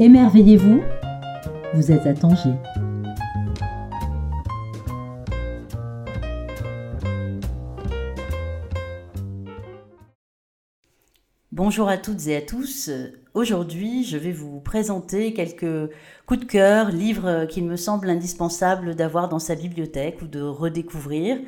Émerveillez-vous, 0.00 0.80
vous 1.74 1.90
êtes 1.90 2.06
à 2.06 2.14
Tanger. 2.14 2.54
Bonjour 11.50 11.88
à 11.88 11.96
toutes 11.96 12.28
et 12.28 12.36
à 12.36 12.42
tous. 12.42 12.92
Aujourd'hui, 13.34 14.04
je 14.04 14.16
vais 14.16 14.30
vous 14.30 14.60
présenter 14.60 15.34
quelques 15.34 15.90
coups 16.26 16.40
de 16.40 16.44
cœur, 16.44 16.92
livres 16.92 17.46
qu'il 17.46 17.64
me 17.64 17.74
semble 17.74 18.08
indispensable 18.08 18.94
d'avoir 18.94 19.28
dans 19.28 19.40
sa 19.40 19.56
bibliothèque 19.56 20.22
ou 20.22 20.28
de 20.28 20.40
redécouvrir. 20.40 21.38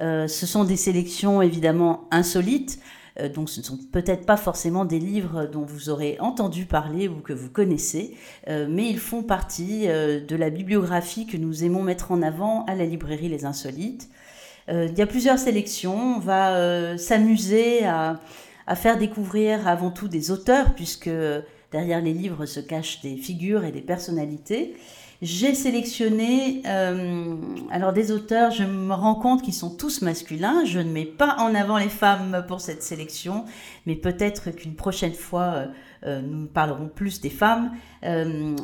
Euh, 0.00 0.26
ce 0.26 0.46
sont 0.46 0.64
des 0.64 0.76
sélections 0.76 1.42
évidemment 1.42 2.08
insolites, 2.10 2.80
donc 3.28 3.50
ce 3.50 3.60
ne 3.60 3.64
sont 3.64 3.78
peut-être 3.92 4.26
pas 4.26 4.36
forcément 4.36 4.84
des 4.84 4.98
livres 4.98 5.46
dont 5.46 5.64
vous 5.64 5.90
aurez 5.90 6.16
entendu 6.20 6.64
parler 6.64 7.08
ou 7.08 7.16
que 7.16 7.32
vous 7.32 7.50
connaissez, 7.50 8.16
euh, 8.48 8.66
mais 8.68 8.88
ils 8.88 8.98
font 8.98 9.22
partie 9.22 9.86
de 9.86 10.36
la 10.36 10.50
bibliographie 10.50 11.26
que 11.26 11.36
nous 11.36 11.64
aimons 11.64 11.82
mettre 11.82 12.12
en 12.12 12.22
avant 12.22 12.64
à 12.64 12.74
la 12.74 12.84
librairie 12.84 13.28
Les 13.28 13.44
Insolites. 13.44 14.08
il 14.68 14.96
y 14.96 15.02
a 15.02 15.06
plusieurs 15.06 15.38
sélections, 15.38 16.16
on 16.16 16.20
va 16.20 16.96
s'amuser 16.96 17.84
à 17.84 18.20
à 18.70 18.76
faire 18.76 18.98
découvrir 18.98 19.66
avant 19.66 19.90
tout 19.90 20.06
des 20.06 20.30
auteurs, 20.30 20.74
puisque 20.76 21.10
derrière 21.72 22.00
les 22.00 22.12
livres 22.12 22.46
se 22.46 22.60
cachent 22.60 23.00
des 23.00 23.16
figures 23.16 23.64
et 23.64 23.72
des 23.72 23.80
personnalités. 23.80 24.76
J'ai 25.22 25.54
sélectionné 25.54 26.62
euh, 26.64 27.34
alors 27.70 27.92
des 27.92 28.10
auteurs, 28.10 28.52
je 28.52 28.64
me 28.64 28.94
rends 28.94 29.14
compte 29.14 29.42
qu'ils 29.42 29.52
sont 29.52 29.68
tous 29.68 30.00
masculins. 30.00 30.64
Je 30.64 30.78
ne 30.78 30.90
mets 30.90 31.04
pas 31.04 31.36
en 31.40 31.54
avant 31.54 31.76
les 31.76 31.90
femmes 31.90 32.42
pour 32.48 32.62
cette 32.62 32.82
sélection, 32.82 33.44
mais 33.84 33.96
peut-être 33.96 34.50
qu'une 34.50 34.74
prochaine 34.74 35.12
fois, 35.12 35.42
euh, 35.42 35.66
euh, 36.06 36.22
nous 36.22 36.46
parlerons 36.46 36.88
plus 36.88 37.20
des 37.20 37.28
femmes. 37.28 37.72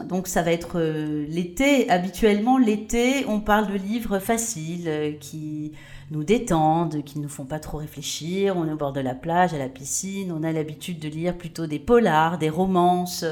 donc 0.08 0.28
ça 0.28 0.40
va 0.40 0.50
être 0.50 0.80
l'été. 1.28 1.90
Habituellement, 1.90 2.56
l'été, 2.56 3.26
on 3.28 3.40
parle 3.40 3.66
de 3.66 3.74
livres 3.74 4.18
faciles 4.18 5.18
qui 5.20 5.72
nous 6.10 6.24
détendent, 6.24 7.04
qui 7.04 7.18
ne 7.18 7.24
nous 7.24 7.28
font 7.28 7.44
pas 7.44 7.58
trop 7.58 7.76
réfléchir. 7.76 8.56
On 8.56 8.66
est 8.66 8.72
au 8.72 8.76
bord 8.76 8.94
de 8.94 9.00
la 9.00 9.14
plage, 9.14 9.52
à 9.52 9.58
la 9.58 9.68
piscine, 9.68 10.32
on 10.32 10.42
a 10.42 10.52
l'habitude 10.52 11.00
de 11.00 11.08
lire 11.08 11.36
plutôt 11.36 11.66
des 11.66 11.78
polars, 11.78 12.38
des 12.38 12.48
romances. 12.48 13.26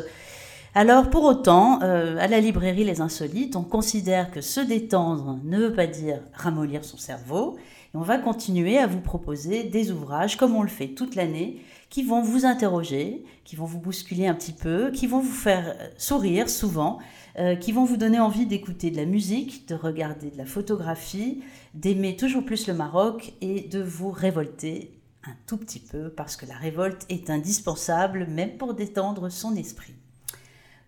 Alors 0.76 1.08
pour 1.08 1.22
autant, 1.22 1.80
euh, 1.82 2.16
à 2.18 2.26
la 2.26 2.40
librairie 2.40 2.82
Les 2.82 3.00
Insolites, 3.00 3.54
on 3.54 3.62
considère 3.62 4.32
que 4.32 4.40
se 4.40 4.58
détendre 4.58 5.38
ne 5.44 5.58
veut 5.58 5.72
pas 5.72 5.86
dire 5.86 6.18
ramollir 6.32 6.84
son 6.84 6.96
cerveau. 6.96 7.56
Et 7.94 7.96
on 7.96 8.00
va 8.00 8.18
continuer 8.18 8.78
à 8.78 8.88
vous 8.88 9.00
proposer 9.00 9.62
des 9.62 9.92
ouvrages, 9.92 10.36
comme 10.36 10.56
on 10.56 10.62
le 10.62 10.68
fait 10.68 10.88
toute 10.88 11.14
l'année, 11.14 11.60
qui 11.90 12.02
vont 12.02 12.22
vous 12.22 12.44
interroger, 12.44 13.22
qui 13.44 13.54
vont 13.54 13.66
vous 13.66 13.78
bousculer 13.78 14.26
un 14.26 14.34
petit 14.34 14.52
peu, 14.52 14.90
qui 14.90 15.06
vont 15.06 15.20
vous 15.20 15.30
faire 15.30 15.76
sourire 15.96 16.48
souvent, 16.48 16.98
euh, 17.38 17.54
qui 17.54 17.70
vont 17.70 17.84
vous 17.84 17.96
donner 17.96 18.18
envie 18.18 18.46
d'écouter 18.46 18.90
de 18.90 18.96
la 18.96 19.06
musique, 19.06 19.68
de 19.68 19.76
regarder 19.76 20.32
de 20.32 20.38
la 20.38 20.44
photographie, 20.44 21.44
d'aimer 21.74 22.16
toujours 22.16 22.44
plus 22.44 22.66
le 22.66 22.74
Maroc 22.74 23.34
et 23.40 23.60
de 23.60 23.80
vous 23.80 24.10
révolter 24.10 24.98
un 25.22 25.36
tout 25.46 25.56
petit 25.56 25.78
peu 25.78 26.10
parce 26.10 26.34
que 26.36 26.46
la 26.46 26.56
révolte 26.56 27.06
est 27.10 27.30
indispensable 27.30 28.26
même 28.26 28.56
pour 28.56 28.74
détendre 28.74 29.30
son 29.30 29.54
esprit. 29.54 29.94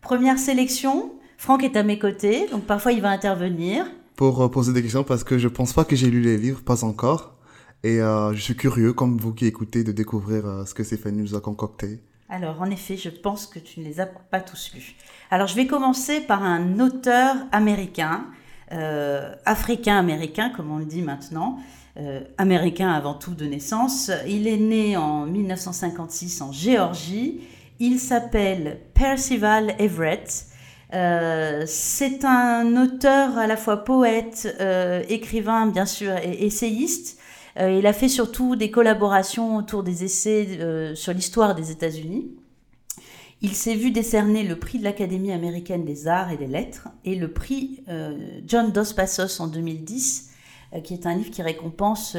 Première 0.07 0.39
sélection, 0.39 1.11
Franck 1.37 1.65
est 1.65 1.77
à 1.77 1.83
mes 1.83 1.99
côtés, 1.99 2.47
donc 2.53 2.65
parfois 2.65 2.93
il 2.93 3.03
va 3.03 3.11
intervenir. 3.11 3.87
Pour 4.15 4.41
euh, 4.41 4.49
poser 4.49 4.73
des 4.73 4.81
questions 4.81 5.03
parce 5.03 5.25
que 5.25 5.37
je 5.37 5.49
pense 5.49 5.73
pas 5.73 5.85
que 5.85 5.97
j'ai 5.97 6.11
lu 6.11 6.21
les 6.21 6.39
livres, 6.39 6.63
pas 6.63 6.85
encore. 6.85 7.35
Et 7.83 8.01
euh, 8.01 8.33
je 8.33 8.41
suis 8.41 8.55
curieux, 8.55 8.93
comme 8.93 9.19
vous 9.19 9.35
qui 9.35 9.47
écoutez, 9.47 9.83
de 9.83 9.91
découvrir 9.91 10.63
ce 10.65 10.75
que 10.75 10.85
Stéphanie 10.85 11.23
nous 11.23 11.35
a 11.35 11.41
concocté. 11.41 12.01
Alors, 12.29 12.63
en 12.63 12.71
effet, 12.71 12.97
je 12.97 13.09
pense 13.09 13.47
que 13.47 13.59
tu 13.59 13.81
ne 13.81 13.85
les 13.85 13.99
as 13.99 14.07
pas 14.07 14.41
tous 14.41 14.73
lus. 14.75 14.95
Alors, 15.33 15.49
je 15.49 15.57
vais 15.57 15.67
commencer 15.67 16.21
par 16.21 16.45
un 16.45 16.79
auteur 16.79 17.35
américain, 17.51 18.27
euh, 18.73 19.35
africain-américain, 19.45 20.51
comme 20.51 20.71
on 20.71 20.79
le 20.79 20.87
dit 20.87 21.03
maintenant, 21.03 21.59
euh, 21.99 22.21
américain 22.37 22.91
avant 22.91 23.15
tout 23.15 23.35
de 23.35 23.45
naissance. 23.45 24.11
Il 24.27 24.47
est 24.49 24.57
né 24.57 24.97
en 24.97 25.27
1956 25.27 26.43
en 26.43 26.53
Géorgie. 26.53 27.41
Il 27.79 27.99
s'appelle 27.99 28.81
Percival 28.95 29.75
Everett. 29.79 30.47
Euh, 30.95 31.65
c'est 31.67 32.25
un 32.25 32.83
auteur 32.83 33.37
à 33.37 33.47
la 33.47 33.57
fois 33.57 33.85
poète, 33.85 34.49
écrivain, 35.09 35.67
bien 35.67 35.87
sûr, 35.87 36.17
et 36.17 36.45
essayiste. 36.47 37.19
Euh, 37.59 37.71
il 37.79 37.87
a 37.87 37.93
fait 37.93 38.09
surtout 38.09 38.57
des 38.57 38.71
collaborations 38.71 39.57
autour 39.57 39.83
des 39.83 40.05
essais 40.05 40.59
euh, 40.61 40.95
sur 40.95 41.13
l'histoire 41.13 41.55
des 41.55 41.71
États-Unis. 41.71 42.31
Il 43.43 43.55
s'est 43.55 43.75
vu 43.75 43.91
décerner 43.91 44.43
le 44.43 44.59
prix 44.59 44.79
de 44.79 44.85
l'Académie 44.85 45.33
américaine 45.33 45.85
des 45.85 46.09
arts 46.09 46.31
et 46.31 46.37
des 46.37 46.47
lettres 46.47 46.89
et 47.05 47.15
le 47.15 47.33
prix 47.33 47.83
euh, 47.89 48.41
John 48.47 48.73
Dos 48.73 48.95
Passos 48.95 49.41
en 49.41 49.47
2010, 49.47 50.31
qui 50.85 50.95
est 50.95 51.07
un 51.07 51.15
livre 51.15 51.31
qui 51.31 51.43
récompense 51.43 52.17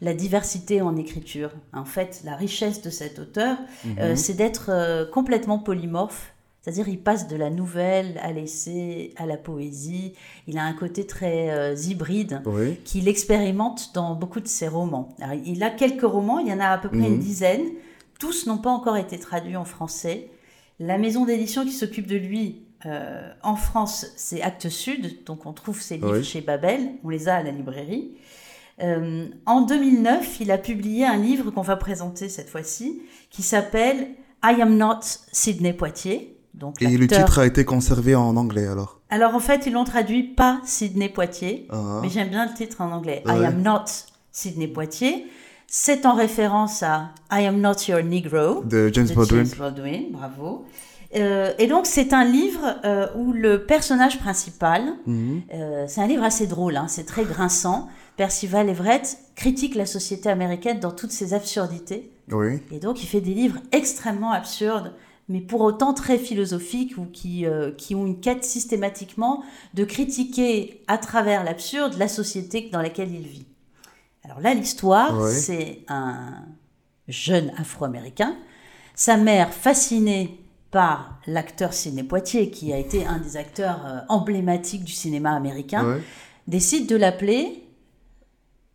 la 0.00 0.14
diversité 0.14 0.82
en 0.82 0.96
écriture. 0.96 1.50
En 1.72 1.84
fait, 1.84 2.20
la 2.24 2.36
richesse 2.36 2.82
de 2.82 2.90
cet 2.90 3.18
auteur, 3.18 3.56
mhm. 3.84 4.16
c'est 4.16 4.34
d'être 4.34 5.10
complètement 5.10 5.58
polymorphe 5.58 6.32
c'est-à-dire, 6.60 6.88
il 6.88 7.00
passe 7.00 7.26
de 7.26 7.36
la 7.36 7.48
nouvelle 7.48 8.18
à 8.22 8.32
l'essai, 8.32 9.14
à 9.16 9.24
la 9.24 9.38
poésie. 9.38 10.12
Il 10.46 10.58
a 10.58 10.64
un 10.64 10.74
côté 10.74 11.06
très 11.06 11.50
euh, 11.50 11.74
hybride 11.74 12.42
qu'il 12.84 13.08
expérimente 13.08 13.92
dans 13.94 14.14
beaucoup 14.14 14.40
de 14.40 14.48
ses 14.48 14.68
romans. 14.68 15.08
il 15.46 15.62
a 15.62 15.70
quelques 15.70 16.02
romans, 16.02 16.38
il 16.38 16.48
y 16.48 16.52
en 16.52 16.60
a 16.60 16.66
à 16.66 16.78
peu 16.78 16.88
près 16.88 16.98
une 16.98 17.14
mhm. 17.14 17.18
dizaine. 17.18 17.62
Tous 18.18 18.46
n'ont 18.46 18.58
pas 18.58 18.70
encore 18.70 18.98
été 18.98 19.18
traduits 19.18 19.56
en 19.56 19.64
français. 19.64 20.28
La 20.78 20.98
maison 20.98 21.24
d'édition 21.24 21.64
qui 21.64 21.72
s'occupe 21.72 22.06
de 22.06 22.16
lui 22.16 22.62
euh, 22.86 23.32
en 23.42 23.56
France, 23.56 24.06
c'est 24.16 24.42
Actes 24.42 24.68
Sud. 24.68 25.24
Donc, 25.24 25.46
on 25.46 25.52
trouve 25.52 25.80
ses 25.80 25.96
livres 25.96 26.22
chez 26.22 26.40
Babel. 26.40 26.92
On 27.04 27.08
les 27.08 27.28
a 27.28 27.36
à 27.36 27.42
la 27.42 27.50
librairie. 27.50 28.12
Euh, 28.82 29.28
en 29.46 29.62
2009, 29.62 30.40
il 30.40 30.50
a 30.50 30.58
publié 30.58 31.04
un 31.04 31.18
livre 31.18 31.50
qu'on 31.50 31.62
va 31.62 31.76
présenter 31.76 32.28
cette 32.28 32.48
fois-ci, 32.48 33.02
qui 33.30 33.42
s'appelle 33.42 34.08
I 34.42 34.62
Am 34.62 34.76
Not 34.76 35.00
Sidney 35.32 35.74
Poitier 35.74 36.40
et 36.80 36.96
le 36.96 37.06
titre 37.06 37.38
a 37.38 37.46
été 37.46 37.64
conservé 37.64 38.14
en 38.14 38.36
anglais 38.36 38.66
alors? 38.66 39.00
Alors 39.08 39.34
en 39.34 39.40
fait, 39.40 39.66
ils 39.66 39.72
l'ont 39.72 39.84
traduit 39.84 40.22
pas 40.22 40.60
Sidney 40.64 41.08
Poitier, 41.08 41.66
ah. 41.70 42.00
mais 42.02 42.08
j'aime 42.08 42.28
bien 42.28 42.46
le 42.46 42.54
titre 42.54 42.80
en 42.80 42.90
anglais. 42.92 43.22
I 43.26 43.44
am 43.44 43.62
not 43.62 43.84
Sidney 44.32 44.68
Poitier. 44.68 45.26
C'est 45.66 46.04
en 46.04 46.14
référence 46.14 46.82
à 46.82 47.12
I 47.30 47.46
am 47.46 47.60
not 47.60 47.74
your 47.88 48.02
Negro 48.02 48.64
de 48.64 48.90
James, 48.92 49.08
Baldwin. 49.14 49.44
James 49.44 49.58
Baldwin. 49.58 50.04
Bravo. 50.10 50.66
Euh, 51.16 51.52
et 51.58 51.66
donc 51.66 51.86
c'est 51.86 52.12
un 52.12 52.24
livre 52.24 52.76
euh, 52.84 53.08
où 53.16 53.32
le 53.32 53.64
personnage 53.64 54.18
principal, 54.18 54.94
mhm. 55.06 55.42
euh, 55.52 55.84
c'est 55.88 56.00
un 56.00 56.06
livre 56.06 56.22
assez 56.22 56.46
drôle, 56.46 56.76
hein, 56.76 56.86
c'est 56.88 57.04
très 57.04 57.24
grinçant. 57.24 57.88
Percival 58.16 58.68
Everett 58.68 59.18
critique 59.34 59.74
la 59.74 59.86
société 59.86 60.28
américaine 60.28 60.78
dans 60.78 60.92
toutes 60.92 61.10
ses 61.10 61.34
absurdités. 61.34 62.12
Oui. 62.30 62.60
Et 62.70 62.78
donc 62.78 63.02
il 63.02 63.06
fait 63.06 63.20
des 63.20 63.34
livres 63.34 63.58
extrêmement 63.72 64.32
absurdes 64.32 64.92
mais 65.28 65.40
pour 65.40 65.60
autant 65.60 65.94
très 65.94 66.18
philosophiques 66.18 66.98
ou 66.98 67.04
qui, 67.04 67.46
qui 67.78 67.94
ont 67.94 68.04
une 68.04 68.18
quête 68.18 68.42
systématiquement 68.42 69.44
de 69.74 69.84
critiquer 69.84 70.82
à 70.88 70.98
travers 70.98 71.44
l'absurde 71.44 71.94
la 71.98 72.08
société 72.08 72.68
dans 72.72 72.82
laquelle 72.82 73.14
il 73.14 73.28
vit. 73.28 73.46
Alors 74.24 74.40
là, 74.40 74.54
l'histoire, 74.54 75.28
c'est 75.28 75.84
un 75.86 76.46
jeune 77.06 77.52
afro-américain, 77.56 78.34
sa 78.96 79.16
mère 79.16 79.54
fascinée 79.54 80.39
par 80.70 81.18
l'acteur 81.26 81.72
Sidney 81.72 82.04
Poitier, 82.04 82.50
qui 82.50 82.72
a 82.72 82.78
été 82.78 83.04
un 83.04 83.18
des 83.18 83.36
acteurs 83.36 83.80
euh, 83.86 83.98
emblématiques 84.08 84.84
du 84.84 84.92
cinéma 84.92 85.32
américain, 85.32 85.98
décide 86.46 86.88
de 86.88 86.96
l'appeler 86.96 87.64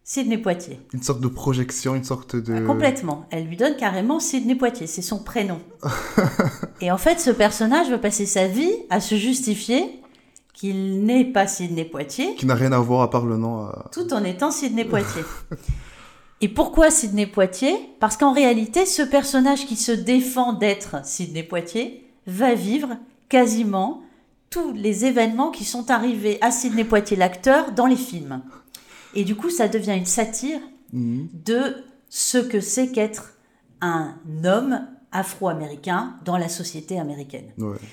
Sidney 0.03 0.37
Poitier. 0.37 0.79
Une 0.93 1.01
sorte 1.01 1.19
de 1.19 1.27
projection, 1.27 1.95
une 1.95 2.03
sorte 2.03 2.35
de... 2.35 2.53
Ah, 2.53 2.61
complètement. 2.61 3.25
Elle 3.31 3.45
lui 3.45 3.57
donne 3.57 3.75
carrément 3.75 4.19
Sidney 4.19 4.55
Poitier, 4.55 4.85
c'est 4.85 5.01
son 5.01 5.23
prénom. 5.23 5.59
et 6.81 6.91
en 6.91 6.97
fait, 6.97 7.19
ce 7.19 7.31
personnage 7.31 7.89
veut 7.89 7.99
passer 7.99 8.27
sa 8.27 8.47
vie 8.47 8.71
à 8.91 8.99
se 8.99 9.15
justifier 9.15 10.01
qu'il 10.53 11.03
n'est 11.03 11.25
pas 11.25 11.47
Sidney 11.47 11.85
Poitier. 11.85 12.35
Qui 12.35 12.45
n'a 12.45 12.55
rien 12.55 12.71
à 12.71 12.79
voir 12.79 13.01
à 13.01 13.09
part 13.09 13.25
le 13.25 13.37
nom. 13.37 13.65
Euh. 13.65 13.71
Tout 13.91 14.13
en 14.13 14.23
étant 14.23 14.51
Sidney 14.51 14.85
Poitier. 14.85 15.23
et 16.41 16.49
pourquoi 16.49 16.91
Sidney 16.91 17.27
Poitier? 17.27 17.75
Parce 17.99 18.17
qu'en 18.17 18.33
réalité, 18.33 18.85
ce 18.85 19.01
personnage 19.01 19.65
qui 19.65 19.75
se 19.75 19.91
défend 19.91 20.53
d'être 20.53 21.05
Sidney 21.05 21.43
Poitier 21.43 22.05
va 22.27 22.53
vivre 22.53 22.97
quasiment 23.29 24.01
tous 24.49 24.73
les 24.73 25.05
événements 25.05 25.51
qui 25.51 25.65
sont 25.65 25.91
arrivés 25.91 26.37
à 26.41 26.51
Sidney 26.51 26.83
Poitier, 26.83 27.17
l'acteur, 27.17 27.71
dans 27.71 27.85
les 27.85 27.95
films. 27.95 28.41
Et 29.13 29.23
du 29.23 29.35
coup, 29.35 29.49
ça 29.49 29.67
devient 29.67 29.95
une 29.97 30.05
satire 30.05 30.59
mhm. 30.93 31.29
de 31.45 31.83
ce 32.09 32.37
que 32.37 32.59
c'est 32.59 32.91
qu'être 32.91 33.33
un 33.81 34.15
homme 34.43 34.87
afro-américain 35.11 36.15
dans 36.25 36.37
la 36.37 36.49
société 36.49 36.99
américaine. 36.99 37.51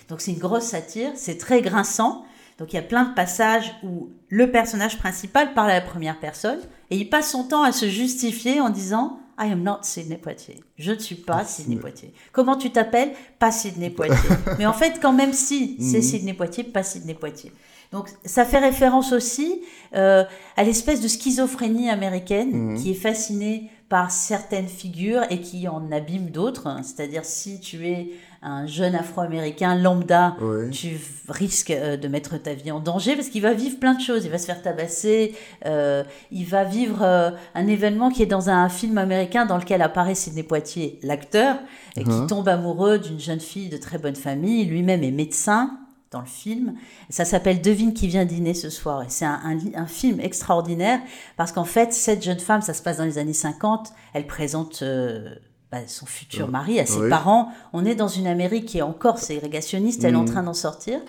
Donc 0.09 0.21
c'est 0.21 0.33
une 0.33 0.39
grosse 0.39 0.65
satire, 0.65 1.13
c'est 1.15 1.39
très 1.39 1.63
grinçant. 1.63 2.25
Donc 2.59 2.73
il 2.73 2.77
y 2.77 2.79
a 2.79 2.83
plein 2.83 3.05
de 3.05 3.15
passages 3.15 3.75
où 3.83 4.11
le 4.29 4.51
personnage 4.51 4.99
principal 4.99 5.55
parle 5.55 5.71
à 5.71 5.75
la 5.75 5.81
première 5.81 6.21
personne 6.21 6.59
et 6.91 6.97
il 6.97 7.09
passe 7.11 7.31
son 7.31 7.45
temps 7.45 7.63
à 7.63 7.73
se 7.73 7.89
justifier 7.89 8.61
en 8.61 8.71
disant 8.71 9.19
I 9.41 9.51
am 9.51 9.63
not 9.63 9.79
Sidney 9.83 10.19
Poitier. 10.19 10.63
Je 10.77 10.93
ne 10.93 10.99
suis 10.99 11.15
pas 11.15 11.45
Sidney 11.45 11.77
Poitier. 11.77 12.13
Comment 12.33 12.57
tu 12.57 12.71
t'appelles? 12.71 13.13
Pas 13.39 13.51
Sidney 13.51 13.91
Poitier. 13.97 14.31
Mais 14.59 14.67
en 14.67 14.73
fait, 14.75 15.01
quand 15.01 15.13
même 15.15 15.33
si, 15.33 15.77
c'est 15.81 15.97
Mhm. 15.99 16.03
Sidney 16.03 16.35
Poitier, 16.35 16.65
pas 16.65 16.83
Sidney 16.83 17.15
Poitier. 17.15 17.51
Donc 17.93 18.09
ça 18.25 18.45
fait 18.45 18.59
référence 18.59 19.13
aussi 19.13 19.63
euh, 19.95 20.25
à 20.57 20.63
l'espèce 20.65 21.01
de 21.01 21.09
schizophrénie 21.09 21.91
américaine 21.91 22.51
Mhm. 22.53 22.79
qui 22.79 22.91
est 22.93 22.95
fascinée 22.95 23.71
par 23.89 24.11
certaines 24.11 24.69
figures 24.69 25.23
et 25.31 25.41
qui 25.41 25.67
en 25.69 25.91
abîme 25.93 26.31
d'autres. 26.31 26.69
C'est-à-dire 26.83 27.25
si 27.25 27.59
tu 27.61 27.87
es 27.89 28.11
un 28.43 28.67
jeune 28.67 28.95
Afro-américain 28.95 29.77
lambda, 29.77 30.37
tu 30.73 30.99
risques 31.29 31.71
euh, 31.71 31.97
de 31.97 32.09
mettre 32.09 32.37
ta 32.39 32.55
vie 32.55 32.71
en 32.73 32.81
danger 32.81 33.15
parce 33.15 33.29
qu'il 33.29 33.43
va 33.43 33.53
vivre 33.55 33.79
plein 33.79 33.95
de 33.95 34.01
choses. 34.01 34.25
Il 34.25 34.31
va 34.31 34.39
se 34.39 34.47
faire 34.47 34.61
tabasser, 34.63 35.35
euh, 35.67 36.03
il 36.31 36.45
va 36.47 36.65
vivre 36.65 37.03
euh, 37.03 37.31
un 37.55 37.67
événement 37.67 38.11
qui 38.11 38.23
est 38.23 38.27
dans 38.27 38.51
un 38.51 38.69
film 38.69 38.99
américain 38.99 39.47
dans 39.47 39.59
lequel 39.59 39.81
apparaît 39.83 40.15
Sidney 40.15 40.43
Poitier, 40.43 40.99
l'acteur, 41.03 41.57
et 41.97 42.05
qui 42.05 42.11
Mhm. 42.11 42.27
tombe 42.27 42.49
amoureux 42.49 42.99
d'une 42.99 43.21
jeune 43.21 43.41
fille 43.41 43.69
de 43.69 43.77
très 43.77 43.99
bonne 43.99 44.17
famille. 44.17 44.65
Lui-même 44.65 45.03
est 45.05 45.11
médecin 45.13 45.79
dans 46.11 46.21
le 46.21 46.27
film. 46.27 46.75
Ça 47.11 47.25
s'appelle 47.25 47.63
Devine 47.63 47.95
qui 47.95 48.07
vient 48.07 48.25
dîner 48.27 48.53
ce 48.55 48.69
soir. 48.71 49.03
Et 49.03 49.07
c'est 49.09 49.25
un, 49.25 49.41
un 49.45 49.55
li- 49.55 49.73
un 49.75 49.87
film 49.87 50.21
extraordinaire 50.21 51.01
parce 51.39 51.53
qu'en 51.53 51.65
fait, 51.65 51.93
cette 51.95 52.23
jeune 52.23 52.39
femme, 52.41 52.61
ça 52.61 52.75
se 52.75 52.83
passe 52.83 52.99
dans 52.99 53.05
les 53.05 53.17
années 53.19 53.33
50, 53.33 53.93
elle 54.13 54.27
présente 54.27 54.81
euh, 54.83 55.35
bah, 55.73 55.79
son 55.87 56.05
futur 56.07 56.47
Euh, 56.49 56.51
mari 56.51 56.79
à 56.79 56.85
ses 56.87 57.01
oui. 57.01 57.09
parents. 57.09 57.49
On 57.73 57.85
est 57.87 57.95
dans 57.95 58.07
une 58.09 58.27
Amérique 58.27 58.67
qui 58.67 58.79
est 58.79 58.83
encore 58.83 59.19
ségrégationniste, 59.19 60.05
elle 60.05 60.13
est 60.13 60.17
en 60.17 60.21
Mhm. 60.23 60.29
train 60.29 60.43
d'en 60.43 60.53
sortir. 60.55 61.01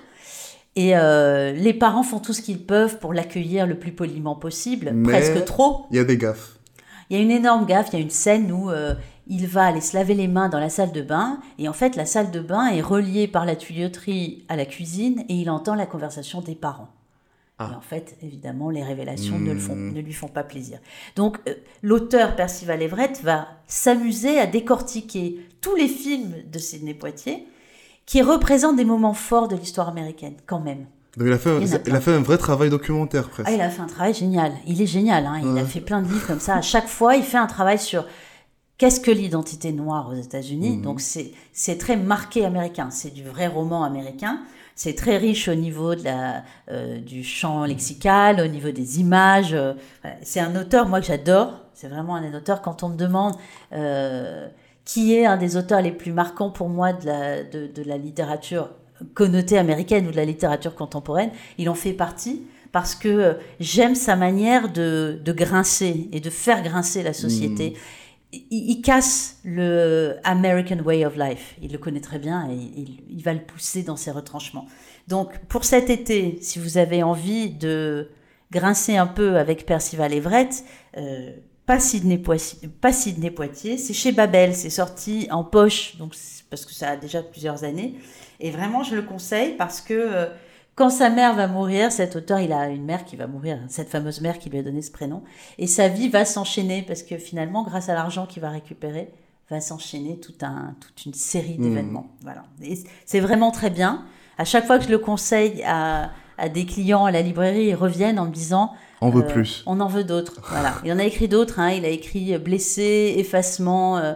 Et 0.76 0.98
euh, 0.98 1.52
les 1.52 1.74
parents 1.74 2.02
font 2.02 2.20
tout 2.20 2.34
ce 2.34 2.42
qu'ils 2.42 2.66
peuvent 2.66 2.98
pour 2.98 3.14
l'accueillir 3.14 3.68
le 3.68 3.78
plus 3.78 3.92
poliment 3.92 4.36
possible, 4.36 4.92
Mais- 4.94 5.10
presque 5.12 5.44
trop. 5.46 5.86
Il 5.92 5.98
y 5.98 6.00
a 6.00 6.04
des 6.06 6.18
gaffes. 6.18 6.58
Il 7.10 7.18
y 7.18 7.20
a 7.20 7.24
une 7.24 7.30
énorme 7.32 7.66
gaffe, 7.66 7.90
il 7.92 8.00
y 8.00 8.02
a 8.02 8.04
une 8.04 8.10
scène 8.10 8.52
où 8.52 8.72
euh, 8.72 8.96
il 9.28 9.46
va 9.46 9.66
aller 9.66 9.82
se 9.82 9.96
laver 9.96 10.16
les 10.16 10.28
mains 10.28 10.50
dans 10.50 10.60
la 10.60 10.70
salle 10.70 10.92
de 10.94 11.02
bain, 11.02 11.40
et 11.60 11.68
en 11.68 11.74
fait 11.74 11.96
la 11.96 12.06
salle 12.06 12.32
de 12.32 12.40
bain 12.40 12.68
est 12.68 12.82
reliée 12.82 13.28
par 13.28 13.46
la 13.46 13.56
tuyauterie 13.56 14.46
à 14.50 14.56
la 14.56 14.66
cuisine, 14.66 15.24
et 15.30 15.36
il 15.36 15.50
entend 15.50 15.76
la 15.76 15.86
conversation 15.86 16.42
des 16.42 16.56
parents. 16.56 16.88
Ah. 17.60 17.70
Et 17.72 17.76
en 17.76 17.82
fait, 17.82 18.18
évidemment, 18.24 18.70
les 18.72 18.84
révélations 18.84 19.38
ne, 19.40 19.54
le 19.54 19.60
font, 19.60 19.76
Hmm. 19.76 19.94
ne 19.94 20.02
lui 20.02 20.14
font 20.14 20.28
pas 20.28 20.44
plaisir. 20.44 20.80
Donc, 21.16 21.38
euh, 21.48 21.54
l'auteur 21.84 22.36
Percival 22.36 22.82
Everett 22.82 23.22
va 23.24 23.48
s'amuser 23.68 24.40
à 24.40 24.48
décortiquer 24.48 25.40
tous 25.62 25.76
les 25.76 25.88
films 25.88 26.34
de 26.52 26.58
Sidney 26.60 26.94
Poitier 26.96 27.46
qui 28.06 28.22
représentent 28.22 28.76
des 28.78 28.86
moments 28.86 29.14
forts 29.14 29.48
de 29.48 29.56
l'histoire 29.56 29.88
américaine, 29.90 30.34
quand 30.46 30.60
même. 30.60 30.86
Donc 31.16 31.28
il 31.28 31.32
a 31.34 31.38
fait, 31.38 31.52
un, 31.52 31.60
Il 31.62 31.68
y 31.68 31.72
en 31.72 31.74
a 31.74 31.78
il 31.78 31.84
plein. 31.84 31.96
a 31.96 32.02
fait 32.02 32.12
un 32.14 32.22
vrai 32.22 32.38
travail 32.40 32.70
documentaire 32.72 33.30
presque. 33.30 33.48
Ah, 33.48 33.54
il 33.54 33.62
a 33.62 33.70
fait 33.70 33.82
un 33.82 33.86
travail 33.88 34.16
génial. 34.16 34.52
Il 34.66 34.82
est 34.82 34.88
génial. 34.88 35.26
hein. 35.28 35.40
Il 35.44 35.58
a 35.60 35.64
fait 35.64 35.80
plein 35.80 36.02
de 36.02 36.08
livres 36.08 36.26
comme 36.26 36.40
ça. 36.40 36.56
À 36.56 36.62
chaque 36.62 36.88
fois, 36.88 37.16
il 37.16 37.24
fait 37.24 37.38
un 37.38 37.46
travail 37.46 37.78
sur 37.78 38.06
qu'est-ce 38.80 39.00
que 39.00 39.12
l'identité 39.12 39.72
noire 39.72 40.10
aux 40.10 40.16
États-Unis. 40.16 40.78
Mhm. 40.78 40.82
Donc, 40.82 41.02
c'est 41.02 41.78
très 41.78 41.98
marqué 41.98 42.44
américain. 42.46 42.90
C'est 42.90 43.14
du 43.14 43.24
vrai 43.24 43.46
roman 43.46 43.84
américain. 43.84 44.40
C'est 44.76 44.96
très 44.96 45.18
riche 45.18 45.48
au 45.48 45.56
niveau 45.56 45.96
de 45.96 46.04
la, 46.04 46.44
euh, 46.72 47.00
du 47.00 47.24
champ 47.24 47.66
lexical, 47.66 48.40
au 48.40 48.48
niveau 48.48 48.72
des 48.72 49.00
images. 49.00 49.54
euh, 49.54 49.74
c'est 50.24 50.40
un 50.40 50.56
auteur, 50.56 50.88
moi, 50.88 51.00
que 51.00 51.06
j'adore. 51.06 51.54
C'est 51.74 51.88
vraiment 51.88 52.16
un 52.16 52.28
des 52.28 52.36
auteurs. 52.36 52.62
Quand 52.62 52.84
on 52.84 52.90
me 52.90 52.98
demande 52.98 53.36
euh, 53.74 54.48
qui 54.86 55.16
est 55.16 55.26
un 55.26 55.38
des 55.38 55.58
auteurs 55.58 55.82
les 55.82 55.92
plus 55.92 56.12
marquants 56.12 56.50
pour 56.50 56.70
moi 56.70 56.94
de 56.94 57.06
la, 57.06 57.44
de, 57.44 57.84
la 57.86 57.98
littérature 57.98 58.70
connotée 59.14 59.58
américaine 59.58 60.08
ou 60.08 60.12
de 60.12 60.16
la 60.16 60.26
littérature 60.26 60.76
contemporaine, 60.76 61.32
il 61.58 61.70
en 61.70 61.76
fait 61.76 61.94
partie 61.94 62.44
parce 62.72 62.96
que 62.96 63.38
j'aime 63.60 63.96
sa 63.96 64.16
manière 64.16 64.72
de, 64.72 65.20
de 65.24 65.32
grincer 65.32 66.10
et 66.12 66.20
de 66.20 66.30
faire 66.30 66.64
grincer 66.64 67.04
la 67.04 67.14
société. 67.14 67.76
Il, 68.52 68.82
casse 68.82 69.40
le 69.44 70.16
American 70.24 70.80
Way 70.80 71.06
of 71.06 71.16
Life. 71.16 71.56
Il 71.62 71.72
le 71.72 71.78
connaît 71.78 72.02
très 72.02 72.18
bien 72.18 72.50
et 72.50 72.56
il, 73.10 73.22
va 73.22 73.34
le 73.34 73.42
pousser 73.42 73.84
dans 73.84 73.96
ses 73.96 74.10
retranchements. 74.10 74.66
Donc, 75.08 75.38
pour 75.50 75.66
cet 75.66 75.90
été, 75.92 76.40
si 76.42 76.58
vous 76.58 76.80
avez 76.80 77.04
envie 77.04 77.52
de 77.52 78.10
grincer 78.52 78.98
un 78.98 79.06
peu 79.06 79.38
avec 79.38 79.66
Percival 79.66 80.14
Everett, 80.14 80.64
euh, 80.98 81.32
pas 81.66 81.80
Sidney, 81.80 82.18
Poitiers, 82.18 82.70
Poitiers, 83.30 83.78
c'est 83.78 83.94
chez 83.94 84.12
Babel, 84.12 84.56
c'est 84.56 84.70
sorti 84.70 85.28
en 85.32 85.44
poche, 85.44 85.98
donc 85.98 86.16
parce 86.50 86.66
que 86.66 86.74
ça 86.74 86.90
a 86.90 86.98
déjà 86.98 87.22
plusieurs 87.22 87.64
années. 87.64 87.96
Et 88.40 88.52
vraiment, 88.52 88.84
je 88.84 88.96
le 88.96 89.04
conseille 89.04 89.56
parce 89.58 89.80
que 89.80 89.94
euh, 89.94 90.26
quand 90.76 90.90
sa 90.90 91.10
mère 91.10 91.36
va 91.36 91.48
mourir, 91.48 91.92
cet 91.92 92.16
auteur, 92.16 92.40
il 92.40 92.52
a 92.54 92.68
une 92.70 92.84
mère 92.84 93.06
qui 93.06 93.16
va 93.16 93.28
mourir, 93.28 93.60
cette 93.68 93.90
fameuse 93.90 94.22
mère 94.22 94.40
qui 94.40 94.50
lui 94.50 94.58
a 94.60 94.64
donné 94.64 94.82
ce 94.82 94.92
prénom, 94.92 95.22
et 95.58 95.68
sa 95.68 95.88
vie 95.88 96.10
va 96.10 96.26
s'enchaîner 96.26 96.82
parce 96.82 97.04
que 97.04 97.18
finalement, 97.18 97.64
grâce 97.64 97.90
à 97.90 97.94
l'argent 97.94 98.26
qu'il 98.26 98.42
va 98.42 98.50
récupérer, 98.50 99.12
va 99.50 99.60
s'enchaîner 99.62 100.20
tout 100.20 100.34
un, 100.42 100.76
toute 100.80 101.06
une 101.06 101.14
série 101.14 101.58
Mhm. 101.60 101.64
d'événements. 101.70 102.08
Voilà. 102.24 102.44
C'est 103.06 103.20
vraiment 103.20 103.52
très 103.52 103.70
bien. 103.70 104.04
À 104.38 104.46
chaque 104.46 104.66
fois 104.66 104.80
que 104.80 104.86
je 104.86 104.90
le 104.90 104.98
conseille 104.98 105.62
à, 105.64 106.10
à 106.40 106.50
des 106.50 106.66
clients 106.66 107.06
à 107.06 107.12
la 107.12 107.22
librairie, 107.22 107.66
ils 107.68 107.76
reviennent 107.76 108.18
en 108.20 108.26
me 108.26 108.32
disant 108.32 108.72
On 109.02 109.10
veut 109.10 109.24
euh, 109.24 109.28
plus. 109.28 109.62
On 109.68 109.80
en 109.80 109.88
veut 109.88 110.04
d'autres. 110.06 110.42
Voilà. 110.50 110.76
Il 110.86 110.92
en 110.92 110.98
a 110.98 111.04
écrit 111.04 111.28
d'autres. 111.28 111.60
hein. 111.60 111.70
Il 111.72 111.86
a 111.86 111.90
écrit 111.90 112.36
Blessé, 112.40 113.14
Effacement, 113.18 113.98
euh, 113.98 114.14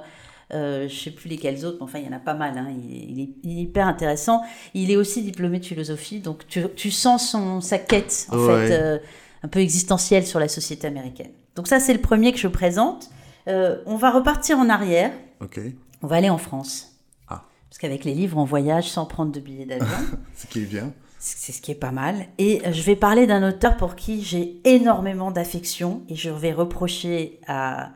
euh, 0.54 0.88
je 0.88 0.96
sais 0.96 1.12
plus 1.12 1.30
lesquels 1.30 1.66
autres, 1.66 1.78
mais 1.80 1.84
enfin, 1.84 2.00
il 2.00 2.06
y 2.06 2.10
en 2.10 2.16
a 2.16 2.20
pas 2.20 2.34
mal. 2.34 2.58
hein. 2.58 2.68
Il, 2.72 2.92
est, 2.96 3.06
il 3.10 3.20
est- 3.20 3.60
est 3.60 3.62
hyper 3.64 3.88
intéressant. 3.88 4.42
Il 4.74 4.92
est 4.92 4.96
aussi 4.96 5.22
diplômé 5.24 5.60
de 5.60 5.66
philosophie, 5.66 6.20
donc 6.20 6.48
tu, 6.48 6.64
tu 6.76 6.92
sens 6.92 7.30
son, 7.32 7.62
sa 7.62 7.78
quête, 7.78 8.28
en 8.32 8.38
Ouais. 8.38 8.68
fait, 8.68 8.74
euh, 8.82 9.00
un 9.44 9.48
peu 9.48 9.60
existentielle 9.60 10.26
sur 10.26 10.40
la 10.40 10.48
société 10.48 10.88
américaine. 10.88 11.32
Donc 11.56 11.68
ça, 11.68 11.80
c'est 11.80 11.94
le 11.94 12.02
premier 12.02 12.32
que 12.32 12.40
je 12.40 12.48
présente. 12.48 13.10
Euh, 13.48 13.78
on 13.86 13.96
va 13.96 14.12
repartir 14.12 14.58
en 14.60 14.70
arrière. 14.70 15.12
Ok. 15.42 15.60
On 16.02 16.08
va 16.08 16.18
aller 16.18 16.30
en 16.30 16.38
France. 16.38 16.96
Ah. 17.28 17.44
Parce 17.70 17.78
qu'avec 17.80 18.04
les 18.04 18.14
livres, 18.14 18.38
on 18.38 18.44
voyage 18.46 18.90
sans 18.90 19.06
prendre 19.06 19.32
de 19.32 19.40
billets 19.40 19.66
d'avion. 19.66 19.88
C'est 20.34 20.50
qui 20.50 20.64
vient. 20.66 20.92
C'est 21.20 21.52
ce 21.52 21.62
qui 21.62 21.72
est 21.72 21.76
pas 21.76 21.92
mal. 21.92 22.28
Et 22.38 22.62
je 22.72 22.82
vais 22.84 22.96
parler 22.96 23.26
d'un 23.26 23.48
auteur 23.48 23.76
pour 23.76 23.96
qui 23.96 24.24
j'ai 24.24 24.62
énormément 24.66 25.32
d'affection 25.32 26.04
et 26.10 26.16
je 26.16 26.30
vais 26.30 26.54
reprocher 26.54 27.40
à 27.48 27.90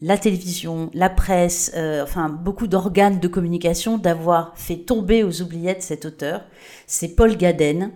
la 0.00 0.18
télévision, 0.18 0.90
la 0.94 1.10
presse, 1.10 1.72
euh, 1.74 2.02
enfin 2.02 2.28
beaucoup 2.28 2.66
d'organes 2.66 3.20
de 3.20 3.28
communication 3.28 3.98
d'avoir 3.98 4.56
fait 4.56 4.76
tomber 4.76 5.24
aux 5.24 5.42
oubliettes 5.42 5.82
cet 5.82 6.04
auteur. 6.04 6.44
C'est 6.86 7.14
Paul 7.14 7.36
Gaden. 7.36 7.92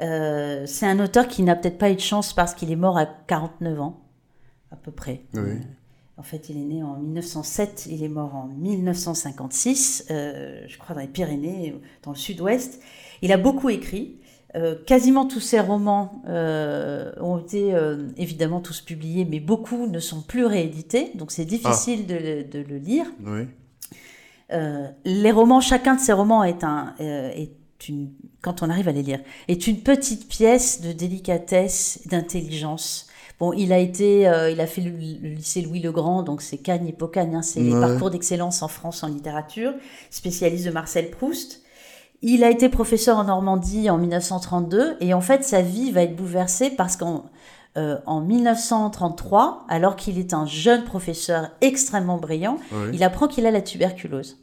Euh, 0.00 0.64
c'est 0.66 0.86
un 0.86 1.00
auteur 1.00 1.28
qui 1.28 1.42
n'a 1.42 1.56
peut-être 1.56 1.78
pas 1.78 1.90
eu 1.90 1.94
de 1.94 2.00
chance 2.00 2.32
parce 2.32 2.54
qu'il 2.54 2.70
est 2.70 2.76
mort 2.76 2.98
à 2.98 3.06
49 3.06 3.80
ans, 3.80 4.00
à 4.70 4.76
peu 4.76 4.90
près. 4.90 5.22
Oui. 5.34 5.40
Euh, 5.40 5.54
en 6.16 6.22
fait, 6.22 6.48
il 6.48 6.58
est 6.58 6.64
né 6.64 6.82
en 6.82 6.96
1907, 6.96 7.86
il 7.90 8.02
est 8.02 8.08
mort 8.08 8.34
en 8.34 8.48
1956, 8.48 10.06
euh, 10.10 10.62
je 10.66 10.76
crois 10.76 10.94
dans 10.94 11.00
les 11.00 11.06
Pyrénées, 11.06 11.76
dans 12.02 12.10
le 12.10 12.16
sud-ouest. 12.16 12.82
Il 13.22 13.32
a 13.32 13.36
beaucoup 13.36 13.68
écrit. 13.68 14.18
Euh, 14.56 14.74
quasiment 14.86 15.26
tous 15.26 15.40
ses 15.40 15.60
romans 15.60 16.22
euh, 16.26 17.12
ont 17.20 17.36
été 17.38 17.74
euh, 17.74 18.08
évidemment 18.16 18.60
tous 18.60 18.80
publiés, 18.80 19.26
mais 19.28 19.40
beaucoup 19.40 19.86
ne 19.86 19.98
sont 19.98 20.22
plus 20.22 20.46
réédités, 20.46 21.12
donc 21.16 21.32
c'est 21.32 21.44
difficile 21.44 22.06
de, 22.06 22.14
le- 22.14 22.44
de 22.44 22.58
le 22.60 22.78
lire. 22.78 23.04
Oui. 23.26 23.42
Les 25.04 25.30
romans, 25.30 25.60
chacun 25.60 25.96
de 25.96 26.00
ces 26.00 26.12
romans 26.14 26.42
est 26.44 26.64
un, 26.64 26.94
est 26.98 27.50
une, 27.88 28.10
quand 28.40 28.62
on 28.62 28.70
arrive 28.70 28.88
à 28.88 28.92
les 28.92 29.02
lire, 29.02 29.20
est 29.48 29.66
une 29.66 29.80
petite 29.80 30.26
pièce 30.28 30.80
de 30.80 30.92
délicatesse, 30.92 32.00
d'intelligence. 32.06 33.08
Bon, 33.38 33.52
il 33.52 33.72
a 33.74 33.78
été, 33.78 34.22
il 34.50 34.60
a 34.60 34.66
fait 34.66 34.80
le, 34.80 34.90
le 34.90 35.28
lycée 35.34 35.60
Louis 35.60 35.80
le 35.80 35.92
Grand, 35.92 36.22
donc 36.22 36.40
c'est 36.40 36.56
Cagne 36.56 36.86
et 36.88 36.92
Pocagne, 36.92 37.34
hein, 37.36 37.42
c'est 37.42 37.60
les 37.60 37.74
Ouais. 37.74 37.80
parcours 37.80 38.10
d'excellence 38.10 38.62
en 38.62 38.68
France 38.68 39.02
en 39.04 39.08
littérature, 39.08 39.74
spécialiste 40.10 40.64
de 40.64 40.70
Marcel 40.70 41.10
Proust. 41.10 41.62
Il 42.22 42.42
a 42.44 42.50
été 42.50 42.68
professeur 42.68 43.16
en 43.18 43.24
Normandie 43.24 43.88
en 43.90 43.98
1932 43.98 44.96
et 45.00 45.14
en 45.14 45.20
fait 45.20 45.44
sa 45.44 45.62
vie 45.62 45.92
va 45.92 46.02
être 46.02 46.16
bouleversée 46.16 46.70
parce 46.70 46.96
qu'en 46.96 47.24
euh, 47.76 47.96
en 48.06 48.20
1933, 48.20 49.66
alors 49.68 49.94
qu'il 49.94 50.18
est 50.18 50.34
un 50.34 50.46
jeune 50.46 50.84
professeur 50.84 51.50
extrêmement 51.60 52.16
brillant, 52.16 52.58
Oui. 52.72 52.88
il 52.94 53.04
apprend 53.04 53.28
qu'il 53.28 53.46
a 53.46 53.50
la 53.52 53.60
tuberculose. 53.60 54.38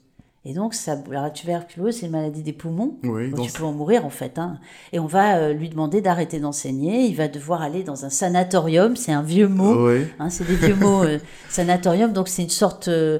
Et 0.48 0.54
donc, 0.54 0.76
ça, 0.76 0.96
la 1.10 1.32
tuberculose, 1.32 1.96
c'est 1.98 2.06
une 2.06 2.12
maladie 2.12 2.44
des 2.44 2.54
poumons. 2.54 2.98
Oui. 3.04 3.32
Donc, 3.32 3.48
tu 3.48 3.52
peux 3.52 3.64
en 3.64 3.72
mourir, 3.72 4.06
en 4.06 4.12
fait. 4.12 4.38
hein. 4.38 4.60
Et 4.94 5.00
on 5.00 5.08
va 5.08 5.38
euh, 5.38 5.54
lui 5.54 5.70
demander 5.70 6.02
d'arrêter 6.02 6.40
d'enseigner. 6.40 7.08
Il 7.08 7.16
va 7.16 7.28
devoir 7.28 7.64
aller 7.64 7.82
dans 7.82 8.06
un 8.06 8.12
sanatorium. 8.12 8.96
C'est 8.96 9.12
un 9.12 9.24
vieux 9.24 9.48
mot. 9.48 9.88
Oui. 9.90 10.06
hein, 10.20 10.30
c'est 10.30 10.46
des 10.46 10.56
vieux 10.56 10.76
mots. 10.76 11.04
euh, 11.04 11.18
sanatorium, 11.50 12.14
donc 12.14 12.28
c'est 12.28 12.44
une 12.44 12.50
sorte 12.52 12.90
euh, 12.90 13.18
euh, 13.18 13.20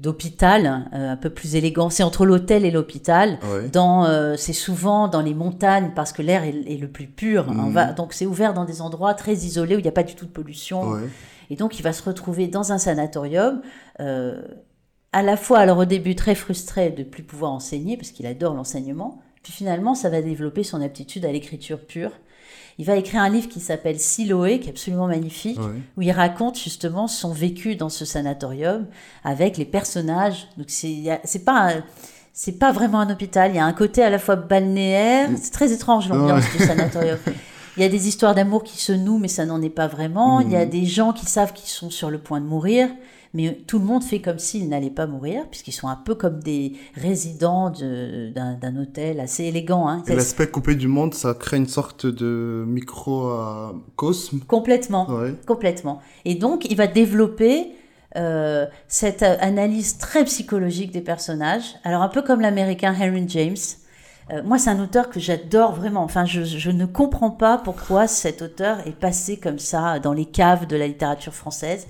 d'hôpital 0.00 0.88
euh, 0.92 1.12
un 1.12 1.16
peu 1.16 1.30
plus 1.30 1.56
élégant. 1.56 1.90
C'est 1.90 2.02
entre 2.02 2.24
l'hôtel 2.26 2.64
et 2.64 2.70
l'hôpital. 2.70 3.38
Oui. 3.42 3.68
Dans, 3.70 4.04
euh, 4.04 4.34
c'est 4.36 4.52
souvent 4.52 5.08
dans 5.08 5.20
les 5.20 5.34
montagnes 5.34 5.92
parce 5.94 6.12
que 6.12 6.22
l'air 6.22 6.44
est, 6.44 6.54
est 6.66 6.76
le 6.78 6.88
plus 6.88 7.06
pur. 7.06 7.46
On 7.48 7.52
Mhm. 7.54 7.72
va, 7.72 7.92
donc 7.92 8.12
c'est 8.12 8.26
ouvert 8.26 8.54
dans 8.54 8.64
des 8.64 8.80
endroits 8.80 9.14
très 9.14 9.34
isolés 9.34 9.76
où 9.76 9.78
il 9.78 9.82
n'y 9.82 9.88
a 9.88 9.92
pas 9.92 10.02
du 10.02 10.14
tout 10.14 10.26
de 10.26 10.30
pollution. 10.30 10.82
Oui. 10.92 11.00
Et 11.50 11.56
donc, 11.56 11.78
il 11.78 11.82
va 11.82 11.92
se 11.92 12.02
retrouver 12.02 12.46
dans 12.48 12.72
un 12.72 12.78
sanatorium, 12.78 13.60
euh, 14.00 14.40
à 15.12 15.22
la 15.22 15.36
fois, 15.36 15.58
alors 15.58 15.78
au 15.78 15.84
début, 15.84 16.14
très 16.14 16.34
frustré 16.34 16.90
de 16.90 17.02
plus 17.02 17.22
pouvoir 17.22 17.52
enseigner, 17.52 17.96
parce 17.98 18.10
qu'il 18.10 18.26
adore 18.26 18.54
l'enseignement. 18.54 19.20
Puis 19.42 19.52
finalement, 19.52 19.94
ça 19.94 20.08
va 20.08 20.22
développer 20.22 20.62
son 20.64 20.80
aptitude 20.80 21.24
à 21.26 21.30
l'écriture 21.32 21.78
pure. 21.80 22.12
Il 22.78 22.84
va 22.86 22.96
écrire 22.96 23.20
un 23.22 23.28
livre 23.28 23.48
qui 23.48 23.60
s'appelle 23.60 24.00
Siloé, 24.00 24.58
qui 24.60 24.66
est 24.68 24.70
absolument 24.72 25.06
magnifique, 25.06 25.58
où 25.96 26.02
il 26.02 26.10
raconte 26.10 26.58
justement 26.58 27.06
son 27.06 27.32
vécu 27.32 27.76
dans 27.76 27.88
ce 27.88 28.04
sanatorium 28.04 28.86
avec 29.22 29.56
les 29.58 29.64
personnages. 29.64 30.48
Donc 30.56 30.66
c'est 30.68 31.44
pas 31.44 31.72
un- 31.72 31.82
c'est 32.32 32.58
pas 32.58 32.72
vraiment 32.72 32.98
un 33.00 33.10
hôpital. 33.10 33.52
Il 33.52 33.56
y 33.56 33.60
a 33.60 33.64
un 33.64 33.72
côté 33.72 34.02
à 34.02 34.10
la 34.10 34.18
fois 34.18 34.34
balnéaire. 34.34 35.28
C'est 35.40 35.52
très 35.52 35.72
étrange 35.72 36.08
l'ambiance 36.08 36.44
du 36.56 36.64
sanatorium. 36.64 37.18
Il 37.76 37.82
y 37.82 37.86
a 37.86 37.88
des 37.88 38.08
histoires 38.08 38.34
d'amour 38.34 38.62
qui 38.64 38.78
se 38.78 38.92
nouent, 38.92 39.18
mais 39.18 39.28
ça 39.28 39.44
n'en 39.46 39.60
est 39.62 39.70
pas 39.70 39.86
vraiment. 39.86 40.40
Il 40.40 40.50
y 40.50 40.56
a 40.56 40.66
des 40.66 40.84
gens 40.84 41.12
qui 41.12 41.26
savent 41.26 41.52
qu'ils 41.52 41.68
sont 41.70 41.90
sur 41.90 42.10
le 42.10 42.18
point 42.18 42.40
de 42.40 42.46
mourir, 42.46 42.88
mais 43.34 43.58
tout 43.66 43.78
le 43.78 43.84
monde 43.84 44.02
fait 44.02 44.20
comme 44.20 44.38
s'ils 44.38 44.68
n'allaient 44.68 44.88
pas 44.90 45.06
mourir, 45.06 45.44
puisqu'ils 45.50 45.72
sont 45.72 45.88
un 45.88 45.96
peu 45.96 46.14
comme 46.14 46.40
des 46.40 46.74
résidents 46.94 47.70
de- 47.70 48.32
d'un 48.32 48.76
hôtel 48.80 49.20
assez 49.20 49.44
élégant. 49.44 49.88
Hein. 49.88 50.02
L'aspect 50.06 50.46
coupé 50.46 50.74
du 50.76 50.88
monde, 50.88 51.12
ça 51.14 51.34
crée 51.34 51.56
une 51.58 51.66
sorte 51.68 52.06
de 52.06 52.64
microcosme. 52.66 54.40
Complètement. 54.46 55.08
Ouais. 55.10 55.34
Complètement. 55.46 56.00
Et 56.24 56.34
donc, 56.34 56.64
il 56.70 56.76
va 56.76 56.86
développer 56.86 57.72
euh, 58.16 58.66
cette 58.88 59.22
euh, 59.22 59.36
analyse 59.40 59.98
très 59.98 60.24
psychologique 60.24 60.92
des 60.92 61.00
personnages. 61.00 61.74
Alors, 61.84 62.02
un 62.02 62.08
peu 62.08 62.22
comme 62.22 62.40
l'américain 62.40 62.94
Henry 62.98 63.24
James. 63.28 63.56
Euh, 64.32 64.42
moi, 64.42 64.58
c'est 64.58 64.70
un 64.70 64.80
auteur 64.82 65.10
que 65.10 65.20
j'adore 65.20 65.72
vraiment. 65.72 66.02
Enfin, 66.02 66.24
je, 66.24 66.42
je 66.42 66.70
ne 66.70 66.86
comprends 66.86 67.30
pas 67.30 67.58
pourquoi 67.58 68.06
cet 68.06 68.40
auteur 68.40 68.78
est 68.86 68.98
passé 68.98 69.36
comme 69.36 69.58
ça 69.58 69.98
dans 69.98 70.12
les 70.14 70.24
caves 70.24 70.66
de 70.66 70.76
la 70.76 70.86
littérature 70.86 71.34
française. 71.34 71.86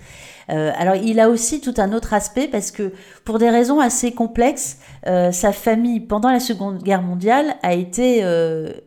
Euh, 0.50 0.73
alors, 0.76 0.97
il 0.97 1.21
a 1.21 1.31
aussi 1.31 1.61
tout 1.61 1.75
un 1.79 1.93
autre 1.93 2.12
aspect 2.12 2.49
parce 2.49 2.71
que, 2.73 2.93
pour 3.25 3.38
des 3.38 3.50
raisons 3.50 3.79
assez 3.81 4.12
complexes, 4.12 4.79
euh, 5.07 5.31
sa 5.33 5.53
famille, 5.53 6.00
pendant 6.00 6.31
la 6.31 6.41
Seconde 6.41 6.83
Guerre 6.83 7.03
mondiale, 7.03 7.55
a 7.62 7.73
été 7.73 8.25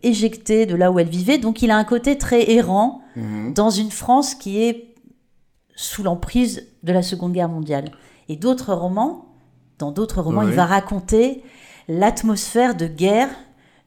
éjectée 0.04 0.66
de 0.66 0.76
là 0.76 0.92
où 0.92 1.00
elle 1.00 1.10
vivait. 1.10 1.38
Donc, 1.38 1.62
il 1.62 1.72
a 1.72 1.78
un 1.78 1.84
côté 1.86 2.18
très 2.18 2.52
errant 2.52 3.02
Mhm. 3.16 3.54
dans 3.54 3.70
une 3.72 3.90
France 3.92 4.36
qui 4.36 4.62
est 4.62 4.94
sous 5.76 6.04
l'emprise 6.04 6.68
de 6.84 6.92
la 6.94 7.02
Seconde 7.02 7.34
Guerre 7.34 7.50
mondiale. 7.50 7.92
Et 8.30 8.36
d'autres 8.36 8.74
romans, 8.74 9.26
dans 9.80 9.92
d'autres 9.92 10.22
romans, 10.22 10.42
Ouais. 10.42 10.48
il 10.50 10.54
va 10.54 10.66
raconter 10.66 11.44
l'atmosphère 11.88 12.76
de 12.76 12.88
guerre, 12.88 13.30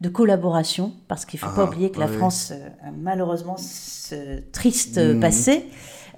de 0.01 0.09
collaboration, 0.09 0.93
parce 1.09 1.25
qu'il 1.27 1.39
ne 1.39 1.47
faut 1.49 1.55
pas 1.55 1.63
Ah, 1.67 1.69
oublier 1.69 1.91
que 1.91 2.01
la. 2.01 2.09
France 2.09 2.53
euh, 2.53 2.69
a 2.89 2.91
malheureusement 2.91 3.57
ce 3.59 4.41
triste 4.53 4.99
Mhm. 4.99 5.21
passé. 5.21 5.67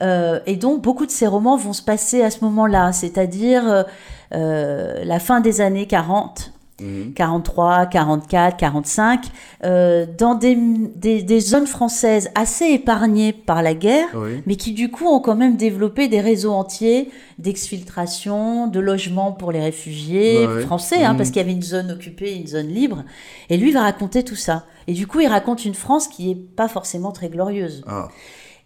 Euh, 0.02 0.40
et 0.46 0.56
donc, 0.56 0.82
beaucoup 0.82 1.06
de 1.06 1.10
ces 1.10 1.26
romans 1.26 1.56
vont 1.56 1.72
se 1.72 1.82
passer 1.82 2.22
à 2.22 2.30
ce 2.30 2.44
moment-là, 2.44 2.92
c'est-à-dire 2.92 3.84
euh, 4.32 5.04
la 5.04 5.18
fin 5.18 5.40
des 5.40 5.60
années 5.60 5.86
40, 5.86 6.52
Mhm. 6.80 7.12
43, 7.14 7.86
44, 7.86 8.56
45, 8.56 9.26
euh, 9.64 10.06
dans 10.18 10.34
des, 10.34 10.56
des, 10.96 11.22
des 11.22 11.40
zones 11.40 11.66
françaises 11.66 12.30
assez 12.34 12.64
épargnées 12.66 13.32
par 13.32 13.62
la 13.62 13.74
guerre, 13.74 14.08
Oui. 14.14 14.42
mais 14.46 14.56
qui 14.56 14.72
du 14.72 14.90
coup 14.90 15.06
ont 15.06 15.20
quand 15.20 15.36
même 15.36 15.56
développé 15.56 16.08
des 16.08 16.20
réseaux 16.20 16.52
entiers 16.52 17.10
d'exfiltration, 17.38 18.66
de 18.66 18.80
logements 18.80 19.32
pour 19.32 19.52
les 19.52 19.60
réfugiés 19.60 20.46
Ouais. 20.46 20.62
français, 20.62 21.04
hein, 21.04 21.12
Mhm. 21.12 21.16
parce 21.18 21.28
qu'il 21.30 21.38
y 21.38 21.44
avait 21.44 21.52
une 21.52 21.62
zone 21.62 21.90
occupée, 21.92 22.34
une 22.34 22.46
zone 22.46 22.68
libre. 22.68 23.04
Et 23.50 23.56
lui 23.56 23.70
va 23.72 23.82
raconter 23.82 24.22
tout 24.24 24.34
ça. 24.36 24.64
Et 24.86 24.92
du 24.92 25.06
coup, 25.06 25.20
il 25.20 25.26
raconte 25.28 25.64
une 25.64 25.74
France 25.74 26.08
qui 26.08 26.30
est 26.30 26.34
pas 26.34 26.68
forcément 26.68 27.12
très 27.12 27.28
glorieuse. 27.28 27.84
Ah. 27.86 28.08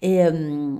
Et 0.03 0.25
euh, 0.25 0.75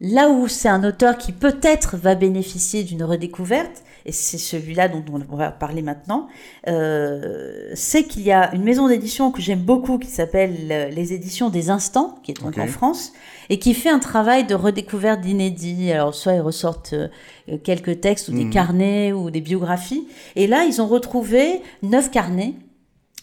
là 0.00 0.28
où 0.28 0.48
c'est 0.48 0.68
un 0.68 0.84
auteur 0.84 1.18
qui 1.18 1.32
peut-être 1.32 1.96
va 1.96 2.14
bénéficier 2.14 2.84
d'une 2.84 3.02
redécouverte, 3.04 3.82
et 4.08 4.12
c'est 4.12 4.38
celui-là 4.38 4.88
dont 4.88 5.04
on 5.30 5.36
va 5.36 5.50
parler 5.50 5.82
maintenant, 5.82 6.28
euh, 6.66 7.70
c'est 7.74 8.04
qu'il 8.04 8.22
y 8.22 8.32
a 8.32 8.54
une 8.54 8.62
maison 8.62 8.88
d'édition 8.88 9.30
que 9.30 9.42
j'aime 9.42 9.60
beaucoup 9.60 9.98
qui 9.98 10.08
s'appelle 10.08 10.56
euh, 10.70 10.88
les 10.88 11.12
éditions 11.12 11.50
des 11.50 11.68
Instants, 11.68 12.18
qui 12.22 12.30
est 12.30 12.40
donc 12.42 12.56
en 12.56 12.66
France, 12.68 13.12
et 13.50 13.58
qui 13.58 13.74
fait 13.74 13.90
un 13.90 13.98
travail 13.98 14.46
de 14.46 14.54
redécouverte 14.54 15.20
d'inédits. 15.20 15.92
Alors 15.92 16.14
soit 16.14 16.32
ils 16.32 16.40
ressortent 16.40 16.94
euh, 16.94 17.58
quelques 17.62 18.00
textes 18.00 18.28
ou 18.28 18.32
des 18.32 18.44
Mhm. 18.44 18.50
carnets 18.50 19.12
ou 19.12 19.30
des 19.30 19.42
biographies, 19.42 20.08
et 20.36 20.46
là 20.46 20.64
ils 20.64 20.80
ont 20.80 20.86
retrouvé 20.86 21.60
neuf 21.82 22.10
carnets. 22.10 22.54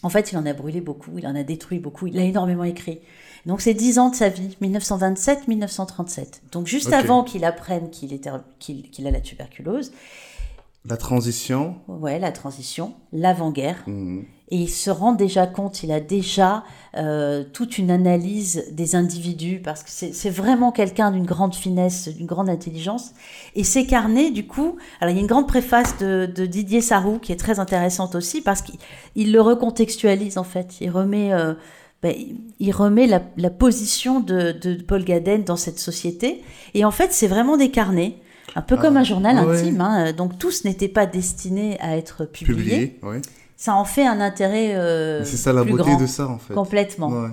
En 0.04 0.08
fait, 0.08 0.30
il 0.30 0.38
en 0.38 0.46
a 0.46 0.52
brûlé 0.52 0.80
beaucoup, 0.80 1.18
il 1.18 1.26
en 1.26 1.34
a 1.34 1.42
détruit 1.42 1.80
beaucoup, 1.80 2.06
il 2.06 2.16
a 2.16 2.22
énormément 2.22 2.62
écrit. 2.62 3.00
Donc 3.44 3.60
c'est 3.60 3.74
10 3.74 3.98
ans 3.98 4.10
de 4.10 4.14
sa 4.14 4.28
vie, 4.28 4.56
1927-1937. 4.62 6.42
Donc 6.52 6.68
juste 6.68 6.92
avant 6.92 7.24
qu'il 7.24 7.44
apprenne 7.44 7.90
qu'il 7.90 8.20
a 9.06 9.10
la 9.10 9.20
tuberculose, 9.20 9.90
La 10.88 10.96
transition. 10.96 11.76
ouais, 11.88 12.18
la 12.18 12.32
transition, 12.32 12.94
l'avant-guerre, 13.12 13.82
Mhm. 13.86 14.24
et 14.50 14.56
il 14.56 14.68
se 14.68 14.90
rend 14.90 15.12
déjà 15.12 15.46
compte, 15.46 15.82
il 15.82 15.90
a 15.90 16.00
déjà 16.00 16.62
euh, 16.96 17.44
toute 17.52 17.76
une 17.78 17.90
analyse 17.90 18.64
des 18.72 18.94
individus, 18.94 19.60
parce 19.62 19.82
que 19.82 19.90
c'est 19.90 20.30
vraiment 20.30 20.72
quelqu'un 20.72 21.10
d'une 21.10 21.26
grande 21.26 21.54
finesse, 21.54 22.08
d'une 22.08 22.26
grande 22.26 22.48
intelligence. 22.48 23.12
Et 23.54 23.64
ces 23.64 23.86
carnets, 23.86 24.30
du 24.30 24.46
coup, 24.46 24.76
alors 25.00 25.12
il 25.12 25.16
y 25.16 25.18
a 25.18 25.20
une 25.20 25.26
grande 25.26 25.48
préface 25.48 25.98
de, 25.98 26.24
de 26.32 26.46
Didier 26.46 26.80
Sarrou 26.80 27.18
qui 27.18 27.32
est 27.32 27.36
très 27.36 27.58
intéressante 27.58 28.14
aussi, 28.14 28.40
parce 28.40 28.62
qu'il 28.62 28.78
il 29.14 29.32
le 29.32 29.40
recontextualise 29.40 30.38
en 30.38 30.44
fait. 30.44 30.80
Il 30.80 30.90
remet, 30.90 31.32
euh, 31.32 31.54
ben, 32.02 32.14
il 32.60 32.72
remet 32.72 33.06
la, 33.06 33.20
la 33.36 33.50
position 33.50 34.20
de, 34.20 34.52
de 34.52 34.80
Paul 34.82 35.04
Gaden 35.04 35.42
dans 35.44 35.56
cette 35.56 35.78
société. 35.78 36.42
Et 36.74 36.84
en 36.84 36.90
fait, 36.92 37.12
c'est 37.12 37.26
vraiment 37.26 37.56
des 37.56 37.70
carnets. 37.70 38.16
Un 38.54 38.62
peu 38.62 38.76
Ah, 38.78 38.82
comme 38.82 38.96
un 38.96 39.04
journal 39.04 39.44
ouais. 39.46 39.60
intime, 39.60 39.80
hein. 39.80 40.12
donc 40.12 40.38
tous 40.38 40.64
n'étaient 40.64 40.88
pas 40.88 41.06
destinés 41.06 41.78
à 41.80 41.96
être 41.96 42.24
publiés 42.24 42.56
Publié. 42.56 43.00
Ouais. 43.02 43.20
ça 43.56 43.74
en 43.74 43.84
fait 43.84 44.06
un 44.06 44.20
intérêt 44.20 44.74
euh, 44.76 45.24
C'est 45.24 45.36
ça 45.36 45.52
la 45.52 45.62
plus 45.62 45.72
beauté 45.72 45.90
grand. 45.90 46.00
de 46.00 46.06
ça, 46.06 46.28
en 46.28 46.38
fait. 46.38 46.54
Complètement. 46.54 47.08
Ouais. 47.08 47.28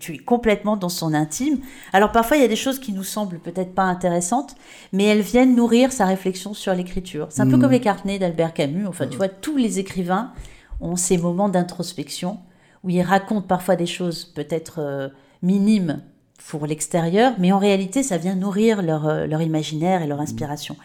Tu 0.00 0.14
es 0.14 0.18
complètement 0.18 0.76
dans 0.76 0.88
son 0.88 1.14
intime. 1.14 1.58
Alors 1.92 2.10
parfois, 2.12 2.36
il 2.36 2.40
y 2.42 2.44
a 2.44 2.48
des 2.48 2.56
choses 2.56 2.78
qui 2.80 2.92
nous 2.92 3.04
semblent 3.04 3.38
peut-être 3.38 3.74
pas 3.74 3.84
intéressantes, 3.84 4.56
mais 4.92 5.04
elles 5.04 5.20
viennent 5.20 5.54
nourrir 5.54 5.92
sa 5.92 6.04
réflexion 6.04 6.52
sur 6.52 6.74
l'écriture. 6.74 7.28
C'est 7.30 7.42
un 7.42 7.46
peu 7.48 7.56
Mm. 7.56 7.60
comme 7.60 7.70
les 7.70 7.80
carnets 7.80 8.18
d'Albert 8.18 8.54
Camus. 8.54 8.86
Enfin, 8.88 9.06
tu 9.06 9.16
vois, 9.16 9.28
tous 9.28 9.56
les 9.56 9.78
écrivains 9.78 10.32
ont 10.80 10.96
ces 10.96 11.16
moments 11.16 11.48
d'introspection 11.48 12.38
où 12.84 12.90
ils 12.90 13.02
racontent 13.02 13.46
parfois 13.46 13.74
des 13.76 13.86
choses 13.86 14.24
peut-être 14.24 14.80
euh, 14.80 15.08
minimes 15.42 16.02
pour 16.46 16.66
l'extérieur, 16.66 17.34
mais 17.38 17.52
en 17.52 17.58
réalité, 17.58 18.02
ça 18.02 18.16
vient 18.16 18.34
nourrir 18.34 18.82
leur, 18.82 19.06
euh, 19.06 19.26
leur 19.26 19.42
imaginaire 19.42 20.02
et 20.02 20.06
leur 20.06 20.20
inspiration. 20.20 20.76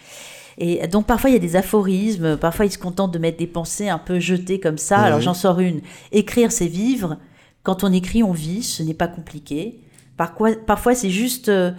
Et 0.58 0.88
donc 0.88 1.08
parfois 1.08 1.30
il 1.30 1.34
y 1.34 1.36
a 1.36 1.40
des 1.40 1.56
aphorismes, 1.56 2.38
parfois 2.38 2.66
ils 2.66 2.72
se 2.72 2.78
contentent 2.78 3.12
de 3.12 3.18
mettre 3.18 3.38
des 3.38 3.48
pensées 3.48 3.90
un 3.90 3.98
peu 3.98 4.20
jetées 4.20 4.60
comme 4.60 4.78
ça. 4.78 5.00
Ouais. 5.00 5.06
Alors 5.06 5.20
j'en 5.20 5.34
sors 5.34 5.60
une. 5.60 5.82
Écrire 6.12 6.52
c'est 6.52 6.68
vivre. 6.68 7.18
Quand 7.64 7.84
on 7.84 7.92
écrit 7.92 8.24
on 8.24 8.34
vit, 8.34 8.62
ce 8.62 8.84
n'est 8.84 8.94
pas 8.94 9.08
compliqué. 9.08 9.82
Parfois, 10.16 10.52
parfois 10.56 10.94
c'est 10.94 11.10
juste 11.10 11.50
euh, 11.50 11.72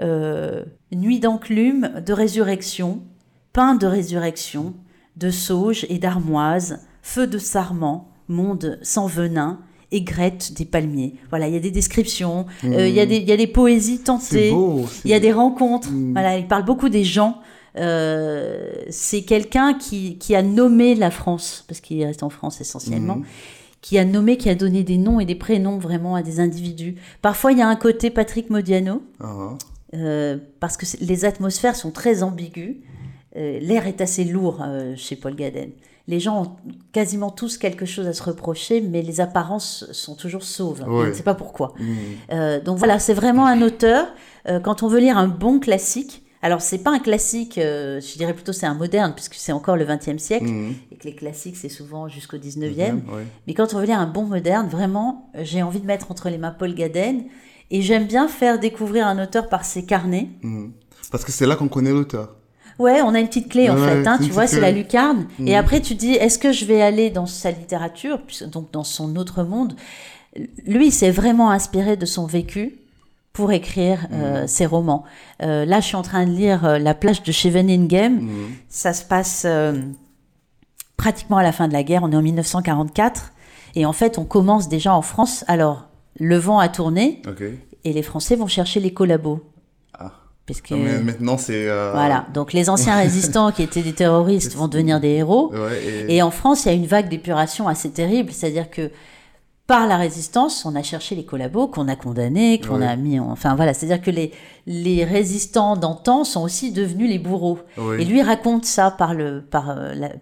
euh, 0.00 0.64
nuit 0.92 1.20
d'enclume, 1.20 2.00
de 2.04 2.12
résurrection, 2.12 3.02
pain 3.52 3.74
de 3.74 3.86
résurrection, 3.86 4.74
de 5.16 5.30
sauge 5.30 5.84
et 5.90 5.98
d'armoise, 5.98 6.80
feu 7.02 7.26
de 7.26 7.38
sarment, 7.38 8.10
monde 8.28 8.78
sans 8.82 9.06
venin, 9.06 9.60
aigrette 9.92 10.52
des 10.54 10.64
palmiers. 10.64 11.14
Voilà, 11.30 11.46
il 11.48 11.54
y 11.54 11.56
a 11.56 11.60
des 11.60 11.70
descriptions, 11.70 12.46
euh, 12.64 12.88
il 12.88 12.94
y, 12.94 13.00
a 13.00 13.06
des- 13.06 13.16
il 13.18 13.28
y 13.28 13.32
a 13.32 13.36
des 13.36 13.46
poésies 13.46 13.98
tentées. 14.00 14.50
beau. 14.50 14.86
Il 15.04 15.10
y 15.10 15.14
a 15.14 15.20
des 15.20 15.32
rencontres. 15.32 15.90
Mm. 15.90 16.12
Voilà, 16.12 16.38
il 16.38 16.46
parle 16.48 16.64
beaucoup 16.64 16.88
des 16.88 17.04
gens. 17.04 17.38
Euh, 17.76 18.70
c'est 18.90 19.22
quelqu'un 19.22 19.74
qui, 19.74 20.18
qui 20.18 20.34
a 20.34 20.42
nommé 20.42 20.94
la 20.94 21.10
France, 21.10 21.64
parce 21.68 21.80
qu'il 21.80 22.04
reste 22.04 22.22
en 22.22 22.30
France 22.30 22.60
essentiellement, 22.60 23.16
Mhm. 23.16 23.24
qui 23.80 23.98
a 23.98 24.04
nommé, 24.04 24.36
qui 24.36 24.48
a 24.50 24.54
donné 24.54 24.82
des 24.84 24.98
noms 24.98 25.20
et 25.20 25.24
des 25.24 25.34
prénoms 25.34 25.78
vraiment 25.78 26.14
à 26.14 26.22
des 26.22 26.38
individus. 26.40 26.96
Parfois, 27.22 27.52
il 27.52 27.58
y 27.58 27.62
a 27.62 27.68
un 27.68 27.76
côté 27.76 28.10
Patrick 28.10 28.50
Modiano, 28.50 29.02
Ah, 29.20 29.56
euh, 29.94 30.36
parce 30.60 30.76
que 30.76 30.86
les 31.00 31.24
atmosphères 31.24 31.76
sont 31.76 31.90
très 31.90 32.22
ambiguës. 32.22 32.76
Euh, 33.36 33.58
L'air 33.60 33.86
est 33.86 34.00
assez 34.02 34.24
lourd 34.24 34.60
euh, 34.62 34.94
chez 34.96 35.16
Paul 35.16 35.34
Gaden. 35.34 35.70
Les 36.08 36.18
gens 36.20 36.42
ont 36.42 36.56
quasiment 36.92 37.30
tous 37.30 37.58
quelque 37.58 37.86
chose 37.86 38.06
à 38.08 38.12
se 38.12 38.22
reprocher, 38.22 38.80
mais 38.80 39.02
les 39.02 39.20
apparences 39.20 39.86
sont 39.92 40.14
toujours 40.16 40.42
sauves. 40.42 40.82
Ouais. 40.86 41.04
Je 41.04 41.08
ne 41.10 41.14
sais 41.14 41.22
pas 41.22 41.34
pourquoi. 41.34 41.74
mhm. 41.78 41.96
Euh, 42.32 42.60
donc 42.60 42.78
voilà, 42.78 42.98
c'est 42.98 43.14
vraiment 43.14 43.46
un 43.46 43.62
auteur. 43.62 44.06
euh, 44.48 44.58
quand 44.58 44.82
on 44.82 44.88
veut 44.88 44.98
lire 44.98 45.16
un 45.16 45.28
bon 45.28 45.60
classique, 45.60 46.24
alors 46.42 46.60
c'est 46.60 46.78
pas 46.78 46.90
un 46.90 46.98
classique, 46.98 47.56
euh, 47.58 48.00
je 48.00 48.16
dirais 48.18 48.34
plutôt 48.34 48.52
c'est 48.52 48.66
un 48.66 48.74
moderne, 48.74 49.12
puisque 49.14 49.34
c'est 49.34 49.52
encore 49.52 49.76
le 49.76 49.84
XXe 49.84 50.18
siècle, 50.20 50.46
Mhm. 50.46 50.74
et 50.90 50.96
que 50.96 51.04
les 51.04 51.14
classiques 51.14 51.56
c'est 51.56 51.68
souvent 51.68 52.08
jusqu'au 52.08 52.36
XIXe. 52.38 52.74
Ouais. 52.76 53.24
Mais 53.46 53.54
quand 53.54 53.72
on 53.74 53.78
veut 53.78 53.86
lire 53.86 54.00
un 54.00 54.08
bon 54.08 54.24
moderne, 54.24 54.68
vraiment, 54.68 55.30
j'ai 55.40 55.62
envie 55.62 55.78
de 55.78 55.86
mettre 55.86 56.10
entre 56.10 56.28
les 56.30 56.38
mains 56.38 56.50
Paul 56.50 56.74
Gaden, 56.74 57.22
et 57.70 57.80
j'aime 57.80 58.06
bien 58.08 58.26
faire 58.26 58.58
découvrir 58.58 59.06
un 59.06 59.22
auteur 59.22 59.48
par 59.48 59.64
ses 59.64 59.84
carnets. 59.86 60.30
Mhm. 60.42 60.72
Parce 61.12 61.24
que 61.24 61.30
c'est 61.30 61.46
là 61.46 61.54
qu'on 61.54 61.68
connaît 61.68 61.92
l'auteur. 61.92 62.34
Ouais, 62.78 63.02
on 63.02 63.14
a 63.14 63.20
une 63.20 63.28
petite 63.28 63.48
clé 63.50 63.68
en 63.70 63.76
Ouais, 63.76 64.02
fait, 64.02 64.06
hein, 64.06 64.18
tu 64.22 64.30
vois, 64.30 64.46
c'est 64.46 64.60
la 64.60 64.70
lucarne. 64.70 65.26
Et 65.40 65.52
Mhm. 65.52 65.54
après, 65.58 65.80
tu 65.80 65.94
dis, 65.94 66.12
est-ce 66.12 66.38
que 66.38 66.52
je 66.52 66.64
vais 66.64 66.80
aller 66.82 67.10
dans 67.10 67.26
sa 67.26 67.50
littérature, 67.50 68.18
donc 68.46 68.70
dans 68.72 68.84
son 68.84 69.14
autre 69.16 69.42
monde? 69.44 69.74
Lui, 70.66 70.86
il 70.86 70.92
s'est 70.92 71.10
vraiment 71.10 71.50
inspiré 71.50 71.96
de 71.96 72.06
son 72.06 72.26
vécu 72.26 72.76
pour 73.32 73.52
écrire 73.52 73.98
Mhm. 74.10 74.18
euh, 74.22 74.46
ses 74.46 74.66
romans. 74.66 75.04
Euh, 75.42 75.64
là, 75.64 75.80
je 75.80 75.86
suis 75.86 75.96
en 75.96 76.02
train 76.02 76.24
de 76.26 76.30
lire 76.32 76.64
euh, 76.64 76.78
La 76.78 76.94
plage 76.94 77.22
de 77.22 77.32
Scheveningen. 77.32 78.20
Mhm. 78.22 78.30
Ça 78.68 78.92
se 78.92 79.04
passe 79.04 79.46
pratiquement 80.96 81.36
à 81.38 81.42
la 81.42 81.52
fin 81.52 81.68
de 81.68 81.72
la 81.72 81.82
guerre, 81.82 82.02
on 82.04 82.12
est 82.12 82.16
en 82.16 82.22
1944. 82.22 83.32
Et 83.74 83.86
en 83.86 83.92
fait, 83.92 84.18
on 84.18 84.24
commence 84.24 84.68
déjà 84.68 84.94
en 84.94 85.02
France. 85.02 85.44
Alors, 85.48 85.88
le 86.18 86.36
vent 86.36 86.58
a 86.58 86.68
tourné 86.68 87.22
et 87.84 87.92
les 87.92 88.02
Français 88.02 88.36
vont 88.36 88.46
chercher 88.46 88.80
les 88.80 88.92
collabos. 88.92 89.40
Mais 90.76 90.98
maintenant, 91.02 91.38
c'est. 91.38 91.68
euh, 91.68 91.92
voilà, 91.92 92.26
donc 92.34 92.52
les 92.52 92.68
anciens 92.68 92.96
résistants 92.98 93.52
qui 93.52 93.62
étaient 93.62 93.82
des 93.82 93.92
terroristes 93.94 94.54
vont 94.54 94.68
devenir 94.68 95.00
des 95.00 95.10
héros. 95.10 95.52
Ouais, 95.52 95.82
et... 96.08 96.16
Et 96.16 96.22
en 96.22 96.30
France, 96.30 96.64
il 96.64 96.68
y 96.68 96.70
a 96.72 96.74
une 96.74 96.86
vague 96.86 97.08
d'épuration 97.08 97.68
assez 97.68 97.90
terrible, 97.90 98.32
c'est-à-dire 98.32 98.68
que 98.70 98.90
par 99.68 99.86
la 99.86 99.96
résistance, 99.96 100.66
on 100.66 100.74
a 100.74 100.82
cherché 100.82 101.14
les 101.14 101.24
collabos 101.24 101.68
qu'on 101.68 101.86
a 101.88 101.94
condamnés, 101.96 102.60
qu'on 102.60 102.82
a 102.82 102.96
mis 102.96 103.18
en... 103.20 103.30
Enfin 103.30 103.54
voilà, 103.54 103.72
c'est-à-dire 103.72 104.02
que 104.02 104.10
les, 104.10 104.32
les 104.66 105.04
résistants 105.04 105.76
d'antan 105.76 106.24
sont 106.24 106.42
aussi 106.42 106.72
devenus 106.72 107.08
les 107.08 107.18
bourreaux. 107.20 107.60
Oui. 107.78 108.02
Et 108.02 108.04
lui 108.04 108.20
raconte 108.22 108.64
ça 108.64 108.90
par, 108.90 109.14
le, 109.14 109.40
par, 109.40 109.70
euh, 109.70 109.94
la- 109.94 110.12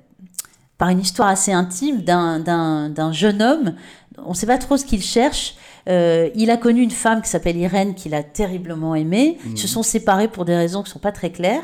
par 0.76 0.90
une 0.90 1.00
histoire 1.00 1.28
assez 1.28 1.52
intime 1.52 2.02
d'un 2.02 3.12
jeune 3.12 3.42
homme. 3.42 3.74
On 4.24 4.30
ne 4.30 4.34
sait 4.34 4.46
pas 4.46 4.58
trop 4.58 4.76
ce 4.76 4.84
qu'il 4.84 5.02
cherche. 5.02 5.56
Euh, 5.88 6.28
il 6.34 6.50
a 6.50 6.56
connu 6.56 6.82
une 6.82 6.90
femme 6.90 7.22
qui 7.22 7.28
s'appelle 7.28 7.56
Irène 7.56 7.94
qu'il 7.94 8.14
a 8.14 8.22
terriblement 8.22 8.94
aimée. 8.94 9.38
Ils 9.46 9.58
se 9.58 9.68
sont 9.68 9.82
séparés 9.82 10.28
pour 10.28 10.44
des 10.44 10.56
raisons 10.56 10.82
qui 10.82 10.88
ne 10.88 10.92
sont 10.92 10.99
pas 10.99 11.12
très 11.12 11.30
claires. 11.30 11.62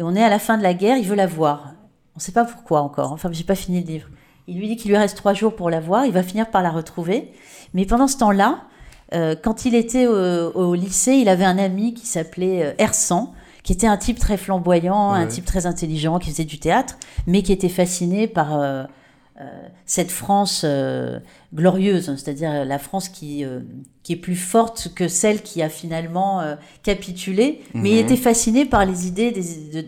Et 0.00 0.02
on 0.02 0.14
est 0.14 0.22
à 0.22 0.28
la 0.28 0.38
fin 0.38 0.58
de 0.58 0.62
la 0.62 0.74
guerre, 0.74 0.96
il 0.96 1.06
veut 1.06 1.14
la 1.14 1.26
voir. 1.26 1.74
On 2.14 2.18
ne 2.18 2.20
sait 2.20 2.32
pas 2.32 2.44
pourquoi 2.44 2.82
encore. 2.82 3.12
Enfin, 3.12 3.30
j'ai 3.32 3.44
pas 3.44 3.54
fini 3.54 3.80
le 3.80 3.86
livre. 3.86 4.08
Il 4.48 4.58
lui 4.58 4.68
dit 4.68 4.76
qu'il 4.76 4.90
lui 4.90 4.98
reste 4.98 5.16
trois 5.16 5.34
jours 5.34 5.54
pour 5.54 5.70
la 5.70 5.80
voir. 5.80 6.04
Il 6.04 6.12
va 6.12 6.22
finir 6.22 6.50
par 6.50 6.62
la 6.62 6.70
retrouver. 6.70 7.32
Mais 7.74 7.86
pendant 7.86 8.08
ce 8.08 8.18
temps-là, 8.18 8.64
euh, 9.14 9.34
quand 9.40 9.64
il 9.64 9.74
était 9.74 10.06
au, 10.06 10.50
au 10.52 10.74
lycée, 10.74 11.12
il 11.12 11.28
avait 11.28 11.44
un 11.44 11.58
ami 11.58 11.94
qui 11.94 12.06
s'appelait 12.06 12.64
euh, 12.64 12.72
Ersan, 12.78 13.32
qui 13.62 13.72
était 13.72 13.86
un 13.86 13.96
type 13.96 14.18
très 14.18 14.36
flamboyant, 14.36 15.12
un 15.12 15.26
type 15.26 15.44
très 15.44 15.66
intelligent, 15.66 16.18
qui 16.18 16.30
faisait 16.30 16.44
du 16.44 16.58
théâtre, 16.58 16.96
mais 17.26 17.42
qui 17.42 17.52
était 17.52 17.68
fasciné 17.68 18.26
par 18.26 18.60
euh, 18.60 18.84
cette 19.86 20.10
France 20.10 20.62
euh, 20.64 21.18
glorieuse, 21.54 22.08
hein, 22.08 22.16
c'est-à-dire 22.16 22.64
la 22.64 22.78
France 22.78 23.08
qui, 23.08 23.44
euh, 23.44 23.60
qui 24.02 24.14
est 24.14 24.16
plus 24.16 24.36
forte 24.36 24.88
que 24.94 25.08
celle 25.08 25.42
qui 25.42 25.62
a 25.62 25.68
finalement 25.68 26.40
euh, 26.40 26.54
capitulé, 26.82 27.62
mais 27.74 27.90
il 27.90 27.96
Mhm. 27.98 28.04
était 28.04 28.16
fasciné 28.16 28.64
par 28.64 28.84
les 28.86 29.06
idées 29.06 29.32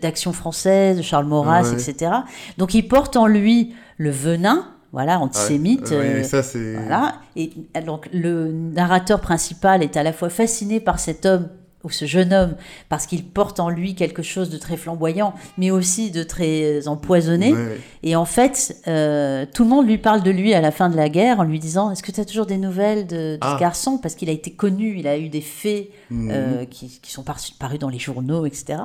d'action 0.01 0.31
française, 0.33 0.97
de 0.97 1.01
Charles 1.01 1.25
Maurras, 1.25 1.63
Ouais. 1.71 1.73
etc. 1.89 2.11
Donc 2.57 2.73
il 2.73 2.87
porte 2.87 3.15
en 3.17 3.27
lui 3.27 3.73
le 3.97 4.09
venin, 4.11 4.67
voilà, 4.91 5.19
antisémite. 5.19 5.89
Ouais, 5.91 6.21
euh, 6.21 6.23
ça, 6.23 6.41
voilà. 6.77 7.15
Et 7.35 7.51
donc 7.85 8.07
le 8.13 8.51
narrateur 8.51 9.19
principal 9.21 9.83
est 9.83 9.97
à 9.97 10.03
la 10.03 10.13
fois 10.13 10.29
fasciné 10.29 10.79
par 10.79 10.99
cet 10.99 11.25
homme 11.25 11.49
ou 11.85 11.89
ce 11.89 12.03
jeune 12.05 12.33
homme 12.33 12.55
parce 12.89 13.05
qu'il 13.05 13.23
porte 13.23 13.61
en 13.61 13.69
lui 13.69 13.95
quelque 13.95 14.23
chose 14.23 14.49
de 14.49 14.57
très 14.57 14.75
flamboyant, 14.75 15.33
mais 15.57 15.71
aussi 15.71 16.11
de 16.11 16.23
très 16.23 16.87
empoisonné. 16.89 17.53
Ouais. 17.53 17.77
Et 18.03 18.15
en 18.17 18.25
fait, 18.25 18.75
euh, 18.87 19.45
tout 19.53 19.63
le 19.63 19.69
monde 19.69 19.87
lui 19.87 19.97
parle 19.97 20.23
de 20.23 20.31
lui 20.31 20.53
à 20.53 20.59
la 20.59 20.71
fin 20.71 20.89
de 20.89 20.97
la 20.97 21.07
guerre 21.07 21.39
en 21.39 21.43
lui 21.43 21.59
disant 21.59 21.91
Est-ce 21.91 22.03
que 22.03 22.11
tu 22.11 22.19
as 22.19 22.25
toujours 22.25 22.47
des 22.47 22.57
nouvelles 22.57 23.07
de, 23.07 23.35
de 23.35 23.37
Ah. 23.41 23.53
ce 23.55 23.59
garçon? 23.59 23.97
Parce 23.99 24.15
qu'il 24.15 24.27
a 24.29 24.33
été 24.33 24.51
connu, 24.51 24.95
il 24.97 25.07
a 25.07 25.17
eu 25.17 25.29
des 25.29 25.41
faits 25.41 25.89
Mhm. 26.09 26.29
euh, 26.31 26.65
qui, 26.65 26.99
qui 27.01 27.11
sont 27.11 27.23
par- 27.23 27.37
parus 27.59 27.79
dans 27.79 27.89
les 27.89 27.99
journaux, 27.99 28.45
etc. 28.45 28.79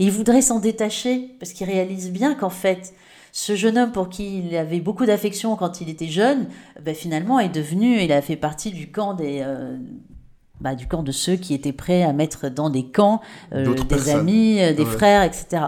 Et 0.00 0.04
il 0.04 0.10
voudrait 0.10 0.42
s'en 0.42 0.58
détacher 0.58 1.34
parce 1.38 1.52
qu'il 1.52 1.66
réalise 1.66 2.10
bien 2.10 2.34
qu'en 2.34 2.50
fait, 2.50 2.94
ce 3.32 3.54
jeune 3.54 3.76
homme 3.76 3.92
pour 3.92 4.08
qui 4.08 4.38
il 4.40 4.56
avait 4.56 4.80
beaucoup 4.80 5.04
d'affection 5.04 5.54
quand 5.56 5.80
il 5.82 5.88
était 5.90 6.08
jeune, 6.08 6.46
ben, 6.82 6.94
finalement 6.94 7.38
est 7.38 7.50
devenu, 7.50 8.00
il 8.00 8.10
a 8.10 8.22
fait 8.22 8.36
partie 8.36 8.70
du 8.70 8.90
camp 8.90 9.12
des, 9.14 9.40
euh, 9.44 9.76
bah, 10.60 10.74
du 10.74 10.86
camp 10.86 11.02
de 11.02 11.12
ceux 11.12 11.36
qui 11.36 11.54
étaient 11.54 11.72
prêts 11.72 12.02
à 12.02 12.12
mettre 12.12 12.48
dans 12.48 12.70
des 12.70 12.84
camps 12.86 13.20
euh, 13.52 13.74
des 13.74 13.84
personnes. 13.84 14.20
amis, 14.20 14.60
euh, 14.60 14.72
des 14.72 14.84
Ouais. 14.84 14.90
frères, 14.90 15.22
etc. 15.22 15.66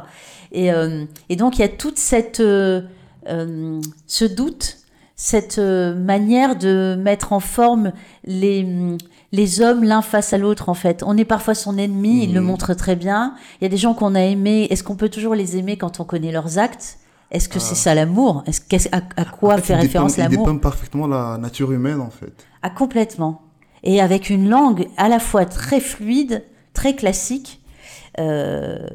Et, 0.52 0.72
euh, 0.72 1.04
et 1.28 1.36
donc 1.36 1.58
il 1.58 1.60
y 1.62 1.64
a 1.64 1.68
toute 1.68 1.98
cette 1.98 2.40
euh, 2.40 2.80
ce 4.06 4.24
doute, 4.24 4.78
cette 5.16 5.58
manière 5.58 6.56
de 6.56 6.96
mettre 6.98 7.32
en 7.32 7.40
forme 7.40 7.92
les 8.24 8.66
les 9.32 9.60
hommes 9.60 9.84
l'un 9.84 10.02
face 10.02 10.32
à 10.32 10.38
l'autre 10.38 10.68
en 10.68 10.74
fait. 10.74 11.04
On 11.06 11.16
est 11.16 11.24
parfois 11.24 11.54
son 11.54 11.78
ennemi, 11.78 12.24
il 12.24 12.34
le 12.34 12.40
Mhm. 12.40 12.46
montre 12.46 12.74
très 12.74 12.96
bien. 12.96 13.34
Il 13.60 13.64
y 13.64 13.66
a 13.66 13.68
des 13.68 13.76
gens 13.76 13.94
qu'on 13.94 14.16
a 14.16 14.22
aimés. 14.22 14.66
Est-ce 14.70 14.82
qu'on 14.82 14.96
peut 14.96 15.08
toujours 15.08 15.36
les 15.36 15.56
aimer 15.56 15.76
quand 15.76 16.00
on 16.00 16.04
connaît 16.04 16.32
leurs 16.32 16.58
actes? 16.58 16.98
Est-ce 17.30 17.48
que 17.48 17.60
c'est 17.60 17.76
ça 17.76 17.94
l'amour? 17.94 18.42
Est-ce 18.46 18.88
à, 18.90 19.02
à 19.16 19.24
quoi 19.24 19.54
En 19.54 19.56
fait, 19.58 19.62
fait 19.62 19.72
il 19.74 19.80
référence 19.82 20.14
dépeint- 20.16 20.26
Il 20.26 20.30
l'amour? 20.32 20.46
dépeint 20.46 20.58
parfaitement 20.58 21.06
la 21.06 21.38
nature 21.38 21.70
humaine, 21.70 22.00
en 22.00 22.10
fait. 22.10 22.32
Ah, 22.62 22.70
complètement. 22.70 23.42
Et 23.82 24.00
avec 24.00 24.30
une 24.30 24.48
langue 24.48 24.88
à 24.96 25.08
la 25.08 25.18
fois 25.18 25.44
très 25.44 25.80
fluide, 25.80 26.44
très 26.72 26.94
classique. 26.94 27.60
Euh, 28.18 28.86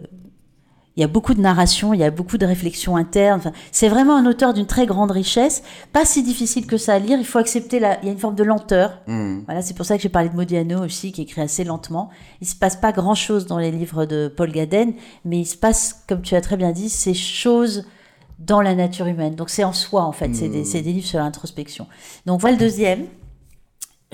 il 0.95 1.01
y 1.01 1.03
a 1.03 1.07
beaucoup 1.07 1.33
de 1.33 1.41
narration, 1.41 1.93
il 1.93 1.99
y 1.99 2.05
a 2.05 2.11
beaucoup 2.11 2.37
de 2.37 2.45
réflexions 2.45 2.95
internes. 2.95 3.39
Enfin, 3.39 3.51
c'est 3.71 3.89
vraiment 3.89 4.15
un 4.15 4.25
auteur 4.25 4.53
d'une 4.53 4.65
très 4.65 4.85
grande 4.85 5.11
richesse. 5.11 5.61
Pas 5.91 6.05
si 6.05 6.23
difficile 6.23 6.67
que 6.67 6.77
ça 6.77 6.93
à 6.93 6.99
lire. 6.99 7.19
Il 7.19 7.25
faut 7.25 7.39
accepter 7.39 7.79
la. 7.79 7.99
Il 8.01 8.05
y 8.05 8.09
a 8.09 8.13
une 8.13 8.19
forme 8.19 8.35
de 8.35 8.43
lenteur. 8.43 9.01
Mhm. 9.07 9.43
Voilà, 9.45 9.61
c'est 9.61 9.73
pour 9.73 9.85
ça 9.85 9.97
que 9.97 10.03
j'ai 10.03 10.09
parlé 10.09 10.29
de 10.29 10.35
Modiano 10.35 10.85
aussi, 10.85 11.11
qui 11.11 11.23
écrit 11.23 11.41
assez 11.41 11.65
lentement. 11.65 12.09
Il 12.39 12.47
se 12.47 12.55
passe 12.55 12.77
pas 12.77 12.93
grand 12.93 13.15
chose 13.15 13.45
dans 13.45 13.57
les 13.57 13.71
livres 13.71 14.05
de 14.05 14.31
Paul 14.33 14.51
Gaden, 14.51 14.93
mais 15.25 15.39
il 15.39 15.45
se 15.45 15.57
passe, 15.57 16.05
comme 16.07 16.21
tu 16.21 16.35
as 16.35 16.41
très 16.41 16.55
bien 16.55 16.71
dit, 16.71 16.87
ces 16.87 17.13
choses 17.13 17.85
dans 18.39 18.61
la 18.61 18.73
nature 18.73 19.07
humaine. 19.07 19.35
Donc 19.35 19.49
c'est 19.49 19.65
en 19.65 19.73
soi, 19.73 20.03
en 20.03 20.13
fait. 20.13 20.33
C'est 20.33 20.47
des, 20.47 20.63
c'est 20.63 20.81
des 20.81 20.93
livres 20.93 21.07
sur 21.07 21.19
l'introspection. 21.19 21.87
Donc 22.25 22.39
voilà 22.39 22.55
le 22.55 22.59
deuxième. 22.61 23.07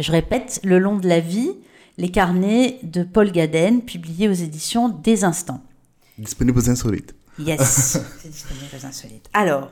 Je 0.02 0.12
répète, 0.12 0.60
Le 0.64 0.80
long 0.80 0.98
de 0.98 1.08
la 1.08 1.20
vie, 1.20 1.52
les 1.98 2.10
carnets 2.10 2.80
de 2.84 3.04
Paul 3.04 3.32
Gaden, 3.32 3.82
publiés 3.82 4.28
aux 4.28 4.34
éditions 4.34 4.90
Des 4.90 5.24
Instants. 5.24 5.62
Disponible 6.18 6.60
aux 6.60 6.70
insolites. 6.70 7.14
Yes, 7.40 7.98
c'est 8.22 8.30
disponible 8.30 8.66
aux 8.82 8.86
insolites. 8.86 9.30
Alors, 9.34 9.70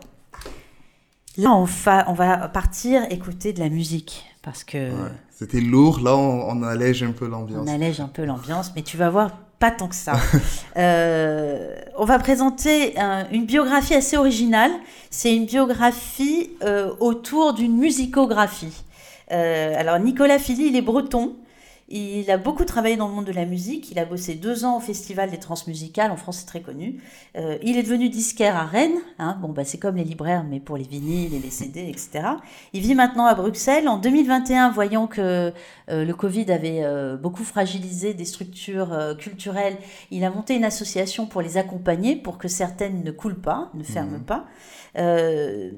là, 1.37 1.51
on 1.53 1.63
va, 1.65 2.05
on 2.09 2.13
va 2.13 2.47
partir 2.47 3.03
écouter 3.11 3.53
de 3.53 3.59
la 3.59 3.69
musique, 3.69 4.25
parce 4.41 4.63
que... 4.63 4.77
Ouais. 4.91 5.11
C'était 5.31 5.61
lourd, 5.61 6.01
là, 6.01 6.15
on, 6.17 6.49
on 6.49 6.63
allège 6.63 7.01
un 7.03 7.11
peu 7.11 7.27
l'ambiance. 7.27 7.65
On 7.67 7.73
allège 7.73 7.99
un 8.01 8.07
peu 8.09 8.25
l'ambiance, 8.25 8.71
mais 8.75 8.81
tu 8.81 8.97
vas 8.97 9.09
voir, 9.09 9.37
pas 9.59 9.71
tant 9.71 9.87
que 9.87 9.95
ça. 9.95 10.13
Euh, 10.77 11.75
on 11.97 12.05
va 12.05 12.19
présenter 12.19 12.97
un- 12.97 13.27
une 13.31 13.45
biographie 13.45 13.95
assez 13.95 14.15
originale. 14.15 14.71
C'est 15.09 15.35
une 15.35 15.45
biographie 15.45 16.51
euh, 16.63 16.93
autour 17.01 17.53
d'une 17.53 17.75
musicographie. 17.77 18.83
Euh, 19.31 19.73
alors, 19.77 19.99
Nicolas 19.99 20.39
Philly, 20.39 20.67
il 20.67 20.75
est 20.75 20.81
breton. 20.81 21.35
Il 21.91 22.29
a 22.29 22.37
beaucoup 22.37 22.65
travaillé 22.65 22.97
dans 22.97 23.07
le 23.07 23.15
monde 23.15 23.25
de 23.25 23.31
la 23.31 23.45
musique. 23.45 23.89
Il 23.89 23.97
a 23.97 24.05
bossé 24.05 24.35
deux 24.35 24.63
ans 24.63 24.77
au 24.77 24.79
Festival 24.79 25.31
des 25.31 25.39
Transmusicales. 25.39 26.11
En 26.11 26.17
France, 26.17 26.37
c'est 26.37 26.45
très 26.45 26.61
connu. 26.61 27.01
Euh, 27.35 27.57
il 27.63 27.79
est 27.79 27.81
devenu 27.83 28.09
disquaire 28.09 28.55
à 28.55 28.65
Rennes. 28.65 28.99
hein. 29.17 29.39
Bon, 29.41 29.49
bah, 29.49 29.65
c'est 29.65 29.79
comme 29.79 29.95
les 29.95 30.03
libraires, 30.03 30.45
mais 30.47 30.59
pour 30.59 30.77
les 30.77 30.83
vinyles 30.83 31.33
et 31.33 31.39
les 31.39 31.49
CD, 31.49 31.87
etc. 31.89 32.25
Il 32.73 32.81
vit 32.81 32.93
maintenant 32.93 33.25
à 33.25 33.33
Bruxelles. 33.33 33.87
En 33.87 33.97
2021, 33.97 34.69
voyant 34.69 35.07
que 35.07 35.51
euh, 35.89 36.05
le 36.05 36.13
Covid 36.13 36.51
avait 36.51 36.83
euh, 36.83 37.17
beaucoup 37.17 37.43
fragilisé 37.43 38.13
des 38.13 38.25
structures 38.25 39.15
culturelles, 39.17 39.77
il 40.11 40.23
a 40.23 40.29
monté 40.29 40.55
une 40.55 40.65
association 40.65 41.25
pour 41.25 41.41
les 41.41 41.57
accompagner, 41.57 42.15
pour 42.15 42.37
que 42.37 42.47
certaines 42.47 43.03
ne 43.03 43.09
coulent 43.09 43.41
pas, 43.41 43.71
ne 43.73 43.83
ferment 43.83 44.19
pas. 44.19 44.45
Euh, 44.99 45.71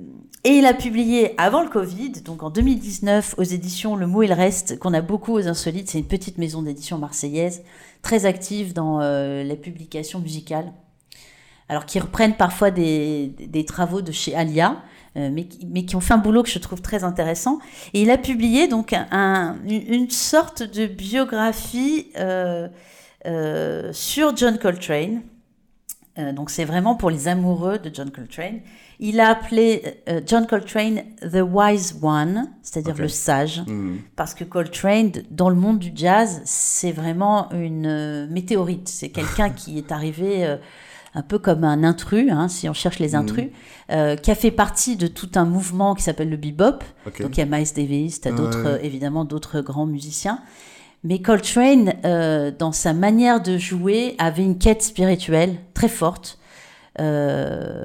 et 0.44 0.50
il 0.50 0.66
a 0.66 0.74
publié 0.74 1.36
avant 1.40 1.62
le 1.62 1.70
Covid, 1.70 2.12
donc 2.26 2.42
en 2.42 2.50
2019, 2.50 3.36
aux 3.38 3.44
éditions 3.44 3.96
Le 3.96 4.08
Mot 4.08 4.24
et 4.24 4.28
le 4.28 4.34
Reste, 4.34 4.80
qu'on 4.80 4.94
a 4.94 5.02
beaucoup 5.02 5.34
aux 5.34 5.48
Insolites. 5.48 5.90
C'est 5.90 6.00
une 6.00 6.08
petite 6.08 6.40
maison 6.40 6.64
d'édition 6.64 6.98
marseillaise, 6.98 7.62
très 8.02 8.26
active 8.26 8.74
dans 8.74 9.02
euh, 9.02 9.44
la 9.44 9.56
publication 9.56 10.20
musicale. 10.20 10.74
Alors, 11.70 11.86
qui 11.86 12.00
reprennent 12.00 12.36
parfois 12.36 12.72
des, 12.72 13.34
travaux 13.68 14.02
de 14.02 14.12
chez 14.12 14.36
Alia, 14.36 14.82
euh, 15.16 15.30
mais, 15.32 15.46
qui- 15.46 15.96
ont 15.96 16.02
fait 16.02 16.14
un 16.14 16.18
boulot 16.18 16.42
que 16.42 16.50
je 16.50 16.60
trouve 16.60 16.82
très 16.82 17.04
intéressant. 17.04 17.60
Et 17.94 18.02
il 18.02 18.10
a 18.10 18.18
publié 18.18 18.68
donc 18.68 18.94
un- 18.94 19.58
une, 19.68 20.10
sorte 20.10 20.64
de 20.64 20.88
biographie 20.88 22.08
sur 23.94 24.36
John 24.36 24.58
Coltrane. 24.58 25.22
Donc 26.34 26.50
c'est 26.50 26.66
vraiment 26.66 26.96
pour 26.96 27.10
les 27.10 27.30
amoureux 27.30 27.80
de 27.80 27.90
John 27.94 28.12
Coltrane. 28.12 28.60
Il 29.04 29.20
a 29.20 29.30
appelé 29.30 29.82
euh, 30.08 30.22
John 30.26 30.46
Coltrane 30.46 31.02
The 31.22 31.42
Wise 31.42 31.98
One, 32.04 32.50
c'est-à-dire 32.62 32.96
le 32.98 33.08
sage, 33.08 33.64
Mhm. 33.68 33.98
parce 34.16 34.34
que 34.36 34.44
Coltrane, 34.44 35.12
dans 35.32 35.50
le 35.50 35.56
monde 35.56 35.80
du 35.80 35.92
jazz, 35.96 36.42
c'est 36.46 36.92
vraiment 36.92 37.50
une 37.52 37.88
euh, 37.88 38.28
météorite. 38.30 38.88
C'est 38.88 39.10
quelqu'un 39.10 39.50
qui 39.60 39.80
est 39.80 39.92
arrivé 39.92 40.46
euh, 40.46 40.58
un 41.16 41.24
peu 41.24 41.40
comme 41.40 41.64
un 41.64 41.84
intrus, 41.84 42.30
hein, 42.32 42.48
si 42.48 42.70
on 42.70 42.74
cherche 42.74 43.00
les 43.00 43.16
intrus, 43.16 43.50
euh, 43.92 44.16
qui 44.16 44.30
a 44.32 44.36
fait 44.36 44.52
partie 44.52 44.96
de 44.98 45.08
tout 45.08 45.32
un 45.36 45.46
mouvement 45.46 45.96
qui 45.96 46.04
s'appelle 46.04 46.30
le 46.30 46.38
bebop. 46.38 46.84
Ok. 47.08 47.22
Donc 47.24 47.36
il 47.38 47.40
y 47.40 47.44
a 47.44 47.46
Miles 47.48 47.74
Davis, 47.76 48.22
tu 48.22 48.28
as 48.28 48.32
d'autres, 48.32 48.80
évidemment 48.84 49.26
d'autres 49.26 49.62
grands 49.62 49.88
musiciens. 49.88 50.40
Mais 51.04 51.20
Coltrane, 51.20 51.96
euh, 52.06 52.52
dans 52.56 52.72
sa 52.72 52.94
manière 52.94 53.42
de 53.42 53.58
jouer, 53.58 54.16
avait 54.20 54.44
une 54.44 54.60
quête 54.60 54.84
spirituelle 54.84 55.56
très 55.74 55.88
forte, 55.90 56.38
euh, 57.00 57.84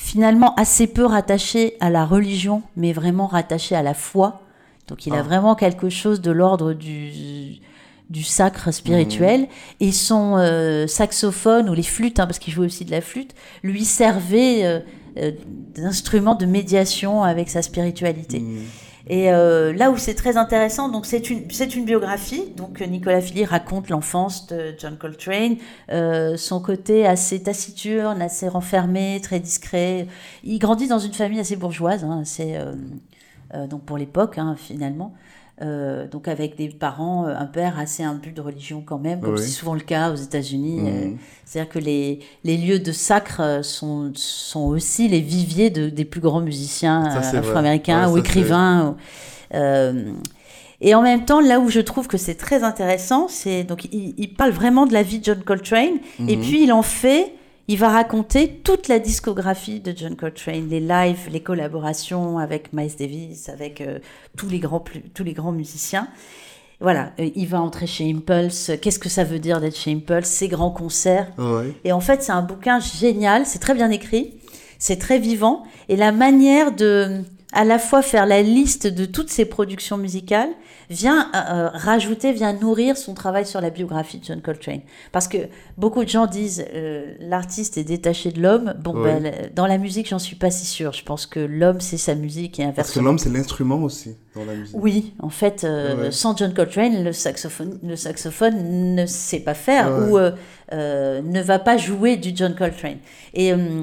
finalement 0.00 0.54
assez 0.54 0.86
peu 0.86 1.04
rattachée 1.04 1.74
à 1.80 1.90
la 1.90 2.04
religion, 2.06 2.62
mais 2.76 2.92
vraiment 2.92 3.26
rattachée 3.26 3.76
à 3.76 3.82
la 3.82 3.94
foi. 3.94 4.40
Donc 4.88 5.06
il 5.06 5.12
a 5.12 5.18
Ah. 5.18 5.22
vraiment 5.22 5.54
quelque 5.54 5.88
chose 5.90 6.20
de 6.20 6.30
l'ordre 6.30 6.72
du, 6.72 7.60
du 8.08 8.24
sacre 8.24 8.72
spirituel. 8.72 9.46
Et 9.78 9.92
son 9.92 10.36
euh, 10.38 10.86
saxophone, 10.86 11.68
ou 11.68 11.74
les 11.74 11.82
flûtes, 11.82 12.18
hein, 12.18 12.26
parce 12.26 12.38
qu'il 12.38 12.52
jouait 12.52 12.66
aussi 12.66 12.84
de 12.84 12.90
la 12.90 13.02
flûte, 13.02 13.34
lui 13.62 13.84
servait 13.84 14.64
euh, 14.64 14.80
euh, 15.18 15.32
d'instrument 15.76 16.34
de 16.34 16.46
médiation 16.46 17.22
avec 17.22 17.50
sa 17.50 17.60
spiritualité. 17.62 18.40
Mhm. 18.40 18.64
Et 19.12 19.32
euh, 19.32 19.72
là 19.72 19.90
où 19.90 19.96
c'est 19.96 20.14
très 20.14 20.36
intéressant, 20.36 20.88
donc 20.88 21.04
c'est 21.04 21.30
une, 21.30 21.50
c'est 21.50 21.74
une 21.74 21.84
biographie. 21.84 22.52
Donc 22.56 22.80
Nicolas 22.80 23.20
Philly 23.20 23.44
raconte 23.44 23.88
l'enfance 23.90 24.46
de 24.46 24.72
John 24.78 24.96
Coltrane, 24.96 25.56
euh, 25.90 26.36
son 26.36 26.60
côté 26.60 27.04
assez 27.04 27.42
taciturne, 27.42 28.22
assez 28.22 28.46
renfermé, 28.46 29.18
très 29.20 29.40
discret. 29.40 30.06
Il 30.44 30.60
grandit 30.60 30.86
dans 30.86 31.00
une 31.00 31.12
famille 31.12 31.40
assez 31.40 31.56
bourgeoise, 31.56 32.04
hein, 32.04 32.20
assez, 32.22 32.54
euh, 32.54 33.66
donc 33.66 33.82
pour 33.82 33.98
l'époque 33.98 34.38
hein, 34.38 34.54
finalement. 34.56 35.12
Euh, 35.62 36.08
donc 36.08 36.26
avec 36.26 36.56
des 36.56 36.68
parents, 36.70 37.26
euh, 37.26 37.34
un 37.36 37.44
père 37.44 37.78
assez 37.78 38.02
imbu 38.02 38.32
de 38.32 38.40
religion 38.40 38.82
quand 38.84 38.98
même, 38.98 39.20
comme 39.20 39.34
Oui. 39.34 39.40
c'est 39.42 39.50
souvent 39.50 39.74
le 39.74 39.80
cas 39.80 40.10
aux 40.10 40.14
États-Unis. 40.16 40.80
euh, 40.86 41.06
Mhm. 41.08 41.18
C'est-à-dire 41.44 41.70
que 41.70 41.78
les, 41.78 42.20
les 42.44 42.56
lieux 42.56 42.78
de 42.78 42.92
sacre 42.92 43.60
sont, 43.62 44.10
sont 44.14 44.62
aussi 44.68 45.06
les 45.08 45.20
viviers 45.20 45.68
de, 45.68 45.88
des 45.90 46.04
plus 46.06 46.20
grands 46.22 46.40
musiciens 46.40 47.04
afro-américains 47.04 48.06
Ouais, 48.06 48.12
ou 48.14 48.18
écrivains. 48.18 48.96
euh, 49.54 50.12
et 50.80 50.94
en 50.94 51.02
même 51.02 51.26
temps, 51.26 51.40
là 51.40 51.60
où 51.60 51.68
je 51.68 51.80
trouve 51.80 52.08
que 52.08 52.16
c'est 52.16 52.36
très 52.36 52.62
intéressant, 52.64 53.28
c'est 53.28 53.64
donc 53.64 53.84
il, 53.92 54.14
il 54.16 54.32
parle 54.34 54.52
vraiment 54.52 54.86
de 54.86 54.94
la 54.94 55.02
vie 55.02 55.18
de 55.18 55.24
John 55.24 55.42
Coltrane, 55.42 55.98
et 56.26 56.36
Mhm. 56.36 56.42
puis 56.42 56.62
il 56.64 56.72
en 56.72 56.80
fait, 56.82 57.34
il 57.70 57.78
va 57.78 57.90
raconter 57.90 58.48
toute 58.64 58.88
la 58.88 58.98
discographie 58.98 59.78
de 59.78 59.94
John 59.96 60.16
Coltrane, 60.16 60.68
les 60.68 60.80
lives, 60.80 61.28
les 61.30 61.38
collaborations 61.38 62.38
avec 62.38 62.72
Miles 62.72 62.96
Davis, 62.98 63.48
avec 63.48 63.80
euh, 63.80 64.00
tous 64.36 64.48
les 64.48 64.58
grands 64.58 64.82
tous 65.14 65.22
les 65.22 65.34
grands 65.34 65.52
musiciens. 65.52 66.08
Voilà, 66.80 67.12
euh, 67.20 67.30
il 67.36 67.46
va 67.46 67.60
entrer 67.60 67.86
chez 67.86 68.10
Impulse. 68.10 68.72
Qu'est-ce 68.82 68.98
que 68.98 69.08
ça 69.08 69.22
veut 69.22 69.38
dire 69.38 69.60
d'être 69.60 69.76
chez 69.76 69.92
Impulse? 69.92 70.26
Ces 70.26 70.48
grands 70.48 70.72
concerts. 70.72 71.30
Ouais. 71.38 71.72
Et 71.84 71.92
en 71.92 72.00
fait, 72.00 72.24
c'est 72.24 72.32
un 72.32 72.42
bouquin 72.42 72.80
génial, 72.80 73.46
c'est 73.46 73.60
très 73.60 73.74
bien 73.74 73.90
écrit, 73.90 74.34
c'est 74.80 74.98
très 74.98 75.20
vivant, 75.20 75.62
et 75.88 75.94
la 75.94 76.10
manière 76.10 76.74
de 76.74 77.22
à 77.52 77.64
la 77.64 77.78
fois 77.80 78.00
faire 78.02 78.26
la 78.26 78.42
liste 78.42 78.86
de 78.86 79.04
toutes 79.04 79.28
ses 79.30 79.44
productions 79.44 79.96
musicales 79.96 80.50
vient 80.88 81.30
euh, 81.34 81.68
rajouter, 81.72 82.32
vient 82.32 82.52
nourrir 82.52 82.96
son 82.96 83.12
travail 83.14 83.44
sur 83.46 83.60
la 83.60 83.70
biographie 83.70 84.18
de 84.18 84.24
John 84.24 84.40
Coltrane. 84.40 84.80
Parce 85.10 85.26
que 85.26 85.38
beaucoup 85.76 86.04
de 86.04 86.08
gens 86.08 86.26
disent 86.26 86.64
euh, 86.74 87.14
l'artiste 87.20 87.76
est 87.76 87.84
détaché 87.84 88.30
de 88.30 88.40
l'homme. 88.40 88.74
Bon, 88.78 88.94
Oui. 88.94 89.02
ben, 89.20 89.32
dans 89.54 89.66
la 89.66 89.78
musique, 89.78 90.08
j'en 90.08 90.18
suis 90.20 90.36
pas 90.36 90.50
si 90.50 90.64
sûre. 90.64 90.92
Je 90.92 91.02
pense 91.02 91.26
que 91.26 91.40
l'homme, 91.40 91.80
c'est 91.80 91.96
sa 91.96 92.14
musique 92.14 92.60
et 92.60 92.64
Parce 92.64 92.74
que 92.74 92.80
inversement. 92.80 93.04
l'homme, 93.04 93.18
c'est 93.18 93.30
l'instrument 93.30 93.82
aussi 93.82 94.16
dans 94.36 94.44
la 94.44 94.54
musique. 94.54 94.76
Oui, 94.78 95.14
en 95.20 95.30
fait, 95.30 95.64
euh, 95.64 96.02
Ouais. 96.04 96.10
sans 96.12 96.36
John 96.36 96.54
Coltrane, 96.54 97.02
le 97.02 97.12
saxophone, 97.12 97.78
le 97.82 97.96
saxophone 97.96 98.94
ne 98.94 99.06
sait 99.06 99.40
pas 99.40 99.54
faire 99.54 99.90
Ouais. 99.90 100.08
ou 100.10 100.18
euh, 100.18 100.30
euh, 100.72 101.20
ne 101.22 101.40
va 101.42 101.58
pas 101.58 101.76
jouer 101.76 102.16
du 102.16 102.30
John 102.34 102.54
Coltrane. 102.54 102.98
Et 103.34 103.52
euh, 103.52 103.82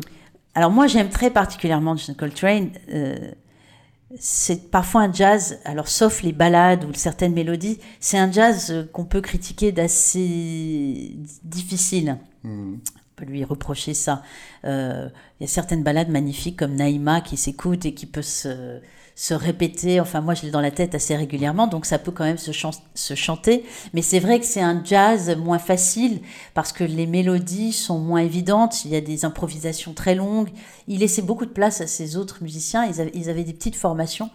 alors 0.56 0.71
moi, 0.71 0.88
j'aime 0.88 1.10
très 1.10 1.30
particulièrement 1.32 1.95
John 1.97 2.15
Coltrane. 2.15 2.69
C'est 4.15 4.71
parfois 4.71 5.01
un 5.01 5.11
jazz, 5.11 5.59
alors 5.65 5.87
sauf 5.89 6.23
les 6.23 6.31
ballades 6.31 6.85
ou 6.85 6.93
certaines 6.93 7.33
mélodies, 7.33 7.79
c'est 7.99 8.17
un 8.17 8.31
jazz 8.31 8.71
euh, 8.71 8.85
qu'on 8.93 9.05
peut 9.05 9.21
critiquer 9.21 9.71
d'assez 9.71 11.17
difficile. 11.43 12.17
Mhm. 12.43 12.79
On 12.79 13.15
peut 13.15 13.25
lui 13.25 13.43
reprocher 13.43 13.93
ça. 13.93 14.21
Euh, 14.63 15.09
Il 15.39 15.43
y 15.43 15.45
a 15.45 15.49
certaines 15.49 15.83
ballades 15.83 16.09
magnifiques 16.09 16.57
comme 16.57 16.75
Naïma 16.75 17.21
qui 17.21 17.35
s'écoute 17.35 17.85
et 17.85 17.93
qui 17.93 18.05
peut 18.05 18.21
se, 18.21 18.79
se 19.19 19.34
répéter. 19.34 19.99
Enfin, 19.99 20.21
moi, 20.21 20.36
je 20.36 20.43
l'ai 20.43 20.51
dans 20.51 20.62
la 20.62 20.69
tête 20.69 20.93
assez 20.93 21.15
régulièrement, 21.15 21.65
donc 21.65 21.88
ça 21.88 21.97
peut 21.97 22.12
quand 22.12 22.23
même 22.23 22.38
se, 22.38 22.51
chan- 22.51 22.69
se 22.93 23.15
chanter. 23.15 23.65
Mais 23.95 24.03
c'est 24.03 24.19
vrai 24.19 24.39
que 24.39 24.45
c'est 24.45 24.62
un 24.62 24.80
jazz 24.86 25.36
moins 25.36 25.58
facile 25.58 26.19
parce 26.53 26.71
que 26.71 26.84
les 26.84 27.08
mélodies 27.08 27.73
sont 27.73 27.97
moins 27.97 28.21
évidentes. 28.21 28.86
Il 28.86 28.91
y 28.91 28.95
a 28.95 29.01
des 29.01 29.25
improvisations 29.25 29.93
très 29.93 30.13
longues. 30.13 30.49
Il 30.88 30.99
laissait 30.99 31.23
beaucoup 31.23 31.47
de 31.47 31.51
place 31.51 31.82
à 31.82 31.88
ses 31.88 32.15
autres 32.15 32.43
musiciens. 32.43 32.86
Ils 32.86 33.01
avaient, 33.01 33.12
ils 33.15 33.27
avaient 33.32 33.43
des 33.43 33.53
petites 33.53 33.75
formations. 33.75 34.30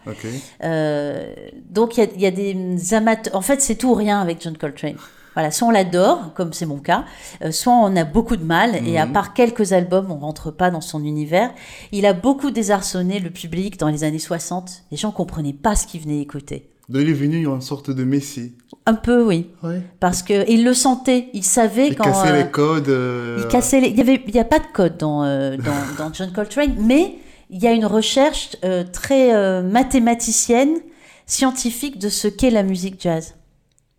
Euh, 0.64 1.32
donc 1.70 1.96
il 1.96 2.00
y 2.00 2.02
a, 2.02 2.08
il 2.16 2.20
y 2.20 2.26
a 2.26 2.30
des 2.32 2.92
amateurs. 2.92 3.36
En 3.36 3.40
fait, 3.40 3.62
c'est 3.62 3.76
tout 3.76 3.90
ou 3.90 3.94
rien 3.94 4.20
avec 4.20 4.42
John 4.42 4.58
Coltrane. 4.58 4.96
Voilà, 5.34 5.50
soit 5.50 5.68
on 5.68 5.70
l'adore, 5.70 6.32
comme 6.34 6.52
c'est 6.52 6.66
mon 6.66 6.78
cas, 6.78 7.04
euh, 7.42 7.52
soit 7.52 7.72
on 7.72 7.96
a 7.96 8.04
beaucoup 8.04 8.36
de 8.36 8.44
mal, 8.44 8.76
et 8.86 8.98
à 8.98 9.06
Mhm. 9.06 9.12
part 9.12 9.32
quelques 9.34 9.72
albums, 9.72 10.10
on 10.10 10.18
rentre 10.18 10.50
pas 10.50 10.70
dans 10.70 10.80
son 10.82 11.02
univers. 11.04 11.50
Il 11.90 12.04
a 12.06 12.12
beaucoup 12.12 12.50
désarçonné 12.50 13.18
le 13.18 13.30
public 13.30 13.78
dans 13.78 13.88
les 13.88 14.04
années 14.04 14.18
60. 14.18 14.82
Les 14.90 14.96
gens 14.98 15.10
comprenaient 15.10 15.52
pas 15.54 15.74
ce 15.74 15.86
qu'ils 15.86 16.02
venaient 16.02 16.20
écouter. 16.20 16.68
Donc, 16.88 17.02
il 17.02 17.08
est 17.10 17.14
venu 17.14 17.46
en 17.46 17.60
sorte 17.62 17.90
de 17.90 18.04
messie. 18.04 18.52
Un 18.84 18.94
peu, 18.94 19.22
oui, 19.24 19.46
Ouais. 19.62 19.80
parce 20.00 20.22
que 20.22 20.44
il 20.50 20.64
le 20.64 20.74
sentait, 20.74 21.28
il 21.32 21.44
savait 21.44 21.88
Il 21.88 21.94
quand. 21.96 22.04
cassait 22.04 22.28
euh, 22.32 22.42
les 22.44 22.50
codes. 22.50 22.88
euh, 22.88 23.38
il 23.40 23.48
cassait 23.48 23.80
les... 23.80 23.88
Il 23.88 23.96
y 23.96 24.00
avait, 24.00 24.22
il 24.26 24.34
y 24.34 24.38
a 24.40 24.44
pas 24.44 24.58
de 24.58 24.66
code 24.74 24.98
dans, 24.98 25.22
euh, 25.24 25.56
dans, 25.56 25.72
dans 26.08 26.12
John 26.12 26.30
Coltrane, 26.32 26.74
mais 26.78 27.14
il 27.48 27.62
y 27.62 27.66
a 27.68 27.72
une 27.72 27.86
recherche 27.86 28.50
euh, 28.64 28.82
très 28.84 29.32
euh, 29.34 29.62
mathématicienne, 29.62 30.78
scientifique 31.26 31.98
de 31.98 32.08
ce 32.08 32.28
qu'est 32.28 32.50
la 32.50 32.62
musique 32.64 33.00
jazz. 33.00 33.34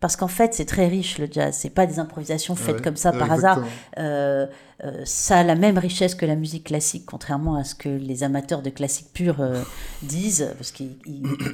Parce 0.04 0.16
qu'en 0.16 0.28
fait, 0.28 0.52
c'est 0.52 0.66
très 0.66 0.86
riche 0.86 1.16
le 1.16 1.26
jazz. 1.32 1.56
C'est 1.58 1.70
pas 1.70 1.86
des 1.86 1.98
improvisations 1.98 2.54
faites 2.54 2.76
ouais, 2.76 2.82
comme 2.82 2.96
ça 2.96 3.10
ouais, 3.10 3.18
par 3.18 3.32
hasard. 3.32 3.56
exactement. 3.60 4.04
Euh, 4.06 4.46
euh, 4.84 5.00
ça 5.06 5.38
a 5.38 5.42
la 5.44 5.54
même 5.54 5.78
richesse 5.78 6.14
que 6.14 6.26
la 6.26 6.34
musique 6.36 6.64
classique, 6.64 7.04
contrairement 7.06 7.54
à 7.56 7.64
ce 7.64 7.74
que 7.74 7.88
les 7.88 8.22
amateurs 8.22 8.60
de 8.60 8.68
classique 8.68 9.06
pure 9.14 9.36
euh, 9.40 9.62
disent. 10.02 10.52
Parce 10.58 10.72
que 10.72 10.84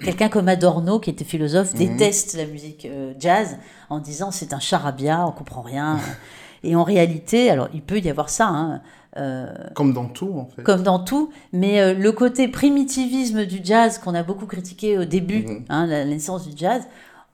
quelqu'un 0.05 0.29
comme 0.29 0.49
Adorno, 0.49 0.99
qui 0.99 1.11
était 1.11 1.25
philosophe, 1.25 1.75
Mhm. 1.75 1.79
déteste 1.79 2.37
la 2.37 2.47
musique 2.47 2.87
euh, 2.87 3.13
jazz 3.21 3.57
en 3.89 4.01
disant 4.01 4.33
c'est 4.33 4.53
un 4.53 4.59
charabia, 4.59 5.25
on 5.29 5.31
comprend 5.31 5.63
rien. 5.63 6.01
Et 6.65 6.75
en 6.75 6.83
réalité, 6.83 7.51
alors 7.51 7.69
il 7.73 7.83
peut 7.83 8.01
y 8.01 8.11
avoir 8.11 8.31
ça, 8.31 8.49
hein, 8.49 8.83
euh, 9.17 9.47
Comme 9.77 9.93
dans 9.95 10.07
tout, 10.07 10.35
en 10.37 10.47
fait. 10.47 10.63
comme 10.65 10.83
dans 10.83 10.99
tout, 10.99 11.31
mais 11.53 11.81
euh, 11.81 11.95
le 11.95 12.11
côté 12.13 12.49
primitivisme 12.49 13.47
du 13.47 13.61
jazz 13.63 13.99
qu'on 13.99 14.15
a 14.15 14.23
beaucoup 14.25 14.47
critiqué 14.47 14.99
au 14.99 15.05
début, 15.05 15.45
Mhm. 15.47 15.65
hein, 15.69 15.87
la 15.87 16.05
naissance 16.05 16.49
du 16.49 16.57
jazz, 16.57 16.83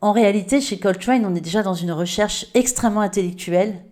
en 0.01 0.13
réalité, 0.13 0.61
chez 0.61 0.79
Coltrane, 0.79 1.25
on 1.27 1.35
est 1.35 1.41
déjà 1.41 1.63
dans 1.63 1.75
une 1.75 1.93
recherche 1.93 2.47
extrêmement 2.55 3.01
intellectuelle 3.01 3.83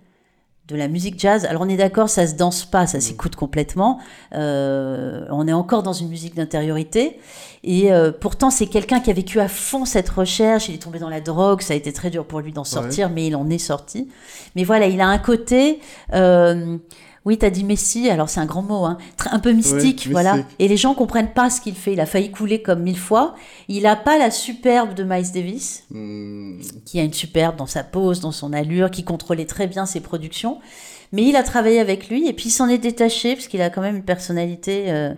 de 0.69 0.77
la 0.77 0.88
musique 0.88 1.21
jazz. 1.21 1.45
Alors 1.45 1.62
on 1.62 1.69
est 1.69 1.77
d'accord, 1.77 2.09
ça 2.09 2.27
se 2.27 2.37
danse 2.37 2.64
pas, 2.64 2.87
ça 2.87 2.99
s'écoute 2.99 3.37
complètement. 3.37 4.01
Euh, 4.35 5.27
on 5.31 5.47
est 5.47 5.53
encore 5.53 5.83
dans 5.83 5.93
une 5.93 6.09
musique 6.09 6.35
d'intériorité. 6.35 7.19
Et 7.64 7.93
euh, 7.93 8.12
pourtant, 8.12 8.51
c'est 8.51 8.67
quelqu'un 8.67 9.01
qui 9.01 9.11
a 9.11 9.12
vécu 9.12 9.40
à 9.40 9.49
fond 9.49 9.85
cette 9.85 10.09
recherche. 10.09 10.69
Il 10.69 10.75
est 10.75 10.79
tombé 10.79 10.99
dans 10.99 11.11
la 11.11 11.21
drogue, 11.21 11.61
ça 11.61 11.75
a 11.75 11.77
été 11.77 11.93
très 11.93 12.09
dur 12.09 12.27
pour 12.27 12.40
lui 12.40 12.53
d'en 12.53 12.64
sortir, 12.64 13.11
mais 13.11 13.27
il 13.27 13.37
en 13.37 13.49
est 13.51 13.59
sorti. 13.59 14.09
Mais 14.57 14.64
voilà, 14.64 14.87
il 14.87 15.01
a 15.01 15.07
un 15.07 15.19
côté. 15.19 15.81
euh, 16.14 16.79
oui, 17.25 17.39
t'as 17.39 17.51
dit 17.51 17.65
Messi, 17.65 18.11
alors 18.11 18.29
c'est 18.29 18.41
un 18.41 18.45
grand 18.47 18.63
mot, 18.63 18.85
hein, 18.85 18.99
un 19.31 19.39
peu 19.39 19.53
mystique, 19.53 20.05
Ouais, 20.07 20.13
voilà. 20.13 20.35
mystique. 20.37 20.57
Et 20.59 20.69
les 20.69 20.77
gens 20.77 20.95
comprennent 20.95 21.33
pas 21.33 21.49
ce 21.51 21.61
qu'il 21.61 21.75
fait. 21.75 21.95
Il 21.95 22.01
a 22.01 22.07
failli 22.07 22.31
couler 22.31 22.61
comme 22.63 22.83
mille 22.83 22.99
fois. 22.99 23.35
Il 23.69 23.87
a 23.87 23.97
pas 23.97 24.19
la 24.19 24.31
superbe 24.31 24.95
de 24.95 25.05
Miles 25.05 25.33
Davis 25.33 25.85
Hmm, 25.91 26.61
qui 26.85 27.01
a 27.01 27.03
une 27.03 27.13
superbe 27.15 27.57
dans 27.57 27.67
sa 27.67 27.83
pose, 27.85 28.21
dans 28.21 28.33
son 28.33 28.53
allure, 28.53 28.91
qui 28.91 29.05
contrôlait 29.05 29.47
très 29.47 29.67
bien 29.67 29.87
ses 29.87 30.01
productions. 30.01 30.59
Mais 31.13 31.23
il 31.23 31.37
a 31.37 31.43
travaillé 31.43 31.81
avec 31.81 32.09
lui 32.09 32.27
et 32.29 32.33
puis 32.33 32.47
il 32.47 32.51
s'en 32.51 32.69
est 32.69 32.79
détaché 32.79 33.35
parce 33.37 33.47
qu'il 33.49 33.63
a 33.63 33.71
quand 33.71 33.81
même 33.83 33.97
une 33.97 34.03
personnalité 34.05 34.87
euh, 34.89 35.15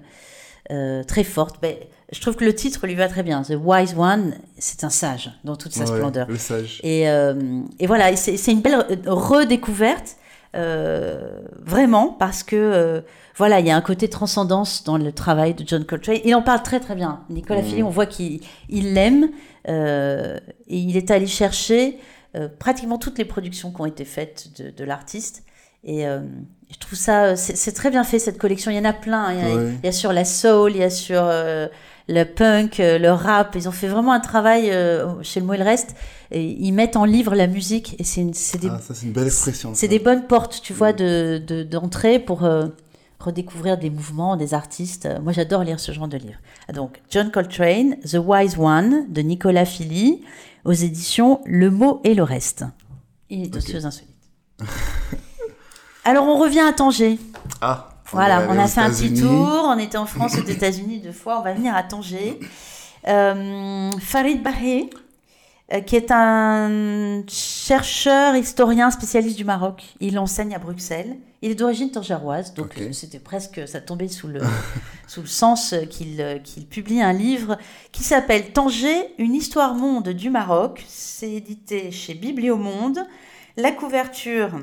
euh, 0.71 1.03
très 1.05 1.25
forte. 1.25 1.57
Ben, 1.62 1.75
je 2.12 2.21
trouve 2.21 2.37
que 2.37 2.45
le 2.45 2.55
titre 2.55 2.87
lui 2.87 2.95
va 2.95 3.09
très 3.09 3.23
bien. 3.23 3.42
The 3.42 3.55
Wise 3.61 3.95
One, 3.97 4.35
c'est 4.59 4.85
un 4.85 4.90
sage 4.90 5.33
dans 5.42 5.57
toute 5.57 5.73
sa 5.73 5.81
ouais, 5.81 5.87
splendeur. 5.97 6.29
Le 6.29 6.37
sage. 6.37 6.81
Et, 6.85 7.09
euh, 7.09 7.35
et 7.81 7.87
voilà, 7.87 8.14
c'est 8.14 8.37
une 8.53 8.61
belle 8.61 8.75
re- 8.79 9.09
redécouverte, 9.09 10.16
euh, 10.57 11.40
vraiment, 11.64 12.09
parce 12.19 12.42
que 12.42 12.57
euh, 12.57 13.01
voilà, 13.37 13.61
il 13.61 13.66
y 13.66 13.71
a 13.71 13.77
un 13.77 13.81
côté 13.83 14.09
transcendance 14.09 14.85
dans 14.85 14.97
le 14.97 15.12
travail 15.12 15.55
de 15.55 15.64
John 15.66 15.85
Coltrane. 15.85 16.19
Il 16.25 16.35
en 16.35 16.42
parle 16.42 16.62
très 16.62 16.81
très 16.81 16.95
bien. 16.95 17.21
Nicolas 17.31 17.61
Mhm. 17.62 17.66
Philly, 17.69 17.83
on 17.83 17.90
voit 17.90 18.07
qu'il 18.07 18.40
il 18.69 18.95
l'aime 18.95 19.29
euh, 19.69 20.38
et 20.69 20.79
il 20.79 20.97
est 20.97 21.11
allé 21.11 21.27
chercher 21.27 21.99
pratiquement 22.59 22.99
toutes 22.99 23.16
les 23.19 23.25
productions 23.25 23.71
qui 23.71 23.81
ont 23.81 23.87
été 23.87 24.05
faites 24.05 24.49
de, 24.61 24.71
de 24.71 24.85
l'artiste. 24.85 25.42
Et 25.85 26.05
je 26.05 26.79
trouve 26.81 26.99
ça, 26.99 27.37
c'est 27.37 27.73
très 27.73 27.90
bien 27.90 28.03
fait 28.05 28.19
cette 28.19 28.37
collection. 28.38 28.71
Il 28.71 28.77
y 28.77 28.81
en 28.81 28.85
a 28.85 28.92
plein. 28.92 29.25
hein. 29.27 29.33
Il 29.33 29.38
y 29.38 29.42
a, 29.53 29.57
Ouais. 29.57 29.71
il 29.83 29.87
y 29.87 29.88
a 29.88 29.92
sur 29.92 30.12
la 30.12 30.25
soul, 30.27 30.73
il 30.73 30.79
y 30.79 30.83
a 30.83 30.90
sur 30.90 31.23
le 32.09 32.25
punk, 32.25 32.81
euh, 32.81 32.99
le 32.99 33.11
rap. 33.11 33.55
Ils 33.57 33.69
ont 33.69 33.73
fait 33.73 33.88
vraiment 33.88 34.12
un 34.12 34.21
travail 34.21 34.71
euh, 34.71 35.23
chez 35.23 35.40
le 35.40 35.47
mot 35.47 35.55
et 35.55 35.59
le 35.59 35.64
reste. 35.64 35.95
Et 36.31 36.42
ils 36.45 36.73
mettent 36.73 36.97
en 36.97 37.05
livre 37.05 37.35
la 37.35 37.47
musique 37.47 37.95
et 38.01 38.05
c'est 38.05 38.23
des, 38.59 38.69
Ah, 38.69 38.81
une 39.03 39.12
belle 39.12 39.27
expression. 39.27 39.73
c'est 39.75 39.88
des 39.88 39.99
bonnes 40.01 40.27
portes, 40.27 40.61
tu 40.62 40.73
vois, 40.73 40.92
Mm. 40.92 40.97
de 40.97 41.42
de- 41.47 41.62
d'entrée 41.62 42.19
pour 42.19 42.45
euh, 42.45 42.66
redécouvrir 43.21 43.79
des 43.79 43.90
mouvements, 43.90 44.37
des 44.37 44.53
artistes. 44.55 45.09
Moi, 45.23 45.33
j'adore 45.33 45.62
lire 45.64 45.81
ce 45.81 45.90
genre 45.92 46.09
de 46.09 46.16
livre. 46.19 46.38
Donc, 46.75 47.01
John 47.11 47.31
Coltrane, 47.31 47.97
The 48.03 48.19
Wise 48.25 48.57
One 48.59 49.07
de 49.09 49.23
Nicolas 49.23 49.64
Philly, 49.64 50.23
aux 50.64 50.73
éditions 50.73 51.40
Le 51.47 51.71
mot 51.71 52.01
et 52.05 52.14
le 52.14 52.23
reste. 52.25 52.64
Et 53.31 53.49
dossiers 53.49 53.85
insolites. 53.85 54.11
Alors, 56.05 56.27
on 56.27 56.38
revient 56.38 56.61
à 56.61 56.73
Tanger. 56.73 57.19
Ah, 57.61 57.88
Voilà, 58.12 58.47
on 58.49 58.59
a 58.59 58.66
fait 58.66 58.81
un 58.81 58.90
petit 58.90 59.14
tour. 59.14 59.49
On 59.66 59.79
était 59.79 59.99
en 59.99 60.07
France, 60.07 60.37
aux 60.38 60.47
États-Unis 60.49 61.01
deux 61.01 61.12
fois. 61.12 61.40
On 61.40 61.42
va 61.42 61.55
venir 61.55 61.75
à 61.75 61.83
Tanger. 61.83 62.38
Euh, 63.09 63.92
Farid 64.01 64.42
Bahé, 64.42 64.90
euh, 65.73 65.81
qui 65.81 65.97
est 65.97 66.12
un 66.12 67.25
chercheur, 67.29 68.37
historien, 68.37 68.90
spécialiste 68.92 69.37
du 69.37 69.45
Maroc. 69.45 69.83
Il 69.99 70.16
enseigne 70.19 70.55
à 70.55 70.61
Bruxelles. 70.61 71.16
Il 71.42 71.51
est 71.51 71.55
d'origine 71.57 71.90
tangéroise, 71.90 72.55
donc 72.55 72.79
euh, 72.79 72.92
c'était 72.92 73.19
presque, 73.19 73.66
ça 73.66 73.81
tombait 73.81 74.07
sous 74.07 74.29
le, 74.29 74.40
sous 75.09 75.23
le 75.23 75.27
sens 75.27 75.75
qu'il 75.90 76.21
euh, 76.21 76.38
qu'il 76.38 76.66
publie 76.66 77.03
un 77.03 77.12
livre 77.12 77.59
qui 77.90 78.05
s'appelle 78.05 78.53
Tanger, 78.53 79.12
une 79.19 79.35
histoire 79.35 79.75
monde 79.75 80.09
du 80.11 80.31
Maroc. 80.31 80.85
C'est 80.88 81.33
édité 81.33 81.90
chez 81.90 82.14
Bibliomonde. 82.14 83.01
La 83.57 83.73
couverture, 83.73 84.61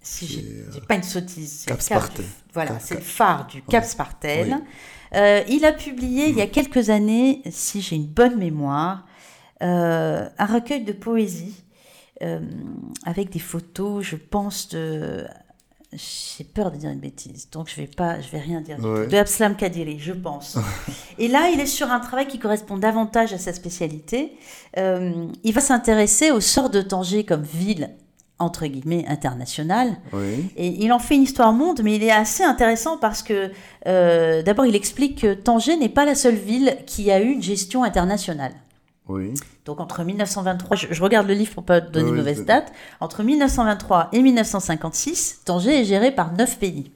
si 0.00 0.26
j'ai 0.26 0.40
euh, 0.40 0.70
dis 0.70 0.80
pas 0.80 0.94
une 0.94 1.02
sottise, 1.02 1.64
Cap 1.66 1.80
Spartel. 1.80 2.24
Voilà, 2.54 2.78
c'est 2.80 2.96
le 2.96 3.00
phare 3.00 3.46
du 3.46 3.62
Cap 3.62 3.84
Spartel. 3.84 4.56
Oui. 4.58 4.64
Euh, 5.14 5.42
il 5.48 5.64
a 5.64 5.72
publié 5.72 6.28
il 6.28 6.36
y 6.36 6.40
a 6.40 6.46
quelques 6.46 6.90
années, 6.90 7.42
si 7.50 7.80
j'ai 7.80 7.96
une 7.96 8.06
bonne 8.06 8.38
mémoire, 8.38 9.06
euh, 9.62 10.28
un 10.38 10.46
recueil 10.46 10.84
de 10.84 10.92
poésie 10.92 11.64
euh, 12.22 12.40
avec 13.04 13.30
des 13.30 13.38
photos, 13.38 14.04
je 14.04 14.16
pense, 14.16 14.68
de. 14.68 15.26
J'ai 15.92 16.44
peur 16.44 16.70
de 16.70 16.76
dire 16.76 16.90
une 16.90 17.00
bêtise, 17.00 17.50
donc 17.50 17.68
je 17.68 17.74
vais 17.74 17.88
pas, 17.88 18.20
je 18.20 18.30
vais 18.30 18.38
rien 18.38 18.60
dire. 18.60 18.78
Ouais. 18.78 19.08
De 19.08 19.16
Abslam 19.16 19.56
Kadiri, 19.56 19.98
je 19.98 20.12
pense. 20.12 20.56
Et 21.18 21.26
là, 21.26 21.50
il 21.52 21.58
est 21.58 21.66
sur 21.66 21.90
un 21.90 21.98
travail 21.98 22.28
qui 22.28 22.38
correspond 22.38 22.78
davantage 22.78 23.32
à 23.32 23.38
sa 23.38 23.52
spécialité. 23.52 24.36
Il 24.76 25.52
va 25.52 25.60
s'intéresser 25.60 26.30
au 26.30 26.38
sort 26.38 26.70
de 26.70 26.80
Tanger 26.80 27.24
comme 27.24 27.42
ville 27.42 27.90
entre 28.40 28.66
guillemets 28.66 29.04
internationale. 29.08 29.96
Oui. 30.12 30.50
Et 30.56 30.66
il 30.84 30.92
en 30.92 30.98
fait 30.98 31.14
une 31.14 31.22
histoire 31.22 31.52
monde, 31.52 31.80
mais 31.84 31.94
il 31.96 32.02
est 32.02 32.10
assez 32.10 32.42
intéressant 32.42 32.98
parce 32.98 33.22
que 33.22 33.50
euh, 33.86 34.42
d'abord 34.42 34.66
il 34.66 34.74
explique 34.74 35.20
que 35.22 35.34
Tanger 35.34 35.76
n'est 35.76 35.88
pas 35.88 36.04
la 36.04 36.14
seule 36.14 36.34
ville 36.34 36.76
qui 36.86 37.10
a 37.12 37.20
eu 37.20 37.28
une 37.30 37.42
gestion 37.42 37.84
internationale. 37.84 38.52
Oui. 39.08 39.34
Donc 39.64 39.80
entre 39.80 40.02
1923, 40.04 40.76
je, 40.76 40.86
je 40.90 41.02
regarde 41.02 41.26
le 41.26 41.34
livre 41.34 41.52
pour 41.54 41.64
pas 41.64 41.80
donner 41.80 42.06
Oui, 42.06 42.12
de 42.12 42.16
mauvaises 42.16 42.38
c'est- 42.38 42.44
dates, 42.44 42.72
entre 43.00 43.22
1923 43.22 44.08
et 44.12 44.20
1956, 44.22 45.40
Tanger 45.44 45.80
est 45.80 45.84
géré 45.84 46.10
par 46.12 46.32
neuf 46.32 46.58
pays. 46.58 46.90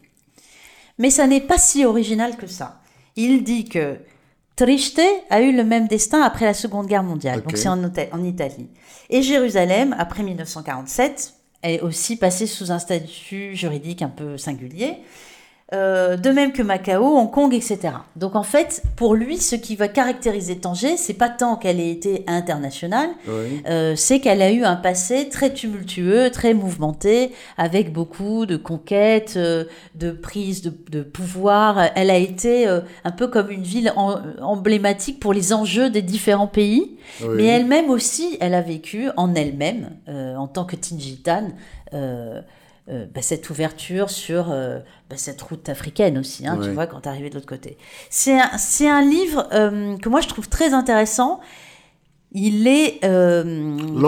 Mais 0.99 1.11
ça 1.11 1.27
n'est 1.27 1.41
pas 1.41 1.59
si 1.59 1.85
original 1.85 2.37
que 2.37 2.47
ça. 2.47 2.81
Il 3.17 3.43
dit 3.45 3.65
que 3.65 3.97
Trieste 4.57 5.01
a 5.31 5.40
eu 5.40 5.55
le 5.55 5.64
même 5.64 5.88
destin 5.88 6.23
après 6.23 6.45
la 6.45 6.55
Seconde 6.55 6.87
Guerre 6.87 7.03
mondiale, 7.03 7.43
donc 7.43 7.57
c'est 7.57 7.69
en, 7.69 7.83
en 7.83 8.25
Italie. 8.25 8.69
Et 9.11 9.23
Jérusalem, 9.23 9.95
après 9.99 10.23
1947, 10.23 11.35
est 11.64 11.81
aussi 11.81 12.17
passée 12.17 12.47
sous 12.47 12.71
un 12.71 12.79
statut 12.79 13.57
juridique 13.57 14.03
un 14.03 14.09
peu 14.09 14.38
singulier. 14.38 14.99
Euh, 15.72 16.16
de 16.18 16.29
même 16.29 16.53
que 16.53 16.62
Macao, 16.62 17.16
Hong 17.16 17.31
Kong, 17.31 17.55
etc. 17.55 17.79
Donc 18.16 18.37
en 18.37 18.42
fait, 18.42 18.83
pour 18.96 19.14
lui, 19.14 19.38
ce 19.38 19.57
qui 19.57 19.77
va 19.77 19.88
caractériser 19.88 20.59
Tanger, 20.59 20.98
c'est 20.98 21.14
pas 21.14 21.31
tant 21.31 21.57
qu'elle 21.57 21.81
ait 21.81 21.90
été 21.90 22.22
internationale, 22.27 23.09
Oui. 23.27 23.62
euh, 23.66 23.96
c'est 23.96 24.20
qu'elle 24.20 24.42
a 24.42 24.53
eu 24.53 24.62
un 24.62 24.77
passé 24.77 25.31
très 25.31 25.55
tumultueux, 25.55 26.31
très 26.31 26.53
mouvementé, 26.53 27.33
avec 27.57 27.94
beaucoup 27.94 28.44
de 28.44 28.59
conquêtes, 28.59 29.35
euh, 29.38 29.64
de 29.94 30.11
prises 30.12 30.61
de, 30.61 30.72
de 30.90 31.03
pouvoir. 31.03 31.79
Elle 31.96 32.11
a 32.11 32.18
été 32.18 32.66
un 33.05 33.11
peu 33.11 33.27
comme 33.29 33.50
une 33.50 33.62
ville 33.62 33.90
en- 33.96 34.20
emblématique 34.42 35.18
pour 35.18 35.33
les 35.33 35.55
enjeux 35.55 35.88
des 35.88 36.03
différents 36.03 36.46
pays. 36.46 36.98
Oui. 37.22 37.29
Mais 37.38 37.44
elle-même 37.46 37.88
aussi, 37.88 38.37
elle 38.40 38.53
a 38.55 38.61
vécu 38.62 39.09
en 39.16 39.35
elle-même, 39.35 39.88
en 40.09 40.46
tant 40.46 40.66
que 40.66 40.77
Tingitane, 40.77 41.55
euh, 42.90 43.07
bah, 43.14 43.23
cette 43.23 43.49
ouverture 43.49 44.11
sur 44.11 44.51
euh, 44.51 44.79
bah, 45.09 45.16
cette 45.16 45.40
route 45.40 45.66
africaine 45.70 46.18
aussi, 46.18 46.47
hein, 46.47 46.59
tu 46.62 46.68
vois, 46.68 46.87
quand 46.87 47.01
tu 47.01 47.09
arrivé 47.09 47.31
de 47.31 47.35
l'autre 47.35 47.47
côté. 47.47 47.79
C'est 48.11 48.38
un, 48.38 49.01
livre 49.01 49.49
euh, 49.55 49.97
que 49.97 50.11
moi 50.11 50.20
je 50.20 50.29
trouve 50.29 50.51
très 50.51 50.75
intéressant. 50.75 51.40
Il 52.33 52.68
est... 52.68 53.03
Là, 53.03 53.42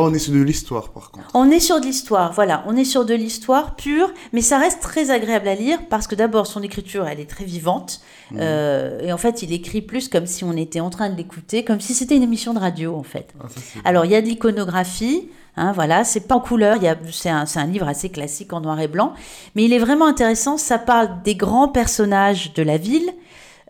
on 0.02 0.12
est 0.12 0.18
sur 0.18 0.34
de 0.34 0.42
l'histoire, 0.42 0.90
par 0.90 1.10
contre. 1.10 1.30
on 1.32 1.50
est 1.50 1.60
sur 1.60 1.80
de 1.80 1.86
l'histoire, 1.86 2.34
voilà, 2.34 2.64
on 2.66 2.76
est 2.76 2.84
sur 2.84 3.06
de 3.06 3.14
l'histoire 3.14 3.76
pure, 3.76 4.12
mais 4.34 4.42
ça 4.42 4.58
reste 4.58 4.82
très 4.82 5.10
agréable 5.10 5.48
à 5.48 5.54
lire 5.54 5.78
parce 5.88 6.06
que 6.06 6.14
d'abord 6.14 6.46
son 6.46 6.62
écriture, 6.62 7.06
elle 7.06 7.20
est 7.20 7.30
très 7.30 7.44
vivante, 7.44 8.02
euh, 8.34 9.00
et 9.00 9.12
en 9.12 9.16
fait 9.16 9.42
il 9.42 9.52
écrit 9.52 9.80
plus 9.80 10.08
comme 10.08 10.26
si 10.26 10.44
on 10.44 10.52
était 10.54 10.80
en 10.80 10.90
train 10.90 11.08
de 11.08 11.16
l'écouter, 11.16 11.64
comme 11.64 11.80
si 11.80 11.94
c'était 11.94 12.16
une 12.16 12.24
émission 12.24 12.52
de 12.52 12.58
radio 12.58 12.96
en 12.96 13.04
fait. 13.04 13.32
Ah, 13.40 13.46
Alors 13.84 14.04
il 14.04 14.10
y 14.10 14.16
a 14.16 14.20
de 14.20 14.26
l'iconographie, 14.26 15.30
hein, 15.56 15.72
voilà, 15.72 16.04
c'est 16.04 16.26
pas 16.28 16.34
en 16.36 16.40
couleur, 16.40 16.76
il 16.76 16.82
y 16.82 16.88
a- 16.88 16.96
c'est 17.10 17.30
un, 17.30 17.44
un 17.54 17.66
livre 17.66 17.88
assez 17.88 18.08
classique 18.10 18.52
en 18.52 18.60
noir 18.60 18.80
et 18.80 18.88
blanc, 18.88 19.12
mais 19.54 19.64
il 19.64 19.72
est 19.72 19.78
vraiment 19.78 20.06
intéressant, 20.06 20.56
ça 20.56 20.78
parle 20.78 21.22
des 21.24 21.34
grands 21.34 21.68
personnages 21.68 22.52
de 22.54 22.62
la 22.62 22.76
ville, 22.76 23.10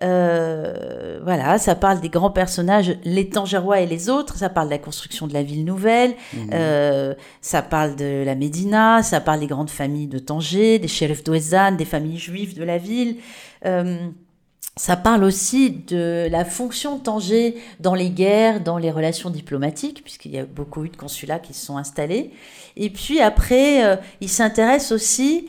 euh, 0.03 1.21
voilà, 1.23 1.59
ça 1.59 1.75
parle 1.75 2.01
des 2.01 2.09
grands 2.09 2.31
personnages, 2.31 2.97
les 3.05 3.29
Tangérois 3.31 3.81
et 3.81 3.87
les 3.87 4.09
autres, 4.11 4.37
ça 4.37 4.49
parle 4.49 4.67
de 4.67 4.73
la 4.73 4.79
construction 4.79 5.27
de 5.27 5.33
la 5.33 5.43
ville 5.43 5.65
nouvelle, 5.65 6.15
euh, 6.53 7.15
ça 7.41 7.63
parle 7.63 7.97
de 7.97 8.23
la 8.25 8.35
Médina, 8.35 9.03
ça 9.03 9.21
parle 9.21 9.41
des 9.41 9.47
grandes 9.47 9.71
familles 9.71 10.07
de 10.09 10.19
Tanger, 10.19 10.79
des 10.79 10.89
shérifs 10.89 11.25
d'Ouezane, 11.25 11.77
des 11.77 11.85
familles 11.85 12.19
juives 12.19 12.55
de 12.57 12.65
la 12.65 12.79
ville. 12.79 13.17
Euh, 13.65 14.09
ça 14.79 14.97
parle 14.97 15.25
aussi 15.25 15.71
de 15.71 16.29
la 16.31 16.45
fonction 16.45 16.97
de 16.97 17.03
Tanger 17.03 17.57
dans 17.81 17.95
les 17.95 18.11
guerres, 18.11 18.61
dans 18.61 18.77
les 18.77 18.91
relations 18.91 19.31
diplomatiques, 19.31 20.03
puisqu'il 20.03 20.33
y 20.33 20.39
a 20.39 20.45
beaucoup 20.45 20.85
eu 20.85 20.91
de 20.91 20.97
consulats 20.97 21.39
qui 21.39 21.55
se 21.55 21.65
sont 21.65 21.79
installés. 21.79 22.31
Et 22.77 22.91
puis 22.91 23.21
après, 23.21 23.85
euh, 23.87 23.97
il 24.21 24.29
s'intéresse 24.29 24.93
aussi 24.93 25.49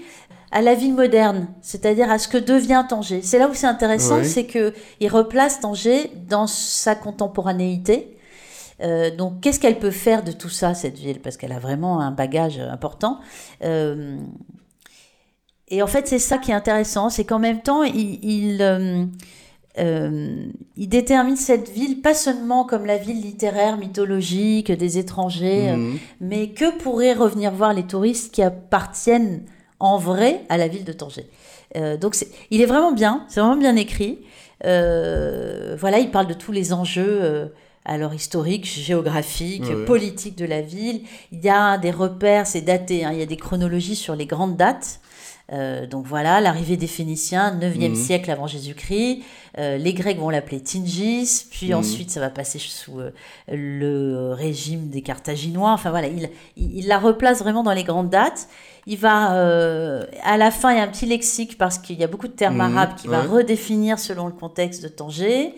à 0.52 0.62
la 0.62 0.76
ville 0.76 0.94
moderne, 0.94 1.50
c'est-à-dire 1.62 2.10
à 2.10 2.20
ce 2.20 2.30
que 2.30 2.38
devient 2.38 2.86
Tanger. 2.88 3.22
C'est 3.22 3.38
là 3.38 3.50
où 3.50 3.54
c'est 3.54 3.68
intéressant, 3.68 4.20
Oui. 4.20 4.26
c'est 4.26 4.46
que 4.46 4.74
il 5.02 5.10
replace 5.10 5.60
Tanger 5.60 6.10
dans 6.30 6.48
sa 6.48 6.96
contemporanéité. 6.96 8.18
Euh, 8.82 9.14
donc, 9.14 9.42
qu'est-ce 9.42 9.60
qu'elle 9.60 9.80
peut 9.80 9.92
faire 9.92 10.24
de 10.24 10.32
tout 10.32 10.50
ça, 10.50 10.74
cette 10.74 10.98
ville? 10.98 11.20
Parce 11.20 11.36
qu'elle 11.36 11.52
a 11.52 11.60
vraiment 11.60 12.00
un 12.00 12.12
bagage 12.12 12.60
important. 12.60 13.20
Euh, 13.64 14.18
et 15.70 15.82
en 15.82 15.88
fait, 15.88 16.08
c'est 16.08 16.20
ça 16.20 16.38
qui 16.38 16.52
est 16.52 16.54
intéressant, 16.54 17.10
c'est 17.10 17.26
qu'en 17.26 17.40
même 17.40 17.62
temps, 17.62 17.84
il, 17.84 18.24
il, 18.24 18.62
euh, 18.62 19.06
euh, 19.80 20.46
il 20.76 20.90
détermine 20.90 21.36
cette 21.36 21.70
ville 21.70 22.02
pas 22.02 22.14
seulement 22.14 22.64
comme 22.66 22.86
la 22.86 22.98
ville 22.98 23.22
littéraire, 23.22 23.78
mythologique 23.78 24.72
des 24.72 24.98
étrangers, 24.98 25.70
euh, 25.70 25.76
Mhm. 25.78 25.98
mais 26.22 26.50
que 26.50 26.78
pourraient 26.78 27.14
revenir 27.14 27.52
voir 27.52 27.74
les 27.74 27.84
touristes 27.84 28.34
qui 28.34 28.42
appartiennent 28.42 29.44
en 29.80 29.98
vrai 29.98 30.42
à 30.50 30.58
la 30.58 30.68
ville 30.68 30.84
de 30.86 30.94
Tanger. 30.94 31.28
Donc, 32.02 32.16
il 32.50 32.62
est 32.62 32.66
vraiment 32.66 32.92
bien, 32.94 33.26
c'est 33.28 33.40
vraiment 33.40 33.58
bien 33.58 33.76
écrit. 33.76 34.20
Voilà, 34.64 36.00
il 36.00 36.10
parle 36.12 36.28
de 36.28 36.34
tous 36.34 36.52
les 36.52 36.74
enjeux. 36.74 37.52
alors 37.90 38.14
historiques, 38.14 38.66
géographiques, 38.66 39.64
Ouais, 39.64 39.76
ouais. 39.76 39.86
politiques 39.86 40.38
de 40.38 40.44
la 40.46 40.60
ville. 40.62 41.04
Il 41.32 41.40
y 41.42 41.48
a 41.50 41.78
des 41.78 41.92
repères, 41.92 42.46
c'est 42.46 42.60
daté, 42.60 43.06
hein, 43.06 43.12
il 43.14 43.20
y 43.20 43.22
a 43.22 43.26
des 43.26 43.38
chronologies 43.38 43.96
sur 43.96 44.14
les 44.14 44.26
grandes 44.26 44.58
dates. 44.58 45.00
Euh, 45.54 45.88
donc 45.88 46.06
voilà, 46.06 46.42
l'arrivée 46.42 46.76
des 46.76 46.88
Phéniciens, 46.88 47.52
9e 47.56 47.92
Mhm. 47.92 47.96
siècle 47.96 48.30
avant 48.32 48.48
Jésus-Christ. 48.48 49.24
Euh, 49.58 49.78
les 49.78 49.94
Grecs 49.94 50.18
vont 50.20 50.30
l'appeler 50.30 50.60
Tingis, 50.60 51.46
puis 51.50 51.68
Mhm. 51.70 51.76
ensuite 51.80 52.12
ça 52.12 52.20
va 52.20 52.30
passer 52.30 52.60
sous 52.60 53.00
euh, 53.00 53.12
le 53.48 54.34
régime 54.34 54.90
des 54.90 55.02
Carthaginois. 55.02 55.72
Enfin 55.72 55.90
voilà, 55.90 56.08
il, 56.08 56.30
il, 56.58 56.78
il 56.80 56.88
la 56.88 57.00
replace 57.00 57.40
vraiment 57.40 57.64
dans 57.64 57.72
les 57.74 57.84
grandes 57.84 58.10
dates. 58.10 58.48
Il 58.88 58.98
va, 58.98 59.36
euh, 59.36 60.06
à 60.24 60.38
la 60.38 60.52
fin, 60.52 60.72
il 60.74 60.78
y 60.78 60.80
a 60.80 60.84
un 60.84 60.88
petit 60.88 61.06
lexique 61.06 61.58
parce 61.58 61.78
qu'il 61.78 61.98
y 62.00 62.04
a 62.04 62.08
beaucoup 62.08 62.28
de 62.28 62.34
termes 62.34 62.56
Mhm, 62.56 62.78
arabes 62.78 62.96
qui 62.96 63.08
va 63.08 63.22
redéfinir 63.24 64.00
selon 64.00 64.28
le 64.28 64.34
contexte 64.34 64.84
de 64.84 64.88
Tanger. 64.90 65.54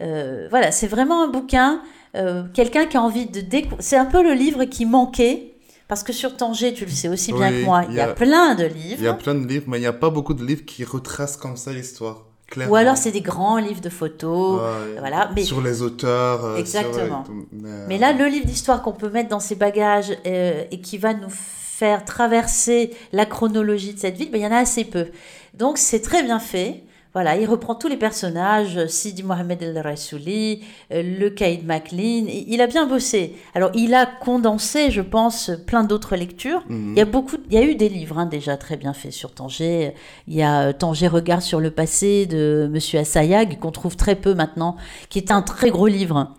Euh, 0.00 0.46
voilà, 0.50 0.72
c'est 0.72 0.86
vraiment 0.88 1.22
un 1.22 1.28
bouquin. 1.28 1.80
euh, 2.16 2.44
Quelqu'un 2.54 2.86
qui 2.86 2.96
a 2.96 3.02
envie 3.02 3.26
de 3.26 3.40
découvrir. 3.40 3.78
C'est 3.80 3.96
un 3.96 4.04
peu 4.06 4.22
le 4.22 4.34
livre 4.34 4.64
qui 4.64 4.86
manquait. 4.86 5.53
Parce 5.88 6.02
que 6.02 6.12
sur 6.12 6.36
Tanger, 6.36 6.72
tu 6.72 6.84
le 6.86 6.90
sais 6.90 7.08
aussi 7.08 7.32
bien 7.32 7.50
Oui, 7.50 7.60
que 7.60 7.64
moi, 7.66 7.82
il 7.86 7.92
il 7.92 7.96
y 7.96 8.00
a, 8.00 8.08
plein 8.08 8.54
de 8.54 8.64
Il 8.64 8.72
livres. 8.72 9.02
y 9.02 9.06
a 9.08 9.14
plein 9.14 9.34
de 9.34 9.46
livres, 9.46 9.64
mais 9.68 9.76
il 9.78 9.82
n'y 9.82 9.86
a 9.86 9.92
pas 9.92 10.10
beaucoup 10.10 10.34
de 10.34 10.44
livres 10.44 10.64
qui 10.64 10.82
retracent 10.84 11.36
comme 11.36 11.56
ça 11.56 11.72
l'histoire. 11.72 12.22
Clairement. 12.46 12.72
Ou 12.72 12.76
alors 12.76 12.96
c'est 12.96 13.10
des 13.10 13.20
grands 13.22 13.56
livres 13.58 13.80
de 13.80 13.88
photos. 13.88 14.60
Ouais. 14.60 14.98
voilà, 14.98 15.30
mais- 15.34 15.42
Sur 15.44 15.60
les 15.62 15.82
auteurs. 15.82 16.44
euh, 16.44 16.56
Exactement. 16.56 17.24
sur- 17.24 17.34
mais, 17.52 17.68
Mais 17.88 17.98
là, 17.98 18.12
le 18.12 18.26
livre 18.26 18.46
d'histoire 18.46 18.82
qu'on 18.82 18.92
peut 18.92 19.08
mettre 19.10 19.28
dans 19.28 19.40
ses 19.40 19.54
bagages 19.56 20.12
euh, 20.26 20.64
et 20.70 20.80
qui 20.80 20.98
va 20.98 21.14
nous 21.14 21.30
faire 21.30 22.04
traverser 22.04 22.92
la 23.12 23.26
chronologie 23.26 23.94
de 23.94 23.98
cette 23.98 24.16
ville, 24.16 24.30
ben, 24.30 24.38
il 24.40 24.44
y 24.44 24.46
en 24.46 24.52
a 24.52 24.58
assez 24.58 24.84
peu. 24.84 25.06
Donc 25.54 25.78
c'est 25.78 26.00
très 26.00 26.22
bien 26.22 26.38
fait. 26.38 26.82
Voilà, 27.14 27.36
il 27.36 27.46
reprend 27.46 27.76
tous 27.76 27.86
les 27.86 27.96
personnages, 27.96 28.76
euh, 28.76 28.88
Sidi 28.88 29.22
Mohamed 29.22 29.62
El 29.62 29.78
Rassouli, 29.78 30.64
euh, 30.92 31.00
le 31.02 31.30
Caïd 31.30 31.64
MacLean. 31.64 32.24
Il 32.28 32.60
a 32.60 32.66
bien 32.66 32.86
bossé. 32.86 33.36
Alors, 33.54 33.70
il 33.74 33.94
a 33.94 34.04
condensé, 34.04 34.90
je 34.90 35.00
pense, 35.00 35.52
plein 35.64 35.84
d'autres 35.84 36.16
lectures. 36.16 36.64
Mhm. 36.68 36.92
Il 36.94 36.98
y 36.98 37.00
a 37.00 37.04
beaucoup, 37.04 37.36
il 37.48 37.54
y 37.54 37.58
a 37.58 37.62
eu 37.62 37.76
des 37.76 37.88
livres 37.88 38.18
hein, 38.18 38.26
déjà 38.26 38.56
très 38.56 38.76
bien 38.76 38.92
faits 38.92 39.12
sur 39.12 39.32
Tanger. 39.32 39.94
Il 40.26 40.34
y 40.34 40.42
a 40.42 40.62
euh, 40.62 40.72
Tanger 40.72 41.06
Regard 41.06 41.40
sur 41.40 41.60
le 41.60 41.70
passé 41.70 42.26
de 42.26 42.68
Monsieur 42.72 42.98
Assayag 42.98 43.60
qu'on 43.60 43.70
trouve 43.70 43.94
très 43.96 44.16
peu 44.16 44.34
maintenant, 44.34 44.76
qui 45.08 45.18
est 45.20 45.30
un 45.30 45.42
très 45.42 45.70
gros 45.70 45.86
livre. 45.86 46.34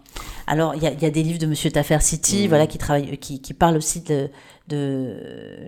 Alors 0.48 0.76
il 0.76 0.84
y 0.84 0.88
a, 0.88 0.92
il 0.92 1.02
y 1.02 1.06
a 1.06 1.10
des 1.10 1.24
livres 1.24 1.40
de 1.40 1.48
Monsieur 1.48 1.72
Tafer 1.72 2.00
City, 2.02 2.44
Mhm. 2.44 2.50
voilà, 2.50 2.68
qui 2.68 2.78
travaille, 2.78 3.18
qui, 3.18 3.42
qui 3.42 3.54
parle 3.54 3.78
aussi 3.78 4.02
de, 4.02 4.30
de 4.68 5.16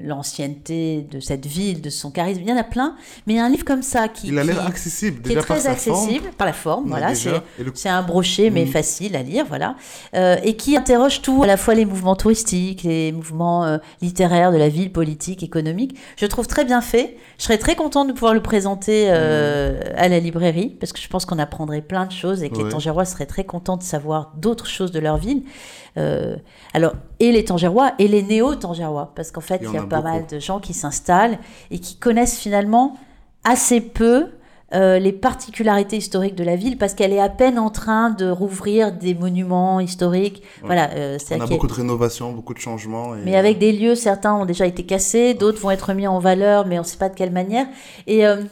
l'ancienneté 0.04 1.08
de 1.12 1.20
cette 1.20 1.46
ville, 1.46 1.82
de 1.82 1.90
son 1.90 2.10
charisme. 2.12 2.42
Il 2.44 2.50
y 2.50 2.52
en 2.54 2.58
a 2.58 2.64
plein, 2.64 2.96
mais 3.26 3.34
il 3.34 3.36
y 3.38 3.40
a 3.40 3.46
un 3.46 3.50
livre 3.50 3.66
comme 3.66 3.84
ça 3.84 4.08
qui, 4.08 4.28
Il 4.30 4.40
a 4.40 4.44
l'air 4.44 4.66
accessible, 4.66 5.22
qui 5.22 5.32
est 5.32 5.36
déjà 5.36 5.42
très 5.42 5.68
accessible 5.68 6.24
forme. 6.26 6.36
par 6.36 6.48
la 6.48 6.54
forme. 6.54 6.88
Voilà, 6.90 7.14
c'est 7.14 7.30
Et 7.60 7.64
le- 7.64 7.72
c'est 7.76 7.90
un 7.90 8.02
brochet, 8.02 8.50
mais 8.50 8.66
Mhm. 8.66 8.72
facile 8.72 9.16
à 9.16 9.22
lire, 9.24 9.46
voilà, 9.48 9.76
Euh, 10.16 10.38
et 10.44 10.56
qui 10.56 10.76
interroge 10.78 11.22
tout, 11.22 11.44
à 11.44 11.48
la 11.48 11.58
fois 11.58 11.76
les 11.76 11.86
mouvements 11.86 12.16
touristiques, 12.16 12.84
les 12.84 13.12
mouvements 13.12 13.66
euh, 13.66 13.78
littéraires 14.02 14.52
de 14.52 14.58
la 14.58 14.70
ville, 14.70 14.92
politique, 14.92 15.44
économique. 15.44 15.96
Je 16.16 16.26
trouve 16.26 16.48
très 16.48 16.66
bien 16.66 16.82
fait. 16.82 17.18
Je 17.38 17.44
serais 17.44 17.58
très 17.58 17.76
contente 17.76 18.08
de 18.08 18.14
pouvoir 18.14 18.34
le 18.34 18.42
présenter 18.42 19.08
euh, 19.10 19.80
à 19.96 20.08
la 20.08 20.20
librairie, 20.20 20.76
parce 20.80 20.92
que 20.92 21.00
je 21.00 21.08
pense 21.08 21.26
qu'on 21.26 21.40
apprendrait 21.40 21.82
plein 21.82 22.06
de 22.06 22.12
choses 22.12 22.42
et 22.44 22.50
que 22.50 22.58
les 22.58 22.64
Ouais. 22.64 22.70
Tangérois 22.72 23.06
seraient 23.06 23.26
très 23.28 23.44
contents 23.44 23.78
de 23.78 23.84
savoir 23.84 24.34
d'autres 24.38 24.66
choses 24.68 24.92
de 24.92 25.00
leur 25.00 25.18
ville. 25.18 25.44
Euh, 25.98 26.38
alors, 26.74 26.94
et 27.20 27.32
les 27.32 27.44
Tangérois 27.44 27.94
et 28.00 28.08
les 28.08 28.24
néo-Tangérois, 28.24 29.12
parce 29.16 29.32
qu'en 29.32 29.42
fait, 29.42 29.62
Il 29.62 29.72
y 29.72 29.78
a 29.78 29.82
a 29.82 29.86
pas 29.86 29.98
beaucoup. 29.98 30.08
mal 30.10 30.26
de 30.28 30.40
gens 30.40 30.60
qui 30.60 30.74
s'installent 30.74 31.40
et 31.72 31.80
qui 31.80 31.98
connaissent 31.98 32.40
finalement 32.40 32.98
assez 33.44 33.82
peu 33.82 34.28
euh, 34.74 35.00
les 35.00 35.14
particularités 35.14 35.96
historiques 35.96 36.36
de 36.36 36.44
la 36.44 36.58
ville 36.58 36.78
parce 36.78 36.94
qu'elle 36.94 37.14
est 37.14 37.22
à 37.22 37.30
peine 37.30 37.58
en 37.58 37.70
train 37.70 38.10
de 38.10 38.30
rouvrir 38.30 38.92
des 38.92 39.16
monuments 39.16 39.80
historiques. 39.80 40.44
Voilà, 40.62 40.92
euh, 40.92 41.18
On 41.32 41.40
a 41.40 41.48
beaucoup 41.48 41.68
de 41.68 41.74
rénovations, 41.74 42.34
beaucoup 42.34 42.54
de 42.54 42.60
changements. 42.60 43.16
Et... 43.16 43.20
mais 43.24 43.38
avec 43.38 43.60
des 43.60 43.72
lieux, 43.72 43.96
certains 43.96 44.34
ont 44.34 44.46
déjà 44.46 44.66
été 44.66 44.86
cassés, 44.86 45.34
d'autres 45.34 45.62
vont 45.62 45.72
être 45.72 45.94
mis 45.94 46.06
en 46.06 46.20
valeur, 46.20 46.68
mais 46.68 46.78
on 46.78 46.82
ne 46.82 46.88
sait 46.88 46.98
pas 46.98 47.08
de 47.08 47.16
quelle 47.16 47.32
manière. 47.32 47.66
Et 48.08 48.28
euh, 48.28 48.44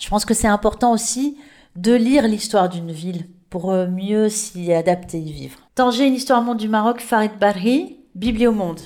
je 0.00 0.08
pense 0.08 0.24
que 0.24 0.34
c'est 0.34 0.48
important 0.48 0.92
aussi 0.92 1.38
de 1.76 1.94
lire 1.94 2.26
l'histoire 2.26 2.68
d'une 2.68 2.90
ville 2.90 3.28
pour 3.48 3.72
mieux 3.72 4.28
s'y 4.28 4.72
adapter, 4.72 5.18
y 5.20 5.32
vivre. 5.32 5.65
Tanger, 5.76 6.06
une 6.06 6.14
histoire 6.14 6.40
monde 6.40 6.56
du 6.56 6.68
Maroc, 6.68 7.02
Farid 7.02 7.32
Barhi, 7.38 7.98
Bibliomonde. 8.14 8.80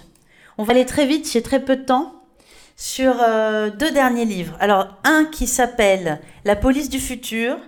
On 0.58 0.64
va 0.64 0.72
aller 0.72 0.84
très 0.84 1.06
vite, 1.06 1.30
j'ai 1.32 1.40
très 1.40 1.64
peu 1.64 1.76
de 1.76 1.84
temps, 1.84 2.24
sur 2.74 3.14
euh, 3.20 3.70
deux 3.70 3.92
derniers 3.92 4.24
livres. 4.24 4.56
Alors, 4.58 4.88
un 5.04 5.24
qui 5.24 5.46
s'appelle 5.46 6.20
La 6.44 6.56
police 6.56 6.88
du 6.88 6.98
futur, 6.98 7.58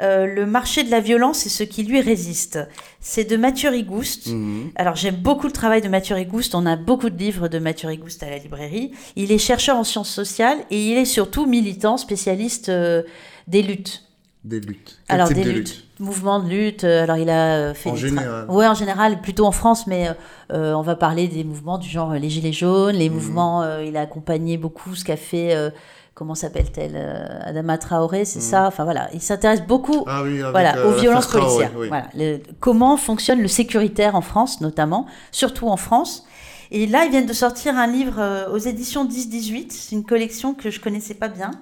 euh, 0.00 0.32
le 0.32 0.46
marché 0.46 0.84
de 0.84 0.92
la 0.92 1.00
violence 1.00 1.44
et 1.44 1.48
ce 1.48 1.64
qui 1.64 1.82
lui 1.82 2.00
résiste. 2.00 2.60
C'est 3.00 3.24
de 3.24 3.36
Mathieu 3.36 3.68
Rigouste. 3.68 4.28
Mhm. 4.28 4.70
Alors 4.76 4.94
j'aime 4.94 5.16
beaucoup 5.16 5.48
le 5.48 5.52
travail 5.52 5.82
de 5.82 5.88
Mathieu 5.88 6.14
Rigouste. 6.14 6.54
On 6.54 6.64
a 6.64 6.76
beaucoup 6.76 7.10
de 7.10 7.18
livres 7.18 7.48
de 7.48 7.58
Mathieu 7.58 7.88
Rigouste 7.88 8.22
à 8.22 8.30
la 8.30 8.38
librairie. 8.38 8.92
Il 9.16 9.32
est 9.32 9.38
chercheur 9.38 9.76
en 9.76 9.82
sciences 9.82 10.10
sociales 10.10 10.58
et 10.70 10.92
il 10.92 10.96
est 10.96 11.04
surtout 11.04 11.46
militant, 11.46 11.96
spécialiste 11.96 12.68
euh, 12.68 13.02
des 13.48 13.62
luttes. 13.62 14.04
Des 14.44 14.60
luttes. 14.60 15.00
Quel 15.08 15.16
alors 15.16 15.26
type 15.26 15.38
des 15.38 15.44
de 15.44 15.50
luttes, 15.50 15.68
lutte 15.68 15.87
mouvements 16.00 16.40
de 16.40 16.48
lutte. 16.48 16.84
euh, 16.84 17.02
Alors 17.04 17.16
il 17.16 17.30
a 17.30 17.54
euh, 17.56 17.74
fait 17.74 17.90
En 17.90 17.96
général. 17.96 18.46
Ouais, 18.48 18.66
en 18.66 18.74
général, 18.74 19.20
plutôt 19.20 19.44
en 19.46 19.52
France, 19.52 19.86
mais 19.86 20.08
euh, 20.08 20.12
euh, 20.52 20.72
on 20.74 20.82
va 20.82 20.96
parler 20.96 21.28
des 21.28 21.44
mouvements 21.44 21.78
du 21.78 21.88
genre 21.88 22.12
les 22.14 22.30
gilets 22.30 22.52
jaunes, 22.52 22.96
les 22.96 23.08
Mhm. 23.08 23.14
mouvements. 23.14 23.62
euh, 23.62 23.84
il 23.84 23.96
a 23.96 24.00
accompagné 24.02 24.56
beaucoup 24.58 24.94
ce 24.94 25.04
qu'a 25.04 25.16
fait. 25.16 25.54
euh, 25.54 25.70
comment 26.14 26.34
s'appelle-t-elle 26.34 26.96
Adama 27.44 27.78
Traoré, 27.78 28.24
c'est 28.24 28.40
Mhm. 28.40 28.44
ça. 28.44 28.66
Enfin 28.66 28.82
voilà, 28.82 29.08
il 29.14 29.20
s'intéresse 29.20 29.62
beaucoup 29.62 30.02
Ah 30.08 30.22
oui, 30.24 30.40
avec, 30.42 30.50
voilà, 30.50 30.86
aux 30.86 30.90
violences 30.92 31.28
Traoré, 31.28 31.44
policières. 31.46 31.70
oui. 31.78 31.86
Voilà, 31.88 32.06
le- 32.16 32.40
comment 32.58 32.96
fonctionne 32.96 33.40
le 33.40 33.46
sécuritaire 33.46 34.16
en 34.16 34.20
France, 34.20 34.60
notamment, 34.60 35.06
surtout 35.30 35.68
en 35.68 35.76
France. 35.76 36.24
Et 36.72 36.86
là, 36.88 37.04
ils 37.04 37.10
viennent 37.12 37.26
de 37.26 37.32
sortir 37.32 37.76
un 37.78 37.86
livre 37.86 38.48
aux 38.52 38.58
éditions 38.58 39.04
10-18. 39.04 39.70
C'est 39.72 39.94
une 39.94 40.04
collection 40.04 40.54
que 40.54 40.70
je 40.70 40.80
connaissais 40.80 41.14
pas 41.14 41.28
bien. 41.28 41.52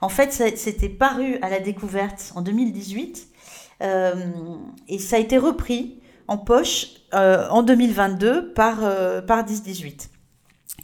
En 0.00 0.08
fait, 0.08 0.32
c'était 0.56 0.88
paru 0.88 1.38
à 1.42 1.50
la 1.50 1.60
découverte 1.60 2.32
en 2.34 2.40
2018 2.42 3.18
euh, 3.18 3.65
et 3.80 4.98
ça 4.98 5.16
a 5.16 5.18
été 5.18 5.38
repris 5.38 6.00
en 6.28 6.38
poche 6.38 6.88
euh, 7.14 7.48
en 7.50 7.62
2022 7.62 8.52
par, 8.52 8.78
euh, 8.82 9.20
par 9.20 9.44
10-18. 9.44 10.08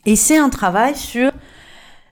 Et 0.06 0.16
c'est 0.16 0.38
un 0.38 0.48
travail 0.48 0.96
sur 0.96 1.32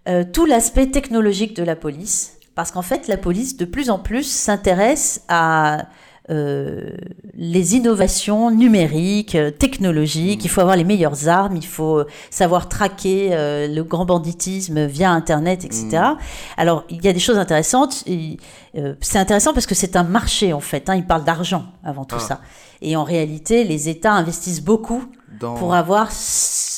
euh, 0.08 0.24
tout 0.24 0.46
l'aspect 0.46 0.88
technologique 0.88 1.54
de 1.54 1.62
la 1.62 1.76
police, 1.76 2.38
parce 2.54 2.70
qu'en 2.70 2.82
fait, 2.82 3.08
la 3.08 3.16
police, 3.16 3.56
de 3.56 3.64
plus 3.64 3.90
en 3.90 3.98
plus, 3.98 4.24
s'intéresse 4.24 5.24
à 5.28 5.86
euh, 6.28 6.90
les 7.34 7.74
innovations 7.76 8.50
numériques, 8.50 9.34
euh, 9.34 9.50
technologiques. 9.50 10.44
Il 10.44 10.48
faut 10.48 10.60
avoir 10.60 10.76
les 10.76 10.84
meilleures 10.84 11.28
armes, 11.28 11.56
il 11.56 11.66
faut 11.66 12.04
savoir 12.30 12.68
traquer 12.68 13.30
euh, 13.32 13.66
le 13.66 13.82
grand 13.82 14.04
banditisme 14.04 14.84
via 14.86 15.10
Internet, 15.10 15.64
etc. 15.64 16.02
Alors, 16.56 16.84
il 16.90 17.02
y 17.04 17.08
a 17.08 17.12
des 17.12 17.18
choses 17.20 17.38
intéressantes. 17.38 18.04
euh, 18.76 18.94
c'est 19.00 19.18
intéressant 19.18 19.52
parce 19.54 19.66
que 19.66 19.74
c'est 19.74 19.96
un 19.96 20.04
marché, 20.04 20.52
en 20.52 20.60
fait. 20.60 20.88
hein. 20.88 20.94
il 20.94 21.06
parle 21.06 21.24
d'argent 21.24 21.64
avant 21.82 22.04
tout 22.04 22.16
Ah. 22.18 22.24
ça. 22.24 22.40
Et 22.82 22.96
en 22.96 23.04
réalité, 23.04 23.64
les 23.64 23.88
États 23.88 24.12
investissent 24.14 24.62
beaucoup 24.62 25.04
Dans... 25.38 25.54
pour 25.54 25.74
avoir 25.74 26.08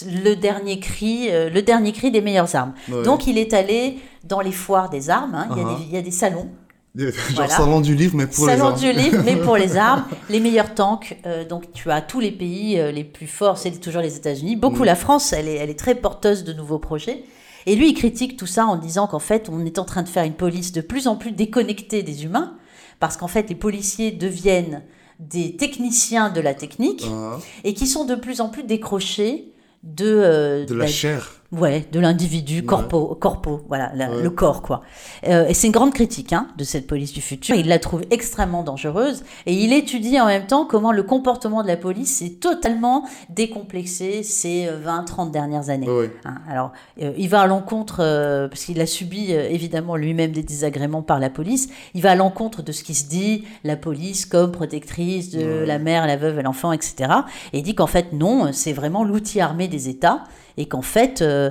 le 0.06 0.34
dernier 0.34 0.80
cri, 0.80 1.28
euh, 1.30 1.48
le 1.50 1.62
dernier 1.62 1.92
cri 1.92 2.10
des 2.10 2.20
meilleures 2.20 2.54
armes. 2.56 2.72
Ouais. 2.90 3.02
Donc 3.04 3.26
il 3.26 3.38
est 3.38 3.52
allé 3.54 3.98
dans 4.24 4.40
les 4.40 4.50
foires 4.52 4.88
des 4.90 5.10
armes. 5.10 5.34
hein. 5.34 5.46
Il, 5.52 5.58
y 5.58 5.60
a 5.60 5.64
Uh-huh. 5.64 5.78
des, 5.78 5.84
il 5.84 5.94
y 5.94 5.96
a 5.96 6.02
des 6.02 6.10
salons, 6.10 6.48
Genre 6.98 7.10
Voilà. 7.34 7.48
salon 7.56 7.80
du 7.80 7.94
livre, 7.94 8.16
mais 8.16 8.26
pour 8.26 8.46
les 8.46 8.60
armes. 8.60 8.78
du 8.78 8.92
livre, 8.92 9.22
mais 9.24 9.36
pour 9.36 9.56
les 9.56 9.76
armes, 9.88 10.04
les 10.28 10.40
meilleurs 10.40 10.74
tanks. 10.74 11.16
euh, 11.26 11.44
donc 11.46 11.72
tu 11.72 11.90
as 11.90 12.00
tous 12.02 12.20
les 12.20 12.30
pays 12.32 12.78
euh, 12.78 12.92
les 12.92 13.04
plus 13.04 13.26
forts, 13.26 13.56
c'est 13.58 13.70
toujours 13.80 14.02
les 14.02 14.16
États-Unis. 14.16 14.56
Beaucoup 14.56 14.82
Mm. 14.82 14.86
la 14.86 14.94
France, 14.94 15.32
elle 15.32 15.48
est, 15.48 15.54
elle 15.56 15.70
est 15.70 15.78
très 15.78 15.94
porteuse 15.94 16.44
de 16.44 16.52
nouveaux 16.52 16.78
projets. 16.78 17.24
Et 17.66 17.76
lui, 17.76 17.90
il 17.90 17.94
critique 17.94 18.36
tout 18.36 18.46
ça 18.46 18.66
en 18.66 18.76
disant 18.76 19.06
qu'en 19.06 19.20
fait, 19.20 19.48
on 19.48 19.64
est 19.64 19.78
en 19.78 19.84
train 19.84 20.02
de 20.02 20.08
faire 20.08 20.24
une 20.24 20.34
police 20.34 20.72
de 20.72 20.80
plus 20.80 21.06
en 21.06 21.16
plus 21.16 21.30
déconnectée 21.32 22.02
des 22.02 22.24
humains, 22.24 22.56
parce 23.00 23.16
qu'en 23.16 23.28
fait, 23.28 23.48
les 23.48 23.54
policiers 23.54 24.10
deviennent 24.10 24.82
des 25.20 25.54
techniciens 25.56 26.28
de 26.30 26.40
la 26.40 26.54
technique 26.54 27.04
Ah, 27.08 27.38
et 27.62 27.74
qui 27.74 27.86
sont 27.86 28.04
de 28.04 28.16
plus 28.16 28.40
en 28.40 28.48
plus 28.48 28.64
décrochés 28.64 29.52
de, 29.84 30.04
euh, 30.06 30.64
de 30.66 30.74
la 30.74 30.86
chair. 30.88 31.41
Ouais, 31.52 31.86
de 31.92 32.00
l'individu, 32.00 32.60
Ouais. 32.60 32.64
corpo, 32.66 33.14
corpo, 33.20 33.60
voilà, 33.68 33.92
la- 33.94 34.10
Ouais. 34.10 34.22
le 34.22 34.30
corps, 34.30 34.62
quoi. 34.62 34.80
Euh, 35.28 35.46
et 35.48 35.52
c'est 35.54 35.66
une 35.66 35.72
grande 35.72 35.92
critique 35.92 36.32
hein, 36.32 36.48
de 36.56 36.64
cette 36.64 36.86
police 36.86 37.12
du 37.12 37.20
futur. 37.20 37.54
Il 37.54 37.68
la 37.68 37.78
trouve 37.78 38.02
extrêmement 38.10 38.62
dangereuse 38.62 39.22
et 39.44 39.52
il 39.52 39.72
étudie 39.74 40.18
en 40.18 40.26
même 40.26 40.46
temps 40.46 40.64
comment 40.64 40.92
le 40.92 41.02
comportement 41.02 41.62
de 41.62 41.68
la 41.68 41.76
police 41.76 42.16
s'est 42.16 42.30
totalement 42.40 43.04
décomplexé 43.28 44.22
ces 44.22 44.66
20-30 44.82 45.30
dernières 45.30 45.68
années. 45.68 45.90
Ouais. 45.90 46.10
Hein, 46.24 46.36
alors, 46.48 46.72
euh, 47.02 47.12
il 47.18 47.28
va 47.28 47.42
à 47.42 47.46
l'encontre, 47.46 47.96
euh, 48.00 48.48
parce 48.48 48.64
qu'il 48.64 48.80
a 48.80 48.86
subi 48.86 49.34
euh, 49.34 49.48
évidemment 49.50 49.96
lui-même 49.96 50.32
des 50.32 50.42
désagréments 50.42 51.02
par 51.02 51.18
la 51.18 51.28
police, 51.28 51.68
il 51.94 52.00
va 52.00 52.12
à 52.12 52.14
l'encontre 52.14 52.62
de 52.62 52.72
ce 52.72 52.82
qui 52.82 52.94
se 52.94 53.08
dit, 53.08 53.44
la 53.64 53.76
police 53.76 54.24
comme 54.24 54.52
protectrice 54.52 55.30
de 55.30 55.64
la 55.66 55.78
mère, 55.78 56.06
la 56.06 56.16
veuve 56.16 56.38
et 56.38 56.42
l'enfant, 56.42 56.72
etc. 56.72 57.10
Et 57.52 57.58
il 57.58 57.62
dit 57.62 57.74
qu'en 57.74 57.86
fait, 57.86 58.12
non, 58.14 58.52
c'est 58.52 58.72
vraiment 58.72 59.04
l'outil 59.04 59.40
armé 59.40 59.68
des 59.68 59.88
États, 59.90 60.24
et 60.56 60.66
qu'en 60.66 60.82
fait, 60.82 61.22
euh, 61.22 61.50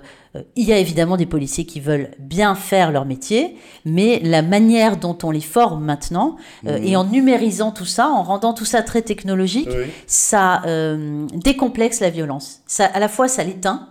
il 0.56 0.66
y 0.66 0.74
a 0.74 0.78
évidemment 0.78 1.18
des 1.18 1.26
policiers 1.26 1.66
qui 1.66 1.80
veulent 1.80 2.10
bien 2.20 2.56
faire 2.56 2.92
leur 2.92 3.06
métier, 3.06 3.58
mais 3.86 4.20
la 4.24 4.42
manière 4.42 4.98
dont 4.98 5.18
on 5.24 5.32
les 5.32 5.42
forme 5.42 5.84
maintenant, 5.84 6.38
euh, 6.68 6.78
Mhm. 6.80 6.84
et 6.86 6.96
en 6.96 7.04
numérisant 7.06 7.72
tout 7.72 7.86
ça, 7.86 8.08
en 8.10 8.24
rendant 8.24 8.54
tout 8.54 8.66
ça 8.66 8.82
très 8.82 9.02
technologique, 9.02 9.70
Oui. 9.72 9.86
ça 10.08 10.62
euh, 10.66 11.26
décomplexe 11.34 12.00
la 12.00 12.10
violence. 12.10 12.62
Ça, 12.68 12.86
à 12.86 13.00
la 13.00 13.08
fois, 13.08 13.28
ça 13.28 13.44
l'éteint, 13.44 13.90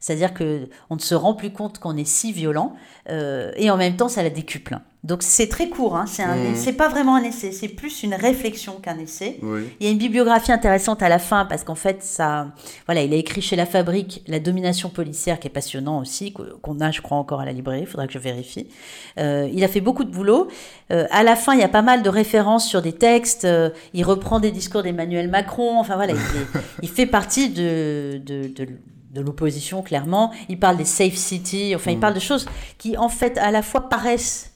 c'est-à-dire 0.00 0.34
que 0.34 0.68
on 0.90 0.96
ne 0.96 1.00
se 1.00 1.14
rend 1.14 1.34
plus 1.34 1.50
compte 1.50 1.78
qu'on 1.78 1.96
est 1.96 2.06
si 2.08 2.32
violent, 2.32 2.74
et 3.56 3.70
en 3.70 3.76
même 3.78 3.96
temps, 3.96 4.08
ça 4.08 4.22
la 4.22 4.28
décuple. 4.30 4.78
Donc 5.04 5.22
c'est 5.22 5.48
très 5.48 5.68
court, 5.68 5.96
hein, 5.96 6.06
c'est 6.08 6.26
Mhm. 6.26 6.56
c'est 6.56 6.72
pas 6.72 6.88
vraiment 6.88 7.14
un 7.14 7.22
essai, 7.22 7.52
c'est 7.52 7.68
plus 7.68 8.02
une 8.02 8.14
réflexion 8.14 8.74
qu'un 8.82 8.98
essai. 8.98 9.38
Oui. 9.42 9.60
Il 9.78 9.86
y 9.86 9.88
a 9.88 9.92
une 9.92 9.98
bibliographie 9.98 10.50
intéressante 10.50 11.02
à 11.04 11.08
la 11.08 11.20
fin 11.20 11.44
parce 11.44 11.62
qu'en 11.62 11.76
fait, 11.76 12.02
ça, 12.02 12.48
voilà, 12.86 13.02
il 13.02 13.12
a 13.12 13.16
écrit 13.16 13.40
chez 13.40 13.54
La 13.54 13.64
Fabrique 13.64 14.22
La 14.26 14.40
domination 14.40 14.88
policière 14.88 15.38
qui 15.38 15.46
est 15.46 15.50
passionnant 15.50 16.00
aussi, 16.00 16.32
qu- 16.34 16.42
qu'on 16.62 16.80
a, 16.80 16.90
je 16.90 17.00
crois, 17.00 17.16
encore 17.16 17.40
à 17.40 17.44
la 17.44 17.52
librairie. 17.52 17.82
Il 17.82 17.86
faudra 17.86 18.08
que 18.08 18.12
je 18.12 18.18
vérifie. 18.18 18.66
Euh, 19.18 19.48
il 19.54 19.62
a 19.62 19.68
fait 19.68 19.80
beaucoup 19.80 20.02
de 20.02 20.10
boulot. 20.10 20.48
Euh, 20.90 21.06
à 21.12 21.22
la 21.22 21.36
fin, 21.36 21.54
il 21.54 21.60
y 21.60 21.64
a 21.64 21.68
pas 21.68 21.82
mal 21.82 22.02
de 22.02 22.08
références 22.08 22.66
sur 22.66 22.82
des 22.82 22.92
textes. 22.92 23.44
Euh, 23.44 23.70
il 23.94 24.02
reprend 24.04 24.40
des 24.40 24.50
discours 24.50 24.82
d'Emmanuel 24.82 25.28
Macron. 25.28 25.78
Enfin 25.78 25.94
voilà, 25.94 26.14
il, 26.14 26.18
est- 26.18 26.60
il 26.82 26.88
fait 26.88 27.06
partie 27.06 27.50
de, 27.50 28.20
de, 28.26 28.48
de- 28.48 28.68
de 29.14 29.20
l'opposition 29.20 29.80
clairement. 29.82 30.32
Il 30.48 30.58
parle 30.58 30.76
des 30.76 30.84
safe 30.84 31.14
cities. 31.14 31.72
Enfin, 31.76 31.92
il 31.92 32.00
parle 32.00 32.14
de 32.14 32.20
choses 32.20 32.46
qui, 32.78 32.96
en 32.96 33.08
fait, 33.08 33.38
à 33.38 33.52
la 33.52 33.62
fois 33.62 33.88
paraissent 33.88 34.47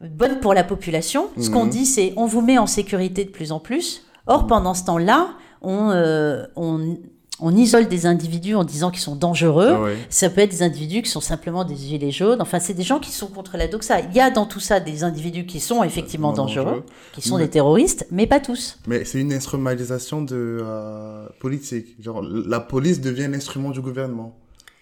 bonnes 0.00 0.40
pour 0.40 0.54
la 0.54 0.64
population. 0.64 1.28
Ce 1.40 1.50
qu'on 1.50 1.64
Mhm. 1.64 1.70
dit, 1.70 1.86
c'est 1.86 2.12
on 2.16 2.26
vous 2.26 2.40
met 2.40 2.58
en 2.58 2.66
sécurité 2.66 3.24
de 3.24 3.30
plus 3.30 3.52
en 3.52 3.60
plus. 3.60 4.02
Or, 4.26 4.46
pendant 4.46 4.74
ce 4.74 4.84
temps-là, 4.84 5.30
on, 5.62 5.90
euh, 5.90 6.44
on, 6.56 6.96
on 7.40 7.56
isole 7.56 7.88
des 7.88 8.04
individus 8.06 8.54
en 8.54 8.64
disant 8.64 8.90
qu'ils 8.90 9.00
sont 9.00 9.16
dangereux. 9.16 9.70
Ah 9.72 9.80
ouais. 9.82 9.96
Ça 10.10 10.28
peut 10.30 10.42
être 10.42 10.50
des 10.50 10.62
individus 10.62 11.02
qui 11.02 11.10
sont 11.10 11.20
simplement 11.22 11.64
des 11.64 11.74
gilets 11.76 12.10
jaunes. 12.10 12.40
Enfin, 12.42 12.60
c'est 12.60 12.74
des 12.74 12.82
gens 12.82 12.98
qui 12.98 13.10
sont 13.10 13.26
contre 13.28 13.56
la 13.56 13.66
doxa. 13.66 14.00
Il 14.00 14.14
y 14.14 14.20
a 14.20 14.30
dans 14.30 14.44
tout 14.46 14.60
ça 14.60 14.78
des 14.78 15.04
individus 15.04 15.46
qui 15.46 15.58
sont 15.58 15.82
effectivement 15.82 16.32
Dangereux. 16.32 16.64
dangereux, 16.64 16.84
qui 17.12 17.22
sont 17.22 17.38
Mais- 17.38 17.44
des 17.44 17.50
terroristes, 17.50 18.06
mais 18.10 18.26
pas 18.26 18.40
tous. 18.40 18.78
Mais 18.86 19.04
c'est 19.04 19.20
une 19.20 19.32
instrumentalisation 19.32 20.22
de 20.22 20.58
euh, 20.62 21.26
politique. 21.40 21.96
Genre, 22.02 22.22
la 22.22 22.60
police 22.60 23.00
devient 23.00 23.24
un 23.24 23.34
instrument 23.34 23.70
du 23.70 23.80
gouvernement, 23.80 24.36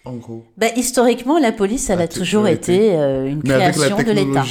en 0.04 0.14
gros. 0.14 0.44
Ben, 0.56 0.70
historiquement, 0.76 1.38
la 1.38 1.52
police, 1.52 1.90
elle 1.90 2.00
A 2.00 2.04
a 2.04 2.08
toujours 2.08 2.46
été 2.48 2.94
euh, 2.94 3.26
une 3.26 3.40
Mais 3.44 3.50
création 3.50 3.96
de 3.98 4.10
l'État. 4.12 4.44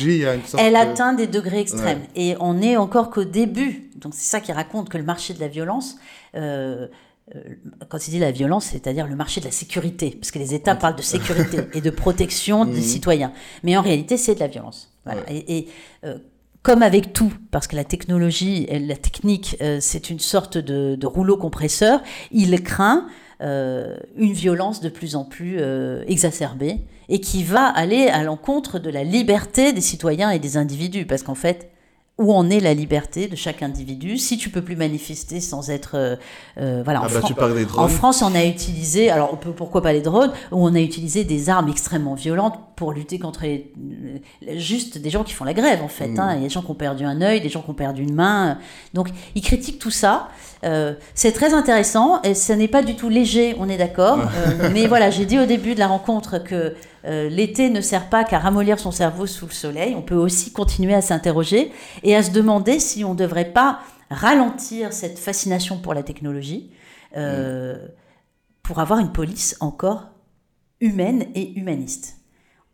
Elle 0.59 0.73
de- 0.73 0.77
atteint 0.77 1.13
des 1.13 1.27
degrés 1.27 1.59
extrêmes. 1.59 2.01
Et 2.15 2.35
on 2.39 2.61
est 2.61 2.77
encore 2.77 3.09
qu'au 3.09 3.23
début. 3.23 3.89
Donc 3.95 4.13
c'est 4.15 4.29
ça 4.29 4.39
qui 4.39 4.51
raconte 4.51 4.89
que 4.89 4.97
le 4.97 5.03
marché 5.03 5.33
de 5.33 5.39
la 5.39 5.47
violence, 5.47 5.97
euh, 6.35 6.87
quand 7.89 8.07
il 8.07 8.11
dit 8.11 8.19
la 8.19 8.31
violence, 8.31 8.65
c'est-à-dire 8.65 9.07
le 9.07 9.15
marché 9.15 9.41
de 9.41 9.45
la 9.45 9.51
sécurité, 9.51 10.11
parce 10.19 10.31
que 10.31 10.39
les 10.39 10.53
États 10.53 10.75
parlent 10.75 10.95
de 10.95 11.01
sécurité 11.01 11.57
et 11.73 11.81
de 11.81 11.89
protection 11.89 12.63
des 12.65 12.73
Mhm. 12.77 12.81
citoyens. 12.81 13.33
Mais 13.63 13.75
en 13.75 13.81
réalité, 13.81 14.15
c'est 14.17 14.35
de 14.35 14.39
la 14.39 14.47
violence. 14.47 14.93
Voilà. 15.05 15.21
Et, 15.29 15.57
et, 15.57 15.67
euh, 16.05 16.17
comme 16.63 16.83
avec 16.83 17.13
tout, 17.13 17.31
parce 17.51 17.65
que 17.67 17.75
la 17.75 17.83
technologie, 17.85 18.65
et 18.69 18.79
la 18.79 18.95
technique, 18.97 19.55
euh, 19.61 19.77
c'est 19.81 20.09
une 20.09 20.19
sorte 20.19 20.57
de, 20.57 20.95
de 20.95 21.07
rouleau 21.07 21.37
compresseur, 21.37 22.01
il 22.31 22.61
craint 22.61 23.07
euh, 23.07 23.11
une 23.39 24.33
violence 24.33 24.81
de 24.81 24.89
plus 24.89 25.15
en 25.15 25.23
plus 25.23 25.57
euh, 25.59 26.03
exacerbée 26.07 26.79
et 27.09 27.21
qui 27.21 27.43
va 27.43 27.65
aller 27.65 28.07
à 28.07 28.23
l'encontre 28.23 28.79
de 28.79 28.89
la 28.89 29.03
liberté 29.03 29.73
des 29.73 29.81
citoyens 29.81 30.31
et 30.31 30.39
des 30.39 30.57
individus, 30.57 31.05
parce 31.05 31.23
qu'en 31.23 31.35
fait, 31.35 31.69
où 32.19 32.33
en 32.33 32.49
est 32.49 32.59
la 32.59 32.73
liberté 32.73 33.27
de 33.27 33.35
chaque 33.35 33.61
individu 33.61 34.17
si 34.17 34.37
tu 34.37 34.49
peux 34.49 34.63
plus 34.63 34.75
manifester 34.75 35.39
sans 35.39 35.69
être 35.69 35.91
euh, 35.95 36.15
euh, 36.59 36.81
voilà 36.83 37.01
en, 37.01 37.05
Ah 37.05 37.09
bah, 37.13 37.19
Fran- 37.19 37.27
tu 37.27 37.33
parles 37.35 37.53
des 37.55 37.65
en. 37.77 37.87
France 37.87 38.23
on 38.23 38.33
a 38.33 38.43
utilisé 38.43 39.11
alors 39.11 39.29
on 39.33 39.35
peut 39.37 39.51
pourquoi 39.51 39.81
pas 39.83 39.93
les 39.93 40.01
drones 40.01 40.31
où 40.51 40.65
on 40.67 40.73
a 40.73 40.79
utilisé 40.79 41.23
des 41.25 41.49
armes 41.49 41.69
extrêmement 41.69 42.15
violentes 42.15 42.55
pour 42.75 42.91
lutter 42.91 43.19
contre 43.19 43.43
les, 43.43 43.71
euh, 44.47 44.57
juste 44.57 44.97
des 44.97 45.09
gens 45.11 45.23
qui 45.23 45.33
font 45.33 45.43
la 45.45 45.53
grève 45.53 45.83
en 45.83 45.87
fait 45.87 46.07
Mm. 46.07 46.19
hein. 46.19 46.29
il 46.33 46.37
y 46.37 46.45
a 46.45 46.47
des 46.47 46.53
gens 46.53 46.61
qui 46.63 46.71
ont 46.71 46.75
perdu 46.75 47.03
un 47.05 47.21
œil 47.21 47.39
des 47.41 47.49
gens 47.49 47.61
qui 47.61 47.69
ont 47.69 47.73
perdu 47.75 48.01
une 48.01 48.15
main 48.15 48.57
donc 48.95 49.09
ils 49.35 49.41
critiquent 49.41 49.79
tout 49.79 49.91
ça 49.91 50.29
Euh, 50.63 50.95
c'est 51.13 51.33
très 51.33 51.53
intéressant 51.53 52.19
et 52.23 52.33
ce 52.33 52.51
n'est 52.51 52.67
pas 52.67 52.81
du 52.81 52.95
tout 52.95 53.09
léger 53.09 53.55
on 53.59 53.69
est 53.69 53.77
d'accord 53.77 54.17
Euh, 54.19 54.69
mais 54.73 54.87
voilà 54.87 55.11
j'ai 55.11 55.25
dit 55.27 55.37
au 55.37 55.45
début 55.45 55.75
de 55.75 55.79
la 55.79 55.87
rencontre 55.87 56.39
que 56.43 56.73
euh, 57.07 57.29
l'été 57.29 57.69
ne 57.69 57.81
sert 57.81 58.09
pas 58.09 58.23
qu'à 58.23 58.39
ramollir 58.39 58.79
son 58.79 58.91
cerveau 58.91 59.25
sous 59.25 59.45
le 59.45 59.51
soleil 59.51 59.95
on 59.95 60.01
peut 60.01 60.15
aussi 60.15 60.51
continuer 60.51 60.93
à 60.93 61.01
s'interroger 61.01 61.71
et 62.03 62.15
à 62.15 62.23
se 62.23 62.31
demander 62.31 62.79
si 62.79 63.03
on 63.03 63.13
ne 63.13 63.17
devrait 63.17 63.51
pas 63.51 63.79
ralentir 64.09 64.93
cette 64.93 65.19
fascination 65.19 65.77
pour 65.79 65.93
la 65.93 66.03
technologie 66.03 66.71
euh, 67.15 67.77
pour 68.63 68.79
avoir 68.79 68.99
une 68.99 69.11
police 69.11 69.55
encore 69.59 70.09
humaine 70.81 71.27
et 71.35 71.57
humaniste. 71.57 72.17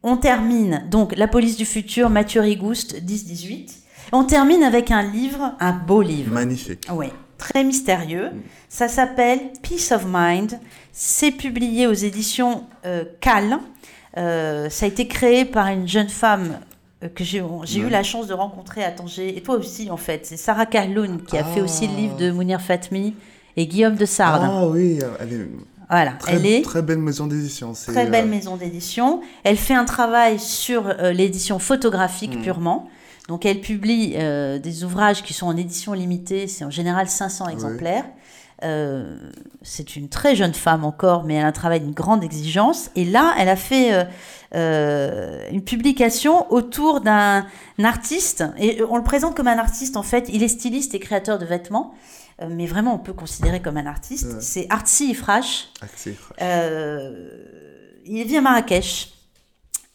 On 0.02 0.18
termine 0.18 0.86
donc 0.90 1.16
La 1.16 1.28
police 1.28 1.56
du 1.56 1.66
futur, 1.66 2.10
Mathieu 2.10 2.42
Rigouste, 2.42 3.02
10-18. 3.02 3.78
On 4.12 4.26
termine 4.26 4.64
avec 4.64 4.92
un 4.92 5.02
livre, 5.02 5.56
un 5.60 5.72
beau 5.72 6.02
livre. 6.02 6.34
Magnifique. 6.34 6.88
Oui, 6.92 7.08
très 7.38 7.64
mystérieux. 7.64 8.32
Ça 8.68 8.88
s'appelle 8.88 9.40
Peace 9.62 9.92
of 9.92 10.06
Mind. 10.06 10.60
C'est 10.92 11.32
publié 11.32 11.88
aux 11.88 11.94
éditions 11.94 12.66
euh, 12.86 13.06
Cal. 13.22 13.60
Euh, 14.18 14.70
ça 14.70 14.86
a 14.86 14.90
été 14.90 15.08
créé 15.08 15.46
par 15.46 15.68
une 15.68 15.88
jeune 15.88 16.10
femme 16.10 16.60
euh, 17.04 17.10
que 17.10 17.24
j'ai 17.24 17.40
eu 17.40 17.90
la 17.90 18.04
chance 18.04 18.28
de 18.28 18.34
rencontrer 18.34 18.84
à 18.84 18.92
Tanger. 18.92 19.38
Et 19.38 19.42
toi 19.42 19.56
aussi, 19.56 19.90
en 19.90 19.98
fait. 19.98 20.26
C'est 20.26 20.38
Sarah 20.38 20.66
Carloun 20.66 21.22
qui 21.24 21.38
a 21.38 21.44
fait 21.44 21.62
aussi 21.62 21.88
le 21.88 21.96
livre 21.96 22.18
de 22.18 22.32
Mounir 22.32 22.62
Fatmi 22.62 23.16
et 23.58 23.68
Guillaume 23.68 23.96
de 23.96 24.06
Sardes. 24.06 24.44
Ah 24.44 24.68
oui, 24.68 25.00
elle 25.20 25.34
est 25.34 25.48
voilà, 25.90 26.12
très, 26.14 26.34
elle 26.34 26.46
est 26.46 26.64
très 26.64 26.82
belle 26.82 26.98
maison 26.98 27.28
d'édition. 27.28 27.74
très 27.74 28.08
belle 28.08 28.26
euh, 28.26 28.30
maison 28.30 28.56
d'édition. 28.56 29.22
Elle 29.44 29.58
fait 29.58 29.76
un 29.76 29.86
travail 29.86 30.40
sur 30.40 30.88
euh, 30.88 31.12
l'édition 31.12 31.60
photographique 31.60 32.36
Mm. 32.38 32.42
purement. 32.42 32.90
Donc 33.30 33.46
elle 33.46 33.62
publie 33.62 34.14
euh, 34.16 34.60
des 34.60 34.84
ouvrages 34.84 35.24
qui 35.24 35.34
sont 35.34 35.48
en 35.48 35.56
édition 35.56 35.94
limitée, 35.94 36.48
c'est 36.48 36.66
en 36.66 36.72
général 36.72 37.08
500 37.08 37.48
exemplaires. 37.50 38.06
Euh, 38.64 39.18
c'est 39.62 39.96
une 39.96 40.10
très 40.10 40.36
jeune 40.36 40.54
femme 40.54 40.86
encore, 40.86 41.24
mais 41.24 41.36
elle 41.36 41.46
a 41.46 41.48
un 41.48 41.52
travail 41.52 41.82
d'une 41.82 41.94
grande 41.94 42.24
exigence. 42.24 42.90
Et 42.96 43.06
là, 43.06 43.34
elle 43.38 43.50
a 43.50 43.56
fait 43.56 43.94
euh, 43.94 44.04
euh, 44.56 45.50
une 45.52 45.64
publication 45.64 46.52
autour 46.52 47.02
d'un 47.02 47.46
artiste. 47.84 48.44
Et 48.58 48.82
on 48.84 48.98
le 48.98 49.04
présente 49.04 49.36
comme 49.36 49.48
un 49.48 49.58
artiste, 49.58 49.98
en 49.98 50.04
fait. 50.04 50.30
Il 50.32 50.44
est 50.44 50.48
styliste 50.48 50.96
et 50.96 51.00
créateur 51.00 51.40
de 51.40 51.46
vêtements. 51.46 51.94
Mais 52.50 52.66
vraiment, 52.66 52.96
on 52.96 53.00
peut 53.00 53.14
considérer 53.14 53.62
comme 53.62 53.78
un 53.78 53.86
artiste. 53.86 54.26
Ouais. 54.26 54.42
C'est 54.42 54.68
Artsy 54.70 55.12
Ifrash. 55.12 55.70
il 58.06 58.24
vit 58.26 58.38
à 58.38 58.42
Marrakech, 58.42 59.14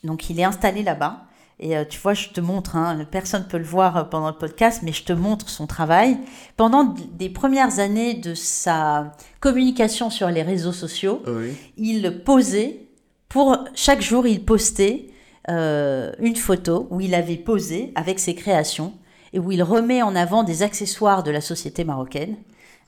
donc 0.05 0.31
il 0.31 0.39
est 0.39 0.45
installé 0.45 0.83
là-bas. 0.83 1.28
Et 1.61 1.77
euh, 1.77 1.85
tu 1.85 1.99
vois, 1.99 2.15
je 2.15 2.29
te 2.29 2.41
montre, 2.41 2.77
hein, 2.77 3.05
personne 3.11 3.43
ne 3.43 3.49
peut 3.49 3.59
le 3.59 3.65
voir 3.65 3.97
euh, 3.97 4.05
pendant 4.05 4.29
le 4.29 4.37
podcast, 4.37 4.83
mais 4.85 4.93
je 4.93 5.03
te 5.05 5.13
montre 5.13 5.49
son 5.49 5.67
travail. 5.67 6.17
Pendant 6.57 6.95
des 7.15 7.29
premières 7.29 7.81
années 7.81 8.15
de 8.15 8.35
sa 8.35 9.13
communication 9.41 10.09
sur 10.11 10.29
les 10.29 10.43
réseaux 10.43 10.73
sociaux, 10.73 11.21
Oui. 11.27 11.55
il 11.77 12.23
posait, 12.25 12.87
pour 13.29 13.57
chaque 13.75 14.03
jour, 14.03 14.27
il 14.27 14.45
postait 14.45 15.09
euh, 15.51 16.13
une 16.21 16.37
photo 16.37 16.87
où 16.91 17.01
il 17.01 17.15
avait 17.15 17.37
posé 17.37 17.93
avec 17.97 18.19
ses 18.21 18.35
créations 18.35 18.93
et 19.33 19.39
où 19.39 19.51
il 19.51 19.63
remet 19.63 20.03
en 20.03 20.15
avant 20.15 20.45
des 20.45 20.63
accessoires 20.63 21.23
de 21.23 21.31
la 21.31 21.41
société 21.41 21.83
marocaine. 21.85 22.37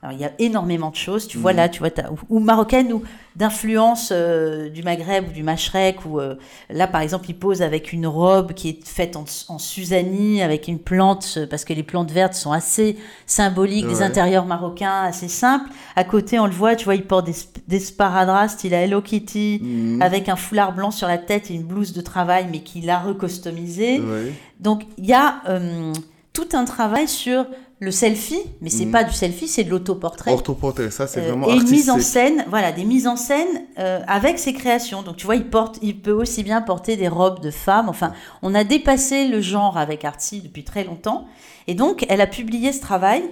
Alors, 0.03 0.13
il 0.15 0.19
y 0.21 0.25
a 0.25 0.31
énormément 0.39 0.89
de 0.89 0.95
choses. 0.95 1.27
Tu 1.27 1.37
vois 1.37 1.51
Mhm. 1.51 1.57
là, 1.57 1.69
tu 1.69 1.79
vois, 1.79 1.89
ou, 2.29 2.37
ou 2.37 2.39
marocaine 2.39 2.91
ou 2.91 3.03
d'influence 3.35 4.09
euh, 4.11 4.67
du 4.69 4.81
Maghreb 4.81 5.29
ou 5.29 5.31
du 5.31 5.43
Machrek. 5.43 6.05
Ou 6.05 6.19
euh, 6.19 6.35
là, 6.71 6.87
par 6.87 7.01
exemple, 7.01 7.25
il 7.29 7.35
pose 7.35 7.61
avec 7.61 7.93
une 7.93 8.07
robe 8.07 8.53
qui 8.53 8.69
est 8.69 8.87
faite 8.87 9.15
en, 9.15 9.25
en 9.47 9.59
Suzanie, 9.59 10.41
avec 10.41 10.67
une 10.67 10.79
plante, 10.79 11.35
euh, 11.37 11.45
parce 11.47 11.65
que 11.65 11.73
les 11.73 11.83
plantes 11.83 12.09
vertes 12.11 12.33
sont 12.33 12.51
assez 12.51 12.97
symboliques 13.27 13.87
des 13.87 13.97
Ouais. 13.97 14.01
intérieurs 14.03 14.45
marocains, 14.47 15.03
assez 15.03 15.27
simples. 15.27 15.69
À 15.95 16.03
côté, 16.03 16.39
on 16.39 16.45
le 16.47 16.51
voit, 16.51 16.75
tu 16.75 16.85
vois, 16.85 16.95
il 16.95 17.05
porte 17.05 17.27
des, 17.27 17.35
des 17.67 17.79
sparadraps 17.79 18.53
style 18.53 18.73
à 18.73 18.81
Hello 18.81 19.01
Kitty, 19.01 19.59
Mhm. 19.61 20.01
avec 20.01 20.29
un 20.29 20.35
foulard 20.35 20.73
blanc 20.73 20.89
sur 20.89 21.07
la 21.07 21.19
tête 21.19 21.51
et 21.51 21.53
une 21.53 21.63
blouse 21.63 21.93
de 21.93 22.01
travail, 22.01 22.47
mais 22.51 22.61
qu'il 22.61 22.89
a 22.89 22.99
recustomisé. 22.99 23.99
Oui. 23.99 24.31
Donc 24.59 24.83
il 24.97 25.05
y 25.05 25.13
a 25.13 25.41
euh, 25.47 25.93
tout 26.33 26.47
un 26.53 26.65
travail 26.65 27.07
sur 27.07 27.45
le 27.81 27.89
selfie, 27.89 28.39
mais 28.61 28.69
c'est 28.69 28.85
Mhm. 28.85 28.91
pas 28.91 29.03
du 29.03 29.11
selfie, 29.11 29.47
c'est 29.47 29.63
de 29.63 29.71
l'autoportrait. 29.71 30.31
Orthoportrait, 30.31 30.91
ça 30.91 31.07
c'est 31.07 31.21
Euh, 31.21 31.29
vraiment 31.29 31.47
et 31.49 31.53
une 31.55 31.67
mise 31.67 31.89
en 31.89 31.99
scène, 31.99 32.45
voilà, 32.47 32.71
des 32.71 32.83
mises 32.85 33.07
en 33.07 33.15
scène 33.15 33.47
euh, 33.79 33.99
avec 34.07 34.37
ses 34.37 34.53
créations. 34.53 35.01
Donc 35.01 35.17
tu 35.17 35.25
vois, 35.25 35.35
il 35.35 35.45
porte, 35.49 35.79
il 35.81 35.99
peut 35.99 36.11
aussi 36.11 36.43
bien 36.43 36.61
porter 36.61 36.95
des 36.95 37.07
robes 37.07 37.39
de 37.41 37.49
femmes. 37.49 37.89
Enfin, 37.89 38.13
on 38.43 38.53
a 38.53 38.63
dépassé 38.63 39.27
le 39.27 39.41
genre 39.41 39.79
avec 39.79 40.05
Artsy 40.05 40.41
depuis 40.41 40.63
très 40.63 40.83
longtemps. 40.83 41.25
Et 41.65 41.73
donc, 41.73 42.05
elle 42.07 42.21
a 42.21 42.27
publié 42.27 42.71
ce 42.71 42.81
travail 42.81 43.23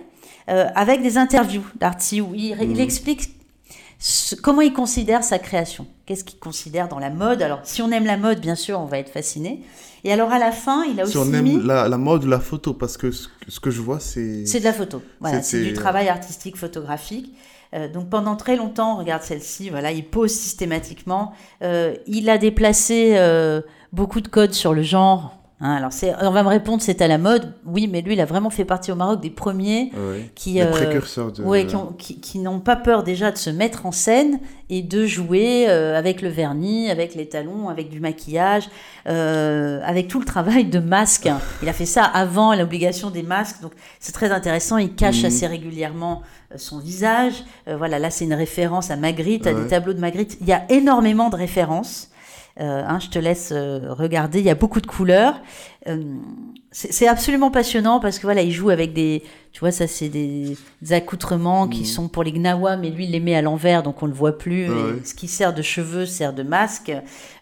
euh, 0.49 0.65
avec 0.73 1.03
des 1.03 1.19
interviews 1.19 1.63
d'Artsy 1.79 2.19
où 2.21 2.33
il, 2.33 2.57
il 2.59 2.69
Mhm. 2.69 2.79
explique 2.79 3.29
ce- 3.99 4.33
comment 4.33 4.61
il 4.61 4.73
considère 4.73 5.23
sa 5.23 5.37
création. 5.37 5.85
Qu'est-ce 6.09 6.23
qu'il 6.23 6.39
considère 6.39 6.87
dans 6.87 6.97
la 6.97 7.11
mode 7.11 7.43
Alors, 7.43 7.59
si 7.61 7.83
on 7.83 7.91
aime 7.91 8.05
la 8.07 8.17
mode, 8.17 8.41
bien 8.41 8.55
sûr, 8.55 8.79
on 8.79 8.85
va 8.85 8.97
être 8.97 9.11
fasciné. 9.11 9.61
Et 10.03 10.11
alors, 10.11 10.31
à 10.31 10.39
la 10.39 10.51
fin, 10.51 10.83
il 10.85 10.99
a 10.99 11.05
Si 11.05 11.15
aussi 11.19 11.29
on 11.29 11.33
aime 11.35 11.43
mis... 11.43 11.61
la, 11.63 11.87
la 11.87 11.97
mode 11.99 12.23
ou 12.23 12.27
la 12.27 12.39
photo, 12.39 12.73
parce 12.73 12.97
que 12.97 13.11
ce, 13.11 13.27
ce 13.47 13.59
que 13.59 13.69
je 13.69 13.79
vois, 13.79 13.99
c'est. 13.99 14.43
C'est 14.47 14.57
de 14.59 14.63
la 14.63 14.73
photo. 14.73 15.03
Voilà, 15.19 15.43
C'est- 15.43 15.61
du 15.63 15.71
travail 15.73 16.09
artistique 16.09 16.57
photographique. 16.57 17.35
Euh, 17.75 17.87
donc 17.87 18.09
pendant 18.09 18.35
très 18.35 18.55
longtemps, 18.55 18.95
regarde 18.97 19.21
celle-ci, 19.21 19.69
voilà, 19.69 19.91
il 19.91 20.03
pose 20.03 20.31
systématiquement. 20.31 21.33
Euh, 21.61 21.93
il 22.07 22.27
a 22.31 22.39
déplacé 22.39 23.11
euh, 23.15 23.61
beaucoup 23.93 24.21
de 24.21 24.27
codes 24.29 24.53
sur 24.53 24.73
le 24.73 24.81
genre. 24.81 25.35
Hein. 25.61 25.73
alors 25.73 25.91
c'est, 25.93 26.13
on 26.21 26.31
va 26.31 26.43
me 26.43 26.47
répondre, 26.49 26.81
c'est 26.81 27.01
à 27.01 27.07
la 27.07 27.17
mode. 27.17 27.53
Oui, 27.65 27.87
mais 27.91 28.01
lui, 28.01 28.13
il 28.13 28.21
a 28.21 28.25
vraiment 28.25 28.49
fait 28.49 28.65
partie 28.65 28.91
au 28.91 28.95
Maroc 28.95 29.21
des 29.21 29.29
premiers 29.29 29.91
Oui. 29.95 30.29
qui, 30.35 30.61
euh, 30.61 30.71
précurseurs 30.71 31.31
de. 31.31 31.43
ouais, 31.43 31.65
qui, 31.65 31.75
ont- 31.75 31.93
qui- 31.97 32.19
qui 32.19 32.39
n'ont 32.39 32.59
pas 32.59 32.75
peur 32.75 33.03
déjà 33.03 33.31
de 33.31 33.37
se 33.37 33.49
mettre 33.49 33.85
en 33.85 33.91
scène 33.91 34.39
et 34.69 34.81
de 34.83 35.05
jouer 35.05 35.65
euh, 35.69 35.97
avec 35.97 36.21
le 36.21 36.29
vernis, 36.29 36.89
avec 36.89 37.15
les 37.15 37.27
talons, 37.27 37.69
avec 37.69 37.89
du 37.89 37.99
maquillage, 37.99 38.69
euh, 39.07 39.81
avec 39.83 40.07
tout 40.07 40.19
le 40.19 40.25
travail 40.25 40.65
de 40.65 40.79
masque. 40.79 41.29
Il 41.63 41.69
a 41.69 41.73
fait 41.73 41.85
ça 41.85 42.03
avant 42.03 42.53
l'obligation 42.55 43.09
des 43.09 43.23
masques, 43.23 43.61
donc 43.61 43.71
c'est 43.99 44.11
très 44.13 44.31
intéressant. 44.31 44.77
Il 44.77 44.93
cache 44.95 45.19
Mhm. 45.21 45.25
assez 45.25 45.47
régulièrement 45.47 46.21
son 46.55 46.79
visage. 46.79 47.43
Voilà, 47.67 47.99
là 47.99 48.09
c'est 48.09 48.25
une 48.25 48.33
référence 48.33 48.89
à 48.91 48.95
Magritte, 48.95 49.45
à 49.47 49.53
des 49.53 49.67
tableaux 49.67 49.93
de 49.93 49.99
Magritte. 49.99 50.37
Il 50.41 50.47
y 50.47 50.53
a 50.53 50.63
énormément 50.71 51.29
de 51.29 51.35
références. 51.35 52.09
Euh, 52.59 52.83
hein, 52.85 52.99
je 52.99 53.07
te 53.09 53.17
laisse 53.19 53.51
euh, 53.53 53.93
regarder. 53.93 54.39
Il 54.39 54.45
y 54.45 54.49
a 54.49 54.55
beaucoup 54.55 54.81
de 54.81 54.87
couleurs. 54.87 55.39
Euh, 55.87 56.03
c'est 56.71 57.07
absolument 57.07 57.49
passionnant 57.51 57.99
parce 57.99 58.17
que 58.19 58.23
voilà, 58.23 58.41
il 58.41 58.51
joue 58.51 58.69
avec 58.69 58.93
des, 58.93 59.23
tu 59.53 59.61
vois, 59.61 59.71
ça 59.71 59.87
c'est 59.87 60.09
des, 60.09 60.55
des 60.81 60.93
accoutrements 60.93 61.67
qui 61.67 61.79
Mhm. 61.79 61.85
sont 61.85 62.07
pour 62.09 62.21
les 62.23 62.31
gnawa, 62.33 62.75
mais 62.77 62.89
lui 62.89 63.05
il 63.05 63.11
les 63.11 63.19
met 63.21 63.33
à 63.33 63.41
l'envers, 63.41 63.81
donc 63.81 64.03
on 64.03 64.05
le 64.05 64.13
voit 64.13 64.37
plus. 64.37 64.69
Ouais, 64.69 64.75
Et 64.77 64.83
ouais. 64.95 65.01
ce 65.05 65.13
qui 65.15 65.27
sert 65.27 65.53
de 65.53 65.61
cheveux 65.61 66.05
sert 66.05 66.33
de 66.33 66.43
masque. 66.43 66.91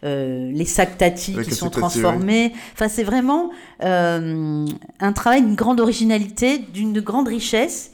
Euh, 0.03 0.51
les 0.53 0.65
sacs 0.65 0.97
tati 0.97 1.33
qui 1.43 1.51
sont 1.51 1.69
transformés. 1.71 2.53
Enfin, 2.73 2.87
c'est 2.87 3.03
vraiment 3.03 3.49
un 3.81 5.13
travail 5.15 5.41
d'une 5.41 5.55
grande 5.55 5.79
originalité, 5.79 6.59
d'une 6.59 6.99
grande 7.01 7.27
richesse. 7.27 7.91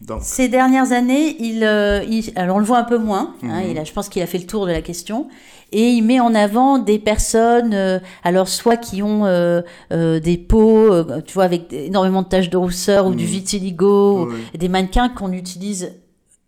Donc, 0.00 0.20
Ces 0.22 0.48
dernières 0.48 0.92
années, 0.92 1.36
il, 1.40 1.62
euh, 1.62 2.02
il- 2.08 2.32
alors 2.34 2.56
on 2.56 2.58
le 2.58 2.64
voit 2.64 2.78
un 2.78 2.84
peu 2.84 2.96
moins. 2.98 3.34
hein, 3.42 3.60
Mhm. 3.62 3.70
il 3.70 3.78
a, 3.78 3.84
je 3.84 3.92
pense 3.92 4.08
qu'il 4.08 4.22
a 4.22 4.26
fait 4.26 4.38
le 4.38 4.46
tour 4.46 4.66
de 4.66 4.72
la 4.72 4.80
question. 4.80 5.28
Et 5.72 5.90
il 5.90 6.02
met 6.02 6.18
en 6.20 6.34
avant 6.34 6.78
des 6.78 6.98
personnes, 6.98 7.74
euh, 7.74 7.98
alors 8.24 8.48
soit 8.48 8.76
qui 8.76 9.02
ont 9.02 9.24
euh, 9.26 9.60
des 9.90 10.36
peaux, 10.38 10.90
tu 11.26 11.34
vois, 11.34 11.44
avec 11.44 11.72
énormément 11.72 12.22
de 12.22 12.28
taches 12.28 12.50
de 12.50 12.56
rousseur 12.56 13.06
ou 13.06 13.14
du 13.14 13.24
Mhm. 13.24 13.30
vitiligo, 13.30 14.28
des 14.58 14.68
mannequins 14.68 15.10
qu'on 15.10 15.32
utilise 15.32 15.92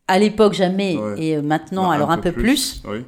à 0.09 0.19
l'époque 0.19 0.55
jamais 0.55 0.99
et 1.19 1.37
maintenant 1.37 1.89
bah, 1.89 1.95
alors 1.95 2.11
un, 2.11 2.19
peu, 2.19 2.33
plus. 2.33 2.83
Oui. 2.89 3.01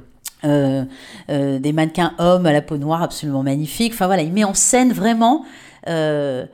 Des 0.43 1.73
mannequins 1.73 2.13
hommes 2.19 2.45
à 2.45 2.53
la 2.53 2.61
peau 2.61 2.77
noire 2.77 3.01
absolument 3.01 3.43
magnifiques. 3.43 3.93
Enfin 3.93 4.05
voilà, 4.05 4.21
il 4.21 4.31
met 4.31 4.43
en 4.43 4.53
scène 4.53 4.93
vraiment 4.93 5.43
euh, 5.89 6.45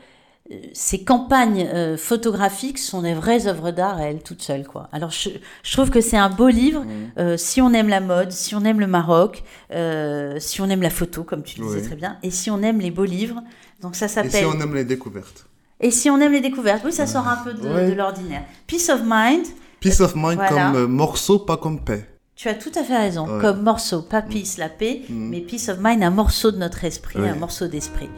ces 0.74 1.04
campagnes 1.04 1.68
euh, 1.74 1.98
photographiques 1.98 2.78
sont 2.80 3.02
des 3.02 3.14
vraies 3.14 3.48
œuvres 3.48 3.72
d'art 3.72 3.98
à 3.98 4.04
elles 4.06 4.22
toutes 4.22 4.42
seules. 4.42 4.66
Quoi. 4.68 4.90
Alors 4.92 5.12
je, 5.12 5.30
je 5.64 5.72
trouve 5.74 5.90
que 5.90 6.02
c'est 6.02 6.18
un 6.18 6.30
beau 6.30 6.50
livre 6.50 6.84
euh, 7.18 7.38
si 7.38 7.62
on 7.62 7.74
aime 7.74 7.88
la 7.90 8.00
mode, 8.02 8.32
si 8.32 8.54
on 8.56 8.64
aime 8.66 8.80
le 8.80 8.88
Maroc, 8.88 9.44
euh, 9.74 10.36
si 10.40 10.62
on 10.62 10.70
aime 10.70 10.82
la 10.82 10.90
photo, 10.90 11.24
comme 11.24 11.44
tu 11.44 11.60
le 11.60 11.68
disais 11.68 11.80
Oui. 11.80 11.86
très 11.86 11.96
bien, 11.96 12.18
et 12.24 12.32
si 12.32 12.50
on 12.52 12.62
aime 12.62 12.80
les 12.80 12.92
beaux 12.92 13.06
livres. 13.06 13.42
Donc 13.82 13.96
ça 13.96 14.06
Et 14.06 14.10
s'appelle... 14.10 14.32
si 14.32 14.46
on 14.46 14.60
aime 14.60 14.76
les 14.76 14.86
découvertes 14.86 15.46
Et 15.80 15.92
si 15.92 16.10
on 16.10 16.20
aime 16.20 16.34
les 16.34 16.42
découvertes, 16.42 16.82
oui, 16.86 16.92
ça 16.92 17.08
sort 17.08 17.28
un 17.28 17.38
peu 17.38 17.54
de, 17.54 17.68
Ouais. 17.68 17.90
de 17.90 17.94
l'ordinaire. 17.94 18.44
Peace 18.68 18.90
of 18.90 19.02
Mind, 19.06 19.46
Peace 19.80 20.00
of 20.02 20.16
mind 20.16 20.36
Voilà. 20.36 20.50
comme 20.50 20.76
euh, 20.76 20.88
morceau, 20.88 21.40
pas 21.40 21.58
comme 21.58 21.84
paix. 21.84 22.08
tu 22.36 22.48
as 22.50 22.54
tout 22.54 22.72
à 22.76 22.84
fait 22.84 22.98
raison. 22.98 23.26
Ouais. 23.28 23.42
Comme 23.42 23.62
morceau, 23.64 24.02
pas 24.04 24.22
peace, 24.22 24.58
la 24.60 24.70
paix, 24.70 25.02
mais 25.10 25.42
peace 25.42 25.70
of 25.70 25.78
mind, 25.82 26.04
un 26.04 26.12
morceau 26.12 26.52
de 26.52 26.58
notre 26.58 26.84
esprit, 26.84 27.20
Ouais. 27.20 27.30
un 27.30 27.36
morceau 27.36 27.68
d'esprit. 27.68 28.10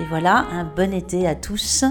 Et 0.00 0.04
voilà, 0.08 0.46
un 0.52 0.64
bon 0.64 0.92
été 0.92 1.26
à 1.26 1.34
tous 1.34 1.84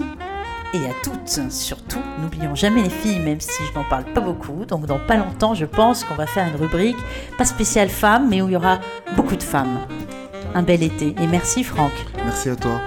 et 0.73 0.77
à 0.77 0.93
toutes. 1.03 1.51
Surtout, 1.51 2.01
n'oublions 2.21 2.55
jamais 2.55 2.83
les 2.83 2.89
filles, 2.89 3.19
même 3.19 3.39
si 3.39 3.63
je 3.65 3.77
n'en 3.77 3.83
parle 3.83 4.05
pas 4.05 4.21
beaucoup. 4.21 4.65
Donc, 4.65 4.85
dans 4.85 4.99
pas 4.99 5.17
longtemps, 5.17 5.53
je 5.53 5.65
pense 5.65 6.03
qu'on 6.03 6.15
va 6.15 6.27
faire 6.27 6.47
une 6.47 6.59
rubrique, 6.59 6.97
pas 7.37 7.45
spéciale 7.45 7.89
femmes, 7.89 8.29
mais 8.29 8.41
où 8.41 8.47
il 8.47 8.53
y 8.53 8.57
aura 8.57 8.79
beaucoup 9.15 9.35
de 9.35 9.43
femmes. 9.43 9.79
Un 10.53 10.63
bel 10.63 10.83
été. 10.83 11.15
Et 11.21 11.27
merci, 11.27 11.63
Franck. 11.63 11.91
Merci 12.25 12.49
à 12.49 12.55
toi. 12.55 12.79